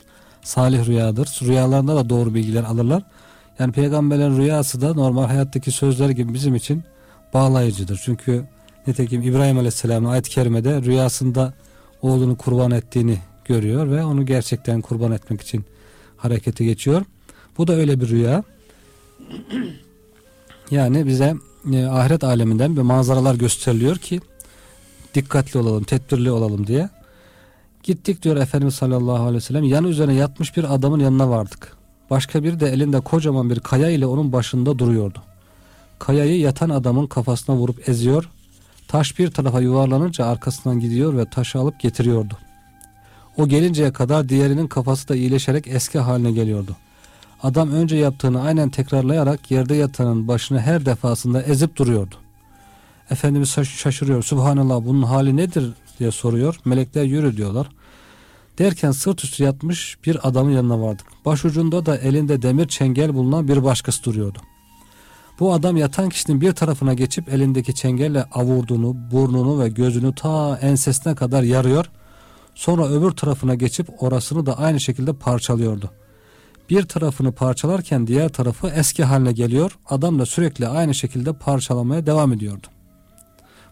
Salih 0.41 0.87
rüyadır. 0.87 1.39
Rüyalarında 1.41 1.95
da 1.95 2.09
doğru 2.09 2.33
bilgiler 2.33 2.63
alırlar. 2.63 3.03
Yani 3.59 3.71
peygamberlerin 3.71 4.37
rüyası 4.37 4.81
da 4.81 4.93
normal 4.93 5.25
hayattaki 5.25 5.71
sözler 5.71 6.09
gibi 6.09 6.33
bizim 6.33 6.55
için 6.55 6.83
bağlayıcıdır. 7.33 8.01
Çünkü 8.03 8.47
nitekim 8.87 9.21
İbrahim 9.21 9.57
Aleyhisselam'ın 9.57 10.09
ayet-i 10.09 10.29
kerimede 10.29 10.81
rüyasında 10.81 11.53
oğlunu 12.01 12.37
kurban 12.37 12.71
ettiğini 12.71 13.17
görüyor 13.45 13.91
ve 13.91 14.05
onu 14.05 14.25
gerçekten 14.25 14.81
kurban 14.81 15.11
etmek 15.11 15.41
için 15.41 15.65
harekete 16.17 16.65
geçiyor. 16.65 17.05
Bu 17.59 17.67
da 17.67 17.73
öyle 17.73 18.01
bir 18.01 18.09
rüya. 18.09 18.43
Yani 20.71 21.07
bize 21.07 21.35
e, 21.73 21.85
ahiret 21.85 22.23
aleminden 22.23 22.77
bir 22.77 22.81
manzaralar 22.81 23.35
gösteriliyor 23.35 23.97
ki 23.97 24.21
dikkatli 25.15 25.59
olalım, 25.59 25.83
tedbirli 25.83 26.31
olalım 26.31 26.67
diye. 26.67 26.89
Gittik 27.83 28.23
diyor 28.23 28.35
Efendimiz 28.37 28.75
sallallahu 28.75 29.21
aleyhi 29.21 29.35
ve 29.35 29.41
sellem 29.41 29.63
yanı 29.63 29.87
üzerine 29.87 30.13
yatmış 30.13 30.57
bir 30.57 30.73
adamın 30.73 30.99
yanına 30.99 31.29
vardık. 31.29 31.77
Başka 32.09 32.43
biri 32.43 32.59
de 32.59 32.69
elinde 32.69 32.99
kocaman 32.99 33.49
bir 33.49 33.59
kaya 33.59 33.89
ile 33.89 34.05
onun 34.05 34.31
başında 34.33 34.79
duruyordu. 34.79 35.21
Kayayı 35.99 36.39
yatan 36.39 36.69
adamın 36.69 37.07
kafasına 37.07 37.55
vurup 37.55 37.89
eziyor. 37.89 38.29
Taş 38.87 39.19
bir 39.19 39.31
tarafa 39.31 39.61
yuvarlanınca 39.61 40.25
arkasından 40.25 40.79
gidiyor 40.79 41.17
ve 41.17 41.25
taşı 41.29 41.59
alıp 41.59 41.79
getiriyordu. 41.79 42.37
O 43.37 43.47
gelinceye 43.47 43.93
kadar 43.93 44.29
diğerinin 44.29 44.67
kafası 44.67 45.07
da 45.07 45.15
iyileşerek 45.15 45.67
eski 45.67 45.99
haline 45.99 46.31
geliyordu. 46.31 46.75
Adam 47.43 47.71
önce 47.71 47.95
yaptığını 47.95 48.41
aynen 48.41 48.69
tekrarlayarak 48.69 49.51
yerde 49.51 49.75
yatanın 49.75 50.27
başını 50.27 50.59
her 50.59 50.85
defasında 50.85 51.43
ezip 51.43 51.75
duruyordu. 51.75 52.15
Efendimiz 53.09 53.49
şaşırıyor. 53.49 54.23
Subhanallah 54.23 54.85
bunun 54.85 55.03
hali 55.03 55.37
nedir 55.37 55.73
diye 55.99 56.11
soruyor. 56.11 56.59
Melekler 56.65 57.03
yürü 57.03 57.37
diyorlar. 57.37 57.67
Derken 58.59 58.91
sırt 58.91 59.23
üstü 59.23 59.43
yatmış 59.43 59.97
bir 60.05 60.27
adamın 60.27 60.51
yanına 60.51 60.81
vardık. 60.81 61.07
Başucunda 61.25 61.85
da 61.85 61.97
elinde 61.97 62.41
demir 62.41 62.67
çengel 62.67 63.13
bulunan 63.13 63.47
bir 63.47 63.63
başkası 63.63 64.03
duruyordu. 64.03 64.39
Bu 65.39 65.53
adam 65.53 65.77
yatan 65.77 66.09
kişinin 66.09 66.41
bir 66.41 66.51
tarafına 66.51 66.93
geçip 66.93 67.33
elindeki 67.33 67.75
çengelle 67.75 68.23
avurduğunu, 68.23 68.95
burnunu 69.11 69.59
ve 69.59 69.69
gözünü 69.69 70.15
ta 70.15 70.57
ensesine 70.61 71.15
kadar 71.15 71.43
yarıyor. 71.43 71.89
Sonra 72.55 72.87
öbür 72.87 73.11
tarafına 73.11 73.55
geçip 73.55 74.03
orasını 74.03 74.45
da 74.45 74.59
aynı 74.59 74.79
şekilde 74.79 75.13
parçalıyordu. 75.13 75.91
Bir 76.69 76.83
tarafını 76.83 77.31
parçalarken 77.31 78.07
diğer 78.07 78.29
tarafı 78.29 78.67
eski 78.67 79.03
haline 79.03 79.31
geliyor. 79.31 79.77
Adam 79.89 80.19
da 80.19 80.25
sürekli 80.25 80.67
aynı 80.67 80.95
şekilde 80.95 81.33
parçalamaya 81.33 82.05
devam 82.05 82.33
ediyordu. 82.33 82.67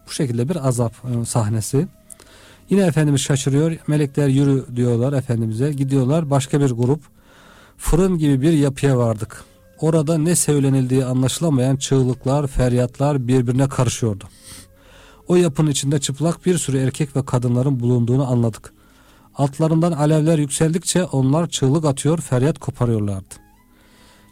Bu 0.07 0.11
şekilde 0.11 0.49
bir 0.49 0.67
azap 0.67 0.93
e, 1.05 1.25
sahnesi. 1.25 1.87
Yine 2.69 2.81
Efendimiz 2.81 3.21
şaşırıyor. 3.21 3.77
Melekler 3.87 4.27
yürü 4.27 4.65
diyorlar 4.75 5.13
Efendimiz'e. 5.13 5.71
Gidiyorlar 5.73 6.29
başka 6.29 6.61
bir 6.61 6.71
grup. 6.71 7.01
Fırın 7.77 8.17
gibi 8.17 8.41
bir 8.41 8.51
yapıya 8.53 8.97
vardık. 8.97 9.43
Orada 9.79 10.17
ne 10.17 10.35
söylenildiği 10.35 11.05
anlaşılamayan 11.05 11.75
çığlıklar, 11.75 12.47
feryatlar 12.47 13.27
birbirine 13.27 13.69
karışıyordu. 13.69 14.23
O 15.27 15.35
yapının 15.35 15.71
içinde 15.71 15.99
çıplak 15.99 16.45
bir 16.45 16.57
sürü 16.57 16.77
erkek 16.77 17.15
ve 17.15 17.25
kadınların 17.25 17.79
bulunduğunu 17.79 18.31
anladık. 18.31 18.73
Altlarından 19.37 19.91
alevler 19.91 20.37
yükseldikçe 20.37 21.03
onlar 21.03 21.49
çığlık 21.49 21.85
atıyor, 21.85 22.21
feryat 22.21 22.59
koparıyorlardı. 22.59 23.35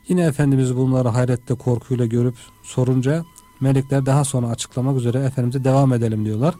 Yine 0.08 0.22
Efendimiz 0.22 0.76
bunları 0.76 1.08
hayretle 1.08 1.56
korkuyla 1.56 2.06
görüp 2.06 2.36
sorunca 2.64 3.26
melekler 3.60 4.06
daha 4.06 4.24
sonra 4.24 4.48
açıklamak 4.48 4.98
üzere 4.98 5.20
Efendimiz'e 5.20 5.64
devam 5.64 5.94
edelim 5.94 6.26
diyorlar. 6.26 6.56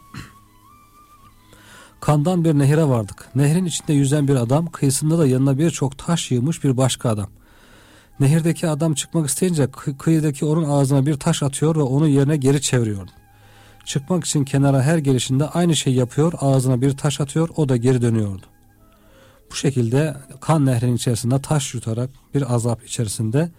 Kandan 2.00 2.44
bir 2.44 2.54
nehire 2.54 2.84
vardık. 2.84 3.28
Nehrin 3.34 3.64
içinde 3.64 3.92
yüzen 3.92 4.28
bir 4.28 4.34
adam, 4.34 4.66
kıyısında 4.66 5.18
da 5.18 5.26
yanına 5.26 5.58
birçok 5.58 5.98
taş 5.98 6.30
yığmış 6.30 6.64
bir 6.64 6.76
başka 6.76 7.10
adam. 7.10 7.28
Nehirdeki 8.20 8.68
adam 8.68 8.94
çıkmak 8.94 9.28
isteyince 9.28 9.64
kı- 9.64 9.96
kıyıdaki 9.98 10.44
onun 10.44 10.64
ağzına 10.64 11.06
bir 11.06 11.14
taş 11.14 11.42
atıyor 11.42 11.76
ve 11.76 11.82
onu 11.82 12.08
yerine 12.08 12.36
geri 12.36 12.60
çeviriyordu. 12.60 13.10
Çıkmak 13.86 14.24
için 14.24 14.44
kenara 14.44 14.82
her 14.82 14.98
gelişinde 14.98 15.48
aynı 15.48 15.76
şeyi 15.76 15.96
yapıyor, 15.96 16.32
ağzına 16.40 16.80
bir 16.80 16.96
taş 16.96 17.20
atıyor, 17.20 17.48
o 17.56 17.68
da 17.68 17.76
geri 17.76 18.02
dönüyordu. 18.02 18.46
Bu 19.50 19.54
şekilde 19.54 20.16
kan 20.40 20.66
nehrinin 20.66 20.96
içerisinde 20.96 21.42
taş 21.42 21.74
yutarak 21.74 22.10
bir 22.34 22.54
azap 22.54 22.84
içerisinde 22.84 23.50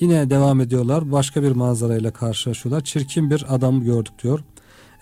yine 0.00 0.30
devam 0.30 0.60
ediyorlar. 0.60 1.12
Başka 1.12 1.42
bir 1.42 1.52
manzarayla 1.52 2.10
karşılaşıyorlar. 2.10 2.84
Çirkin 2.84 3.30
bir 3.30 3.54
adam 3.54 3.84
gördük 3.84 4.12
diyor. 4.22 4.40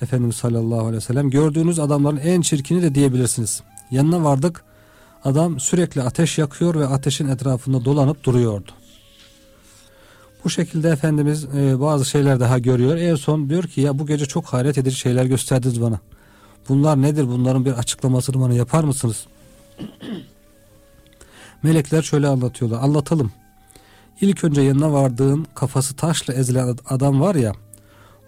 Efendimiz 0.02 0.36
sallallahu 0.36 0.80
aleyhi 0.80 0.96
ve 0.96 1.00
sellem 1.00 1.30
gördüğünüz 1.30 1.78
adamların 1.78 2.16
en 2.16 2.40
çirkini 2.40 2.82
de 2.82 2.94
diyebilirsiniz. 2.94 3.62
Yanına 3.90 4.24
vardık. 4.24 4.64
Adam 5.24 5.60
sürekli 5.60 6.02
ateş 6.02 6.38
yakıyor 6.38 6.74
ve 6.74 6.86
ateşin 6.86 7.28
etrafında 7.28 7.84
dolanıp 7.84 8.24
duruyordu. 8.24 8.72
Bu 10.44 10.50
şekilde 10.50 10.88
Efendimiz 10.88 11.44
e, 11.44 11.80
bazı 11.80 12.04
şeyler 12.04 12.40
daha 12.40 12.58
görüyor. 12.58 12.96
En 12.96 13.14
son 13.14 13.48
diyor 13.48 13.64
ki 13.64 13.80
ya 13.80 13.98
bu 13.98 14.06
gece 14.06 14.26
çok 14.26 14.46
hayret 14.46 14.78
edici 14.78 14.96
şeyler 14.96 15.24
gösterdiniz 15.24 15.82
bana. 15.82 16.00
Bunlar 16.68 17.02
nedir? 17.02 17.28
Bunların 17.28 17.64
bir 17.64 17.72
açıklamasını 17.72 18.40
bana 18.40 18.54
yapar 18.54 18.84
mısınız? 18.84 19.26
Melekler 21.62 22.02
şöyle 22.02 22.28
anlatıyorlar. 22.28 22.82
Anlatalım. 22.82 23.32
İlk 24.20 24.44
önce 24.44 24.60
yanına 24.60 24.92
vardığın 24.92 25.46
kafası 25.54 25.96
taşla 25.96 26.34
ezilen 26.34 26.76
adam 26.88 27.20
var 27.20 27.34
ya 27.34 27.52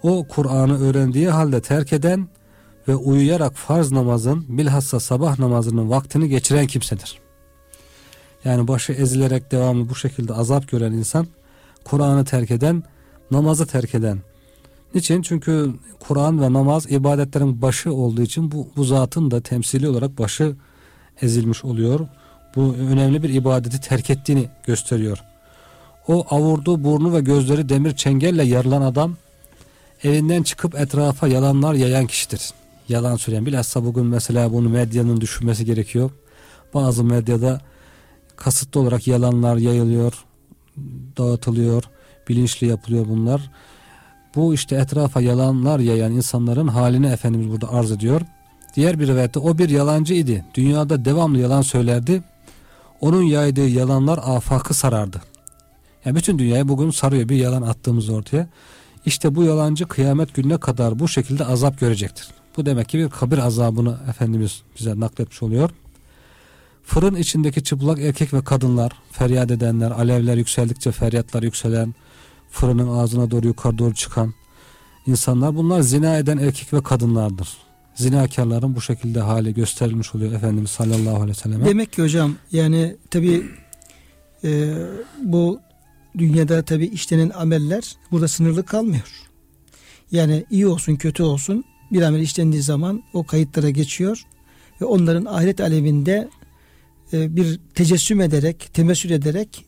o 0.03 0.27
Kur'an'ı 0.29 0.81
öğrendiği 0.81 1.29
halde 1.29 1.63
terk 1.63 1.93
eden 1.93 2.29
ve 2.89 2.95
uyuyarak 2.95 3.55
farz 3.55 3.93
namazın 3.93 4.45
bilhassa 4.49 5.01
sabah 5.01 5.39
namazının 5.39 5.91
vaktini 5.91 6.29
geçiren 6.29 6.67
kimsedir. 6.67 7.19
Yani 8.45 8.69
başı 8.69 8.93
ezilerek 8.93 9.53
devamlı 9.53 9.89
bu 9.89 9.95
şekilde 9.95 10.35
azap 10.35 10.69
gören 10.69 10.93
insan 10.93 11.27
Kur'an'ı 11.85 12.25
terk 12.25 12.51
eden, 12.51 12.83
namazı 13.31 13.67
terk 13.67 13.95
eden. 13.95 14.19
Niçin? 14.95 15.23
Çünkü 15.23 15.75
Kur'an 16.01 16.41
ve 16.41 16.53
namaz 16.53 16.93
ibadetlerin 16.93 17.63
başı 17.63 17.93
olduğu 17.93 18.23
için 18.23 18.51
bu, 18.51 18.69
bu 18.77 18.85
zatın 18.85 19.31
da 19.31 19.41
temsili 19.41 19.89
olarak 19.89 20.19
başı 20.19 20.57
ezilmiş 21.23 21.65
oluyor. 21.65 22.01
Bu 22.57 22.75
önemli 22.75 23.23
bir 23.23 23.29
ibadeti 23.29 23.81
terk 23.81 24.11
ettiğini 24.11 24.49
gösteriyor. 24.67 25.19
O 26.09 26.27
avurdu 26.31 26.85
burnu 26.85 27.13
ve 27.13 27.21
gözleri 27.21 27.69
demir 27.69 27.97
çengelle 27.97 28.45
yarılan 28.45 28.83
adam 28.83 29.17
evinden 30.05 30.43
çıkıp 30.43 30.75
etrafa 30.75 31.29
yalanlar 31.29 31.75
yayan 31.75 32.07
kişidir. 32.07 32.51
Yalan 32.89 33.17
söyleyen 33.17 33.47
bilhassa 33.47 33.85
bugün 33.85 34.07
mesela 34.07 34.53
bunu 34.53 34.69
medyanın 34.69 35.21
düşünmesi 35.21 35.65
gerekiyor. 35.65 36.11
Bazı 36.75 37.05
medyada 37.05 37.61
kasıtlı 38.37 38.81
olarak 38.81 39.07
yalanlar 39.07 39.57
yayılıyor, 39.57 40.25
dağıtılıyor, 41.19 41.85
bilinçli 42.29 42.67
yapılıyor 42.67 43.09
bunlar. 43.09 43.51
Bu 44.35 44.55
işte 44.55 44.77
etrafa 44.77 45.21
yalanlar 45.21 45.79
yayan 45.79 46.13
insanların 46.13 46.69
halini 46.69 47.07
Efendimiz 47.07 47.51
burada 47.51 47.73
arz 47.73 47.93
ediyor. 47.93 48.21
Diğer 48.77 49.01
bir 49.01 49.09
rivayette 49.09 49.39
o 49.39 49.59
bir 49.59 49.69
yalancı 49.69 50.15
idi. 50.15 50.45
Dünyada 50.55 51.05
devamlı 51.05 51.39
yalan 51.39 51.63
söylerdi. 51.63 52.23
Onun 53.01 53.23
yaydığı 53.23 53.69
yalanlar 53.69 54.21
afakı 54.23 54.75
sarardı. 54.75 55.23
Yani 56.05 56.17
bütün 56.17 56.39
dünyayı 56.39 56.69
bugün 56.69 56.91
sarıyor 56.91 57.29
bir 57.29 57.37
yalan 57.37 57.63
attığımız 57.63 58.09
ortaya. 58.09 58.49
İşte 59.07 59.35
bu 59.35 59.45
yalancı 59.45 59.89
kıyamet 59.89 60.35
gününe 60.35 60.59
kadar 60.59 60.99
bu 60.99 61.09
şekilde 61.09 61.45
azap 61.45 61.81
görecektir. 61.81 62.29
Bu 62.57 62.67
demek 62.67 62.89
ki 62.89 62.99
bir 62.99 63.09
kabir 63.09 63.39
azabını 63.39 63.99
Efendimiz 64.09 64.63
bize 64.79 65.01
nakletmiş 65.01 65.43
oluyor. 65.43 65.71
Fırın 66.85 67.15
içindeki 67.15 67.65
çıplak 67.65 67.99
erkek 67.99 68.35
ve 68.35 68.45
kadınlar, 68.45 68.93
feryat 69.13 69.51
edenler, 69.51 69.91
alevler 69.91 70.37
yükseldikçe 70.37 70.93
feryatlar 70.93 71.43
yükselen, 71.43 71.95
fırının 72.51 72.99
ağzına 72.99 73.31
doğru 73.31 73.47
yukarı 73.47 73.79
doğru 73.79 73.95
çıkan 73.95 74.35
insanlar 75.07 75.57
bunlar 75.57 75.81
zina 75.81 76.19
eden 76.19 76.39
erkek 76.39 76.73
ve 76.73 76.83
kadınlardır. 76.83 77.49
Zinakarların 77.95 78.77
bu 78.77 78.81
şekilde 78.81 79.21
hali 79.21 79.55
gösterilmiş 79.55 80.15
oluyor 80.15 80.33
Efendimiz 80.33 80.71
sallallahu 80.71 81.17
aleyhi 81.17 81.29
ve 81.29 81.35
selleme. 81.35 81.65
Demek 81.65 81.93
ki 81.93 82.03
hocam 82.03 82.35
yani 82.53 82.97
tabi 83.11 83.47
e, 84.45 84.75
bu 85.23 85.61
dünyada 86.19 86.63
tabi 86.63 86.87
işlenen 86.87 87.31
ameller 87.31 87.97
burada 88.11 88.29
sınırlı 88.29 88.65
kalmıyor. 88.65 89.09
Yani 90.13 90.45
iyi 90.51 90.67
olsun 90.67 90.97
kötü 90.97 91.23
olsun 91.23 91.65
bir 91.93 92.03
amel 92.03 92.21
işlendiği 92.21 92.63
zaman 92.63 93.03
o 93.13 93.25
kayıtlara 93.25 93.71
geçiyor 93.71 94.23
ve 94.81 94.85
onların 94.85 95.25
ahiret 95.25 95.61
aleminde 95.61 96.29
e, 97.15 97.37
bir 97.37 97.61
tecessüm 97.75 98.21
ederek, 98.21 98.71
temessül 98.73 99.11
ederek 99.11 99.65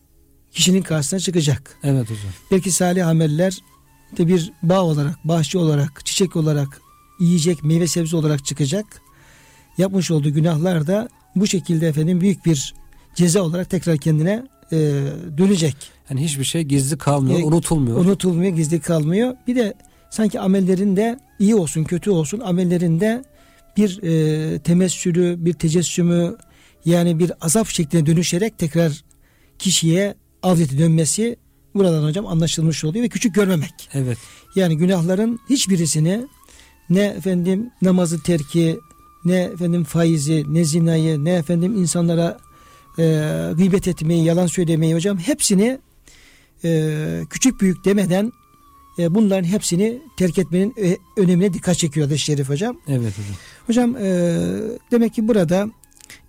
kişinin 0.53 0.83
karşısına 0.83 1.21
çıkacak. 1.21 1.79
Evet 1.83 2.05
hocam. 2.05 2.33
Belki 2.51 2.73
salih 2.73 3.09
ameller 3.09 3.59
de 4.19 4.27
bir 4.29 4.53
bağ 4.63 4.83
olarak, 4.83 5.25
bahçe 5.25 5.59
olarak, 5.59 6.07
çiçek 6.07 6.37
olarak, 6.37 6.81
yiyecek, 7.21 7.65
meyve 7.65 7.87
sebze 7.87 8.17
olarak 8.17 8.45
çıkacak. 8.45 8.87
Yapmış 9.79 10.11
olduğu 10.11 10.33
günahlar 10.33 10.87
da 10.87 11.09
bu 11.37 11.47
şekilde 11.47 11.89
efendim 11.89 12.21
büyük 12.21 12.47
bir 12.47 12.75
ceza 13.15 13.43
olarak 13.43 13.71
tekrar 13.71 13.99
kendine 13.99 14.43
e, 14.73 14.77
dönecek. 15.39 15.77
Yani 16.11 16.25
hiçbir 16.25 16.45
şey 16.45 16.63
gizli 16.63 16.99
kalmıyor, 16.99 17.41
E, 17.41 17.45
unutulmuyor. 17.45 17.99
Unutulmuyor, 17.99 18.53
gizli 18.57 18.81
kalmıyor. 18.81 19.35
Bir 19.47 19.57
de 19.57 19.75
sanki 20.11 20.41
amellerinde 20.41 21.19
iyi 21.39 21.55
olsun, 21.55 21.85
kötü 21.85 22.11
olsun 22.11 22.41
amellerinde 22.41 23.25
bir 23.77 24.03
e, 24.03 24.59
temessülü, 24.59 25.37
bir 25.39 25.53
tecessümü 25.53 26.37
yani 26.87 27.18
bir 27.18 27.32
azap 27.41 27.68
şekline 27.68 28.07
dönüşerek 28.07 28.59
tekrar 28.59 29.05
kişiye 29.59 30.14
avleti 30.43 30.78
dönmesi 30.78 31.37
buradan 31.74 32.05
hocam 32.05 32.26
anlaşılmış 32.26 32.84
oluyor 32.84 33.05
ve 33.05 33.09
küçük 33.09 33.34
görmemek. 33.34 33.89
Evet. 33.93 34.18
Yani 34.57 34.76
günahların 34.76 35.41
hiçbirisini 35.51 36.26
ne 36.91 37.05
efendim 37.05 37.70
namazı 37.82 38.22
terki, 38.22 38.78
ne 39.24 39.37
efendim 39.37 39.84
faizi, 39.84 40.45
ne 40.49 40.64
zinayı, 40.64 41.24
ne 41.24 41.32
efendim 41.32 41.74
insanlara 41.74 42.39
e, 42.99 43.03
gıybet 43.57 43.89
etmeyi, 43.89 44.24
yalan 44.24 44.47
söylemeyi 44.47 44.95
hocam 44.95 45.18
hepsini 45.18 45.78
e, 46.64 47.22
küçük 47.30 47.61
büyük 47.61 47.84
demeden 47.84 48.32
e, 48.99 49.14
bunların 49.14 49.45
hepsini 49.45 49.99
terk 50.16 50.39
etmenin 50.39 50.74
e, 50.82 50.97
önemine 51.16 51.53
dikkat 51.53 51.78
çekiyor 51.78 52.07
hadis-i 52.07 52.24
şerif 52.24 52.49
hocam. 52.49 52.80
Evet 52.89 53.12
hocam. 53.18 53.37
Hocam 53.66 53.97
e, 53.97 54.09
demek 54.91 55.14
ki 55.14 55.28
burada 55.28 55.70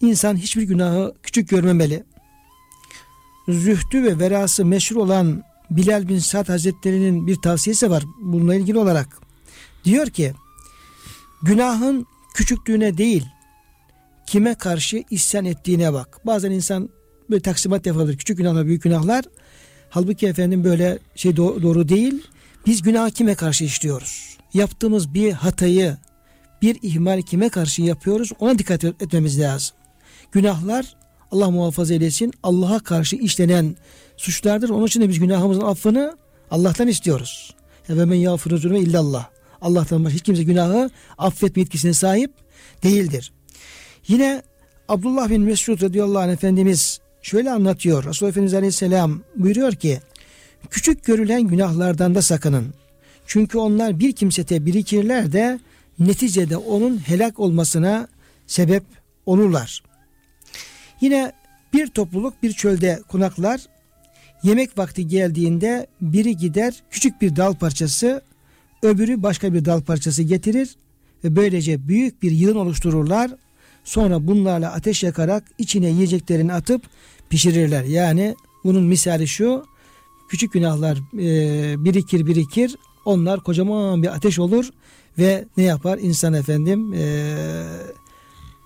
insan 0.02 0.36
hiçbir 0.36 0.64
günahı 0.64 1.14
küçük 1.24 1.50
görmemeli. 1.50 2.04
Zühdü 3.48 4.04
ve 4.04 4.20
verası 4.20 4.66
meşhur 4.66 4.96
olan 4.96 5.44
Bilal 5.72 6.08
bin 6.08 6.20
Sa'd 6.20 6.50
Hazretleri'nin 6.50 7.28
bir 7.28 7.36
tavsiyesi 7.36 7.90
var 7.90 8.04
bununla 8.22 8.56
ilgili 8.56 8.78
olarak. 8.78 9.20
Diyor 9.86 10.08
ki 10.08 10.34
günahın 11.44 12.06
küçüklüğüne 12.34 12.98
değil 12.98 13.26
kime 14.28 14.56
karşı 14.56 15.04
isyan 15.12 15.46
ettiğine 15.46 15.94
bak. 15.94 16.26
Bazen 16.26 16.52
insan 16.52 16.90
böyle 17.30 17.42
taksimat 17.42 17.86
yapabilir. 17.86 18.18
Küçük 18.18 18.38
günahlar, 18.38 18.66
büyük 18.66 18.84
günahlar. 18.84 19.26
Halbuki 19.90 20.28
efendim 20.28 20.64
böyle 20.64 21.00
şey 21.16 21.32
do- 21.32 21.62
doğru 21.62 21.90
değil. 21.90 22.24
Biz 22.66 22.82
günah 22.82 23.10
kime 23.10 23.36
karşı 23.36 23.64
işliyoruz? 23.64 24.38
Yaptığımız 24.54 25.14
bir 25.14 25.32
hatayı, 25.32 25.98
bir 26.62 26.78
ihmal 26.82 27.22
kime 27.22 27.50
karşı 27.50 27.82
yapıyoruz? 27.82 28.32
Ona 28.40 28.60
dikkat 28.60 28.84
etmemiz 28.84 29.40
lazım. 29.40 29.76
Günahlar 30.32 30.96
Allah 31.32 31.52
muhafaza 31.52 31.94
eylesin 31.94 32.34
Allah'a 32.44 32.80
karşı 32.80 33.16
işlenen 33.16 33.76
suçlardır. 34.18 34.70
Onun 34.70 34.88
için 34.88 35.02
de 35.02 35.10
biz 35.10 35.20
günahımızın 35.20 35.62
affını 35.62 36.18
Allah'tan 36.52 36.88
istiyoruz. 36.88 37.56
Ve 37.90 38.06
men 38.06 38.16
yağfiru 38.16 38.58
zulme 38.58 38.80
illallah. 38.80 39.30
Allah'tan 39.62 40.06
başka 40.06 40.16
hiç 40.16 40.24
kimse 40.24 40.44
günahı 40.44 40.90
affetme 41.18 41.62
yetkisine 41.62 41.94
sahip 41.94 42.32
değildir. 42.84 43.32
Yine 44.08 44.42
Abdullah 44.88 45.30
bin 45.30 45.42
Mesud 45.42 45.82
radıyallahu 45.82 46.20
anh 46.20 46.34
Efendimiz 46.34 47.00
şöyle 47.22 47.52
anlatıyor. 47.52 48.06
Resulullah 48.06 48.32
Efendimiz 48.32 48.54
aleyhisselam 48.54 49.22
buyuruyor 49.36 49.74
ki 49.74 50.00
küçük 50.70 51.06
görülen 51.06 51.48
günahlardan 51.48 52.16
da 52.16 52.22
sakının. 52.22 52.74
Çünkü 53.26 53.58
onlar 53.58 54.00
bir 54.00 54.12
kimsete 54.12 54.66
birikirler 54.66 55.32
de 55.32 55.60
neticede 56.00 56.58
onun 56.58 56.98
helak 56.98 57.40
olmasına 57.40 58.08
sebep 58.48 58.84
olurlar. 59.26 59.84
Yine 61.02 61.32
bir 61.74 61.88
topluluk 61.88 62.44
bir 62.44 62.54
çölde 62.54 63.00
konaklar. 63.08 63.62
Yemek 64.44 64.78
vakti 64.78 65.08
geldiğinde 65.08 65.88
biri 66.02 66.38
gider 66.38 66.84
küçük 66.92 67.22
bir 67.22 67.36
dal 67.36 67.54
parçası, 67.54 68.22
öbürü 68.84 69.24
başka 69.24 69.54
bir 69.54 69.66
dal 69.66 69.82
parçası 69.82 70.24
getirir 70.24 70.76
ve 71.24 71.36
böylece 71.36 71.88
büyük 71.88 72.24
bir 72.24 72.32
yığın 72.32 72.56
oluştururlar. 72.56 73.32
Sonra 73.84 74.28
bunlarla 74.28 74.74
ateş 74.74 75.04
yakarak 75.04 75.44
içine 75.58 75.90
yiyeceklerini 75.90 76.54
atıp 76.54 76.82
pişirirler. 77.30 77.84
Yani 77.84 78.36
bunun 78.64 78.84
misali 78.84 79.28
şu, 79.28 79.66
küçük 80.30 80.54
günahlar 80.54 81.00
birikir 81.84 82.26
birikir, 82.26 82.76
onlar 83.06 83.40
kocaman 83.40 84.04
bir 84.04 84.16
ateş 84.16 84.40
olur 84.40 84.70
ve 85.20 85.46
ne 85.58 85.64
yapar? 85.64 85.98
İnsan 85.98 86.34
efendim 86.34 86.94
e, 86.94 87.34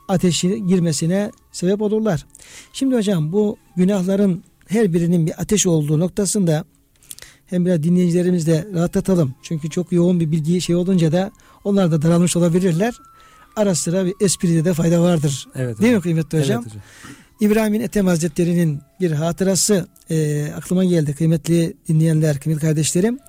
ateşi 0.07 0.67
girmesine 0.67 1.31
sebep 1.51 1.81
olurlar. 1.81 2.25
Şimdi 2.73 2.95
hocam 2.95 3.31
bu 3.31 3.57
günahların 3.75 4.43
her 4.67 4.93
birinin 4.93 5.27
bir 5.27 5.41
ateş 5.41 5.67
olduğu 5.67 5.99
noktasında 5.99 6.65
hem 7.45 7.65
biraz 7.65 7.83
dinleyicilerimiz 7.83 8.47
de 8.47 8.67
rahatlatalım. 8.73 9.35
Çünkü 9.41 9.69
çok 9.69 9.91
yoğun 9.91 10.19
bir 10.19 10.31
bilgi 10.31 10.61
şey 10.61 10.75
olunca 10.75 11.11
da 11.11 11.31
onlar 11.63 11.91
da 11.91 12.01
daralmış 12.01 12.37
olabilirler. 12.37 12.93
Ara 13.55 13.75
sıra 13.75 14.05
bir 14.05 14.13
espride 14.21 14.65
de 14.65 14.73
fayda 14.73 15.01
vardır. 15.01 15.47
Evet 15.55 15.79
Değil 15.79 15.91
mi 15.91 15.97
hocam. 15.97 16.01
kıymetli 16.01 16.39
hocam? 16.39 16.61
Evet 16.61 16.73
hocam. 16.73 16.81
İbrahim'in 17.41 17.81
Ethem 17.81 18.07
Hazretleri'nin 18.07 18.81
bir 18.99 19.11
hatırası 19.11 19.87
e, 20.09 20.47
aklıma 20.57 20.85
geldi 20.85 21.15
kıymetli 21.15 21.73
dinleyenler, 21.87 22.39
kıymetli 22.39 22.67
kardeşlerim. 22.67 23.19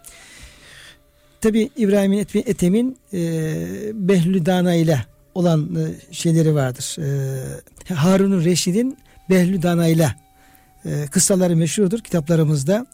Tabi 1.43 1.71
İbrahim'in 1.77 2.19
Ethem- 2.19 2.43
Ethem'in 2.47 2.97
e, 3.13 3.19
Behlül 3.95 4.47
Dana 4.47 4.75
ile 4.75 5.07
olan 5.35 5.75
e, 5.75 6.15
şeyleri 6.15 6.55
vardır. 6.55 6.97
E, 7.91 7.95
Harun'un 7.95 8.45
Reşid'in 8.45 8.99
Behlül 9.31 9.63
Dana 9.63 9.89
ile 9.89 10.15
e, 10.85 11.07
kıssaları 11.11 11.57
meşhurdur 11.57 11.99
kitaplarımızda. 11.99 12.87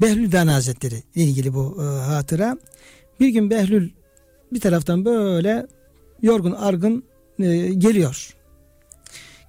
Behlül 0.00 0.32
Dana 0.32 0.54
Hazretleri 0.54 1.02
ilgili 1.14 1.54
bu 1.54 1.78
e, 1.80 1.84
hatıra. 1.84 2.58
Bir 3.20 3.28
gün 3.28 3.50
Behlül 3.50 3.90
bir 4.52 4.60
taraftan 4.60 5.04
böyle 5.04 5.66
yorgun 6.22 6.52
argın 6.52 7.04
e, 7.38 7.44
geliyor 7.68 8.34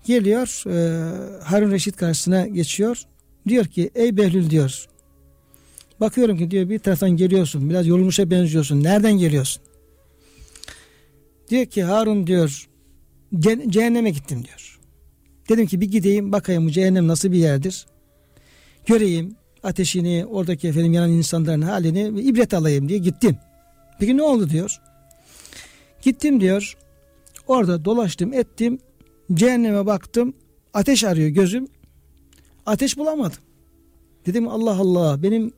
geliyor 0.06 0.64
e, 0.68 1.44
Harun 1.44 1.72
Reşit 1.72 1.98
karşısına 1.98 2.48
geçiyor. 2.48 3.02
Diyor 3.48 3.66
ki 3.66 3.90
ey 3.96 4.18
Behlül 4.18 4.50
diyor. 4.50 4.86
Bakıyorum 6.00 6.38
ki 6.38 6.52
diyor 6.52 6.70
bir 6.70 6.80
taraftan 6.80 7.10
geliyorsun. 7.12 7.70
Biraz 7.70 7.88
yorulmuşa 7.88 8.32
benziyorsun. 8.32 8.84
Nereden 8.84 9.14
geliyorsun? 9.14 9.64
Diyor 11.50 11.66
ki 11.66 11.84
Harun 11.84 12.28
diyor 12.28 12.70
"ce- 13.34 13.72
cehenneme 13.72 14.10
gittim 14.10 14.44
diyor. 14.46 14.80
Dedim 15.50 15.68
ki 15.68 15.82
bir 15.82 15.92
gideyim 15.92 16.32
bakayım 16.32 16.66
bu 16.66 16.72
cehennem 16.72 17.08
nasıl 17.08 17.32
bir 17.32 17.38
yerdir. 17.38 17.86
Göreyim 18.86 19.36
ateşini 19.64 20.26
oradaki 20.26 20.68
efendim 20.68 20.94
yanan 20.94 21.12
insanların 21.12 21.62
halini 21.62 22.22
ibret 22.22 22.54
alayım 22.54 22.90
diye 22.90 23.00
gittim. 23.00 23.38
Peki 24.00 24.18
ne 24.18 24.24
oldu 24.24 24.50
diyor. 24.50 24.82
Gittim 26.02 26.42
diyor. 26.42 26.78
Orada 27.48 27.86
dolaştım 27.86 28.34
ettim. 28.34 28.80
Cehenneme 29.34 29.86
baktım. 29.86 30.34
Ateş 30.74 31.04
arıyor 31.04 31.30
gözüm. 31.30 31.68
Ateş 32.66 32.98
bulamadım. 32.98 33.38
Dedim 34.26 34.48
Allah 34.48 34.76
Allah 34.80 35.24
benim 35.24 35.52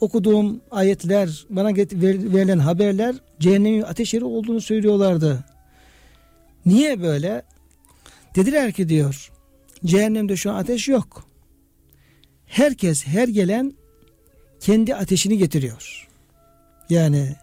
okuduğum 0.00 0.60
ayetler 0.70 1.46
bana 1.50 1.68
verilen 1.76 2.58
haberler 2.58 3.14
cehennemin 3.40 3.82
ateş 3.82 4.14
yeri 4.14 4.24
olduğunu 4.24 4.60
söylüyorlardı. 4.60 5.44
Niye 6.66 7.02
böyle? 7.02 7.42
Dediler 8.34 8.72
ki 8.72 8.88
diyor 8.88 9.30
cehennemde 9.84 10.36
şu 10.36 10.50
an 10.50 10.54
ateş 10.54 10.88
yok. 10.88 11.26
Herkes 12.46 13.06
her 13.06 13.28
gelen 13.28 13.72
kendi 14.60 14.94
ateşini 14.94 15.38
getiriyor. 15.38 16.08
Yani 16.90 17.36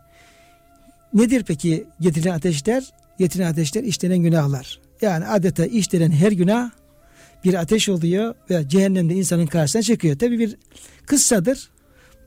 nedir 1.13 1.43
peki 1.47 1.85
getirilen 2.01 2.33
ateşler? 2.33 2.93
Getirilen 3.19 3.51
ateşler 3.51 3.83
işlenen 3.83 4.17
günahlar. 4.17 4.79
Yani 5.01 5.25
adeta 5.25 5.65
işlenen 5.65 6.11
her 6.11 6.31
günah 6.31 6.71
bir 7.43 7.53
ateş 7.53 7.89
oluyor 7.89 8.35
ve 8.49 8.69
cehennemde 8.69 9.13
insanın 9.13 9.47
karşısına 9.47 9.81
çıkıyor. 9.81 10.19
Tabi 10.19 10.39
bir 10.39 10.55
kıssadır. 11.05 11.69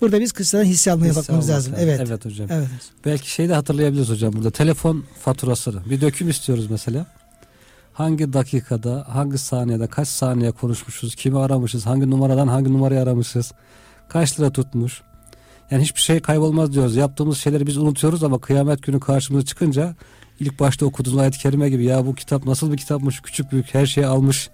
Burada 0.00 0.20
biz 0.20 0.32
kıssadan 0.32 0.64
hisse 0.64 0.92
almaya 0.92 1.08
Hisse 1.10 1.20
bakmamız 1.20 1.50
lazım. 1.50 1.72
lazım. 1.72 1.86
Evet. 1.88 2.00
Evet 2.08 2.24
hocam. 2.24 2.48
Evet. 2.50 2.68
Belki 3.04 3.30
şey 3.30 3.48
de 3.48 3.54
hatırlayabiliriz 3.54 4.08
hocam 4.08 4.32
burada. 4.32 4.50
Telefon 4.50 5.04
faturasını. 5.20 5.90
Bir 5.90 6.00
döküm 6.00 6.28
istiyoruz 6.28 6.70
mesela. 6.70 7.06
Hangi 7.92 8.32
dakikada, 8.32 9.06
hangi 9.08 9.38
saniyede, 9.38 9.86
kaç 9.86 10.08
saniye 10.08 10.50
konuşmuşuz, 10.50 11.14
kimi 11.14 11.38
aramışız, 11.38 11.86
hangi 11.86 12.10
numaradan 12.10 12.48
hangi 12.48 12.72
numarayı 12.72 13.00
aramışız, 13.00 13.52
kaç 14.08 14.40
lira 14.40 14.50
tutmuş. 14.50 15.02
Yani 15.70 15.82
hiçbir 15.82 16.00
şey 16.00 16.20
kaybolmaz 16.20 16.72
diyoruz. 16.72 16.96
Yaptığımız 16.96 17.38
şeyleri 17.38 17.66
biz 17.66 17.76
unutuyoruz 17.76 18.24
ama 18.24 18.38
kıyamet 18.38 18.82
günü 18.82 19.00
karşımıza 19.00 19.46
çıkınca 19.46 19.94
ilk 20.40 20.60
başta 20.60 20.86
okuduğumuz 20.86 21.18
ayet-i 21.18 21.38
kerime 21.38 21.70
gibi 21.70 21.84
ya 21.84 22.06
bu 22.06 22.14
kitap 22.14 22.46
nasıl 22.46 22.72
bir 22.72 22.76
kitapmış, 22.76 23.20
küçük 23.20 23.52
büyük 23.52 23.74
her 23.74 23.86
şeyi 23.86 24.06
almış 24.06 24.50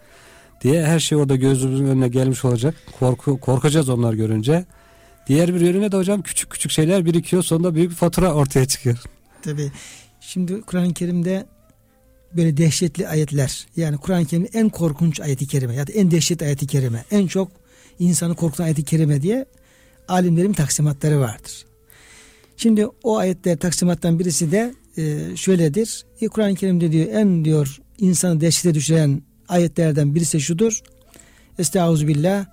diye 0.61 0.87
her 0.87 0.99
şey 1.01 1.19
orada 1.19 1.37
gözümüzün 1.37 1.87
önüne 1.87 2.09
gelmiş 2.09 2.45
olacak. 2.45 2.75
Korku, 2.99 3.41
korkacağız 3.41 3.89
onlar 3.89 4.13
görünce. 4.13 4.65
Diğer 5.27 5.55
bir 5.55 5.61
yönüne 5.61 5.93
de 5.93 5.97
hocam 5.97 6.23
küçük 6.23 6.51
küçük 6.51 6.71
şeyler 6.71 7.05
birikiyor 7.05 7.43
sonunda 7.43 7.75
büyük 7.75 7.91
bir 7.91 7.97
fatura 7.97 8.35
ortaya 8.35 8.67
çıkıyor. 8.67 8.99
Tabii. 9.43 9.73
Şimdi 10.21 10.61
Kur'an-ı 10.61 10.95
Kerim'de 10.95 11.47
böyle 12.37 12.57
dehşetli 12.57 13.09
ayetler 13.09 13.67
yani 13.77 13.97
Kur'an-ı 13.97 14.25
Kerim'in 14.25 14.51
en 14.55 14.69
korkunç 14.69 15.21
ayeti 15.21 15.47
kerime 15.47 15.75
ya 15.75 15.87
da 15.87 15.93
en 15.93 16.11
dehşet 16.11 16.43
ayeti 16.43 16.67
kerime 16.67 17.05
en 17.11 17.27
çok 17.27 17.53
insanı 17.99 18.35
korkutan 18.35 18.65
ayeti 18.65 18.85
kerime 18.85 19.23
diye 19.23 19.47
alimlerin 20.09 20.53
taksimatları 20.53 21.21
vardır. 21.21 21.65
Şimdi 22.57 22.87
o 23.03 23.19
ayetler 23.19 23.57
taksimattan 23.57 24.19
birisi 24.19 24.53
de 24.53 24.75
e, 24.97 25.37
şöyledir. 25.37 26.05
E, 26.21 26.29
Kur'an-ı 26.29 26.55
Kerim'de 26.55 26.93
diyor 26.93 27.07
en 27.13 27.45
diyor 27.45 27.81
insanı 27.99 28.41
dehşete 28.41 28.75
düşüren 28.75 29.23
ayetlerden 29.49 30.15
birisi 30.15 30.41
şudur. 30.41 30.83
Estağfirullah 31.59 32.47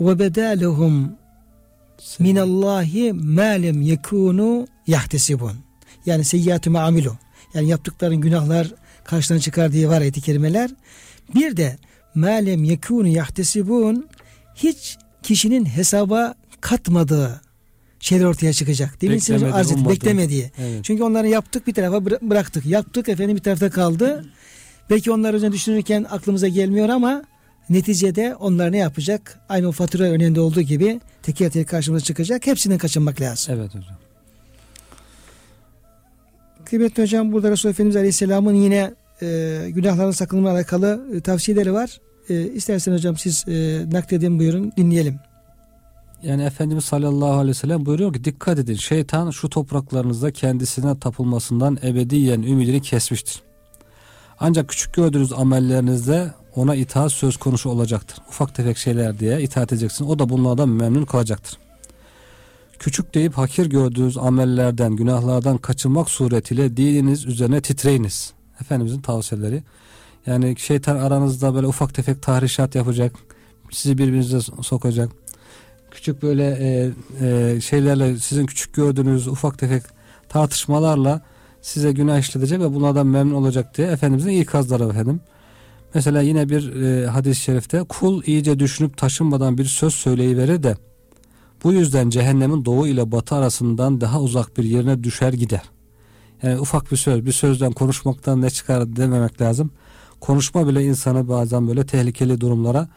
ve 0.00 0.18
bedalehum 0.18 1.12
minallahi 2.18 3.12
ma 3.12 3.42
lem 3.42 3.82
yekunu 3.82 4.66
yahtesibun. 4.86 5.52
Yani 6.06 6.24
seyyiatü 6.24 6.76
amilu. 6.76 7.16
Yani 7.54 7.68
yaptıkların 7.68 8.16
günahlar 8.16 8.74
karşılarına 9.04 9.42
çıkar 9.42 9.72
diye 9.72 9.88
var 9.88 10.00
ayet-i 10.00 10.20
kerimeler. 10.20 10.70
Bir 11.34 11.56
de 11.56 11.78
ma 12.14 12.30
lem 12.30 12.64
yekunu 12.64 13.08
yahtesibun 13.08 14.08
hiç 14.54 14.96
kişinin 15.22 15.64
hesaba 15.64 16.34
katmadığı 16.60 17.40
şeyler 18.00 18.24
ortaya 18.24 18.52
çıkacak. 18.52 19.00
Demin 19.02 19.18
size 19.18 19.32
Beklemediği, 19.34 19.60
arz 19.60 19.72
ummadığı. 19.72 19.94
Beklemediği. 19.94 20.50
Evet. 20.58 20.84
Çünkü 20.84 21.02
onları 21.02 21.28
yaptık 21.28 21.66
bir 21.66 21.74
tarafa 21.74 21.96
bıra- 21.96 22.30
bıraktık. 22.30 22.66
Yaptık 22.66 23.08
efendim 23.08 23.36
bir 23.36 23.42
tarafta 23.42 23.70
kaldı. 23.70 24.24
Belki 24.90 25.10
onlar 25.12 25.34
üzerine 25.34 25.54
düşünürken 25.54 26.06
aklımıza 26.10 26.48
gelmiyor 26.48 26.88
ama 26.88 27.22
neticede 27.70 28.34
onlar 28.34 28.72
ne 28.72 28.78
yapacak? 28.78 29.40
Aynı 29.48 29.68
o 29.68 29.72
fatura 29.72 30.04
örneğinde 30.04 30.40
olduğu 30.40 30.60
gibi 30.60 31.00
teker 31.22 31.50
teker 31.50 31.66
karşımıza 31.66 32.04
çıkacak. 32.04 32.46
Hepsinden 32.46 32.78
kaçınmak 32.78 33.20
lazım. 33.20 33.54
Evet 33.58 33.74
hocam. 33.74 33.96
Kıymetli 36.64 37.02
hocam 37.02 37.32
burada 37.32 37.50
Resulullah 37.50 37.74
Efendimiz 37.74 37.96
Aleyhisselam'ın 37.96 38.54
yine 38.54 38.94
e, 39.22 39.58
günahların 39.68 40.10
sakınma 40.10 40.50
alakalı 40.50 41.06
e, 41.14 41.20
tavsiyeleri 41.20 41.72
var. 41.72 42.00
E, 42.28 42.42
istersen 42.42 42.92
hocam 42.92 43.16
siz 43.16 43.44
e, 43.48 43.84
nakledin 43.92 44.38
buyurun 44.38 44.72
dinleyelim. 44.76 45.20
Yani 46.22 46.42
Efendimiz 46.42 46.84
sallallahu 46.84 47.32
aleyhi 47.32 47.48
ve 47.48 47.54
sellem 47.54 47.86
buyuruyor 47.86 48.12
ki 48.12 48.24
dikkat 48.24 48.58
edin 48.58 48.74
şeytan 48.74 49.30
şu 49.30 49.48
topraklarınızda 49.48 50.32
kendisine 50.32 50.98
tapılmasından 50.98 51.78
ebediyen 51.82 52.42
ümidini 52.42 52.82
kesmiştir. 52.82 53.42
Ancak 54.40 54.68
küçük 54.68 54.94
gördüğünüz 54.94 55.32
amellerinizde 55.32 56.32
ona 56.56 56.74
itaat 56.74 57.12
söz 57.12 57.36
konusu 57.36 57.70
olacaktır. 57.70 58.18
Ufak 58.28 58.54
tefek 58.54 58.78
şeyler 58.78 59.18
diye 59.18 59.42
itaat 59.42 59.72
edeceksin. 59.72 60.04
O 60.04 60.18
da 60.18 60.28
bunlardan 60.28 60.68
memnun 60.68 61.04
kalacaktır. 61.04 61.58
Küçük 62.78 63.14
deyip 63.14 63.38
hakir 63.38 63.66
gördüğünüz 63.66 64.18
amellerden, 64.18 64.96
günahlardan 64.96 65.58
kaçınmak 65.58 66.10
suretiyle 66.10 66.76
dininiz 66.76 67.26
üzerine 67.26 67.60
titreyiniz. 67.60 68.32
Efendimizin 68.60 69.00
tavsiyeleri. 69.00 69.62
Yani 70.26 70.56
şeytan 70.58 70.96
aranızda 70.96 71.54
böyle 71.54 71.66
ufak 71.66 71.94
tefek 71.94 72.22
tahrişat 72.22 72.74
yapacak. 72.74 73.12
Sizi 73.70 73.98
birbirinize 73.98 74.40
sokacak 74.62 75.10
küçük 75.90 76.22
böyle 76.22 76.44
e, 76.60 76.90
e, 77.26 77.60
şeylerle 77.60 78.16
sizin 78.16 78.46
küçük 78.46 78.74
gördüğünüz 78.74 79.28
ufak 79.28 79.58
tefek 79.58 79.82
tartışmalarla 80.28 81.20
size 81.62 81.92
günah 81.92 82.18
işletecek 82.18 82.60
ve 82.60 82.74
bunlardan 82.74 83.06
memnun 83.06 83.34
olacak 83.34 83.76
diye 83.76 83.88
Efendimizin 83.88 84.30
ikazları 84.30 84.84
efendim. 84.84 85.20
Mesela 85.94 86.20
yine 86.20 86.48
bir 86.48 86.82
e, 86.82 87.06
hadis-i 87.06 87.42
şerifte 87.42 87.82
kul 87.88 88.22
iyice 88.26 88.58
düşünüp 88.58 88.96
taşınmadan 88.96 89.58
bir 89.58 89.64
söz 89.64 89.94
söyleyiverir 89.94 90.62
de 90.62 90.76
bu 91.64 91.72
yüzden 91.72 92.10
cehennemin 92.10 92.64
doğu 92.64 92.86
ile 92.86 93.12
batı 93.12 93.34
arasından 93.34 94.00
daha 94.00 94.20
uzak 94.20 94.56
bir 94.56 94.64
yerine 94.64 95.04
düşer 95.04 95.32
gider. 95.32 95.62
Yani 96.42 96.60
ufak 96.60 96.92
bir 96.92 96.96
söz, 96.96 97.26
bir 97.26 97.32
sözden 97.32 97.72
konuşmaktan 97.72 98.42
ne 98.42 98.50
çıkar 98.50 98.96
dememek 98.96 99.40
lazım. 99.40 99.70
Konuşma 100.20 100.68
bile 100.68 100.84
insanı 100.84 101.28
bazen 101.28 101.68
böyle 101.68 101.86
tehlikeli 101.86 102.40
durumlara 102.40 102.88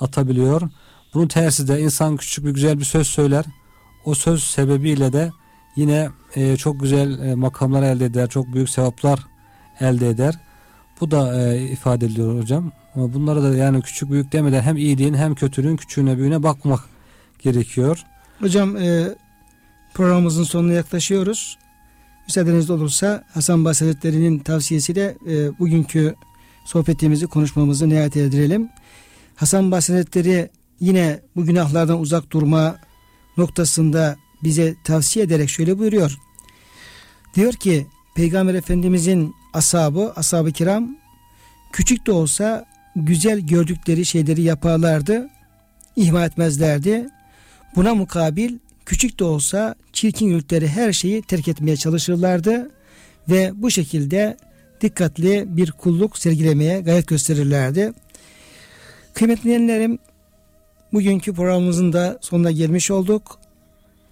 atabiliyor. 0.00 0.62
Bunun 1.14 1.28
tersi 1.28 1.68
de 1.68 1.80
insan 1.80 2.16
küçük 2.16 2.44
bir 2.44 2.50
güzel 2.50 2.78
bir 2.78 2.84
söz 2.84 3.06
söyler. 3.06 3.44
O 4.04 4.14
söz 4.14 4.44
sebebiyle 4.44 5.12
de 5.12 5.32
yine 5.76 6.08
e, 6.34 6.56
çok 6.56 6.80
güzel 6.80 7.18
e, 7.18 7.34
makamlar 7.34 7.82
elde 7.82 8.04
eder, 8.04 8.28
çok 8.28 8.52
büyük 8.54 8.70
sevaplar 8.70 9.26
elde 9.80 10.08
eder. 10.08 10.38
Bu 11.00 11.10
da 11.10 11.42
e, 11.42 11.62
ifade 11.62 12.06
ediliyor 12.06 12.40
hocam. 12.40 12.72
Ama 12.94 13.14
bunlara 13.14 13.42
da 13.42 13.56
yani 13.56 13.82
küçük 13.82 14.10
büyük 14.10 14.32
demeden 14.32 14.62
hem 14.62 14.76
iyiliğin 14.76 15.14
hem 15.14 15.34
kötülüğün 15.34 15.76
küçüğüne 15.76 16.18
büyüğüne 16.18 16.42
bakmak 16.42 16.80
gerekiyor. 17.38 18.04
Hocam 18.40 18.76
e, 18.76 19.14
programımızın 19.94 20.44
sonuna 20.44 20.72
yaklaşıyoruz. 20.72 21.58
Müsaadeniz 22.26 22.70
olursa 22.70 23.24
Hasan 23.34 23.64
Basri 23.64 23.86
Hazretleri'nin 23.86 24.38
tavsiyesiyle 24.38 25.16
e, 25.28 25.58
bugünkü 25.58 26.14
sohbetimizi, 26.64 27.26
konuşmamızı 27.26 27.88
nihayet 27.88 28.16
erdirelim. 28.16 28.68
Hasan 29.36 29.70
Basri 29.70 30.50
yine 30.80 31.20
bu 31.36 31.44
günahlardan 31.44 32.00
uzak 32.00 32.30
durma 32.30 32.76
noktasında 33.36 34.16
bize 34.42 34.74
tavsiye 34.84 35.24
ederek 35.24 35.50
şöyle 35.50 35.78
buyuruyor. 35.78 36.18
Diyor 37.34 37.52
ki 37.52 37.86
Peygamber 38.14 38.54
Efendimizin 38.54 39.34
ashabı, 39.54 40.12
ashab-ı 40.16 40.52
kiram 40.52 40.96
küçük 41.72 42.06
de 42.06 42.12
olsa 42.12 42.64
güzel 42.96 43.40
gördükleri 43.40 44.04
şeyleri 44.04 44.42
yaparlardı, 44.42 45.28
ihmal 45.96 46.26
etmezlerdi. 46.26 47.08
Buna 47.76 47.94
mukabil 47.94 48.58
küçük 48.86 49.18
de 49.18 49.24
olsa 49.24 49.74
çirkin 49.92 50.28
gördükleri 50.28 50.68
her 50.68 50.92
şeyi 50.92 51.22
terk 51.22 51.48
etmeye 51.48 51.76
çalışırlardı 51.76 52.70
ve 53.28 53.52
bu 53.54 53.70
şekilde 53.70 54.36
dikkatli 54.80 55.44
bir 55.48 55.70
kulluk 55.70 56.18
sergilemeye 56.18 56.80
gayret 56.80 57.06
gösterirlerdi. 57.06 57.92
Kıymetli 59.14 59.44
dinleyenlerim 59.44 59.98
bugünkü 60.92 61.34
programımızın 61.34 61.92
da 61.92 62.18
sonuna 62.20 62.50
gelmiş 62.50 62.90
olduk. 62.90 63.38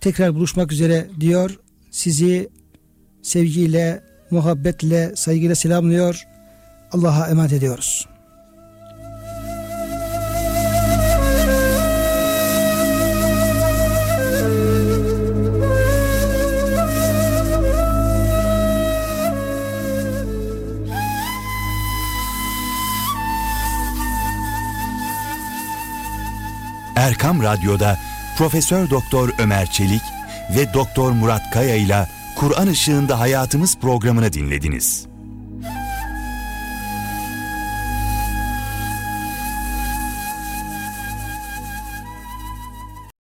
Tekrar 0.01 0.34
buluşmak 0.34 0.72
üzere 0.72 1.07
diyor. 1.20 1.59
Sizi 1.90 2.49
sevgiyle, 3.22 4.03
muhabbetle, 4.33 5.16
saygıyla 5.16 5.55
selamlıyor. 5.55 6.26
Allah'a 6.93 7.28
emanet 7.28 7.53
ediyoruz. 7.53 8.09
Erkam 26.97 27.43
Radyo'da 27.43 27.99
Profesör 28.39 28.91
Doktor 28.91 29.30
Ömer 29.39 29.66
Çelik 29.66 30.03
ve 30.57 30.74
Doktor 30.74 31.12
Murat 31.12 31.51
Kaya 31.51 31.76
ile 31.76 32.07
Kur'an 32.37 32.68
Işığında 32.68 33.20
Hayatımız 33.20 33.78
programını 33.78 34.33
dinlediniz. 34.33 35.12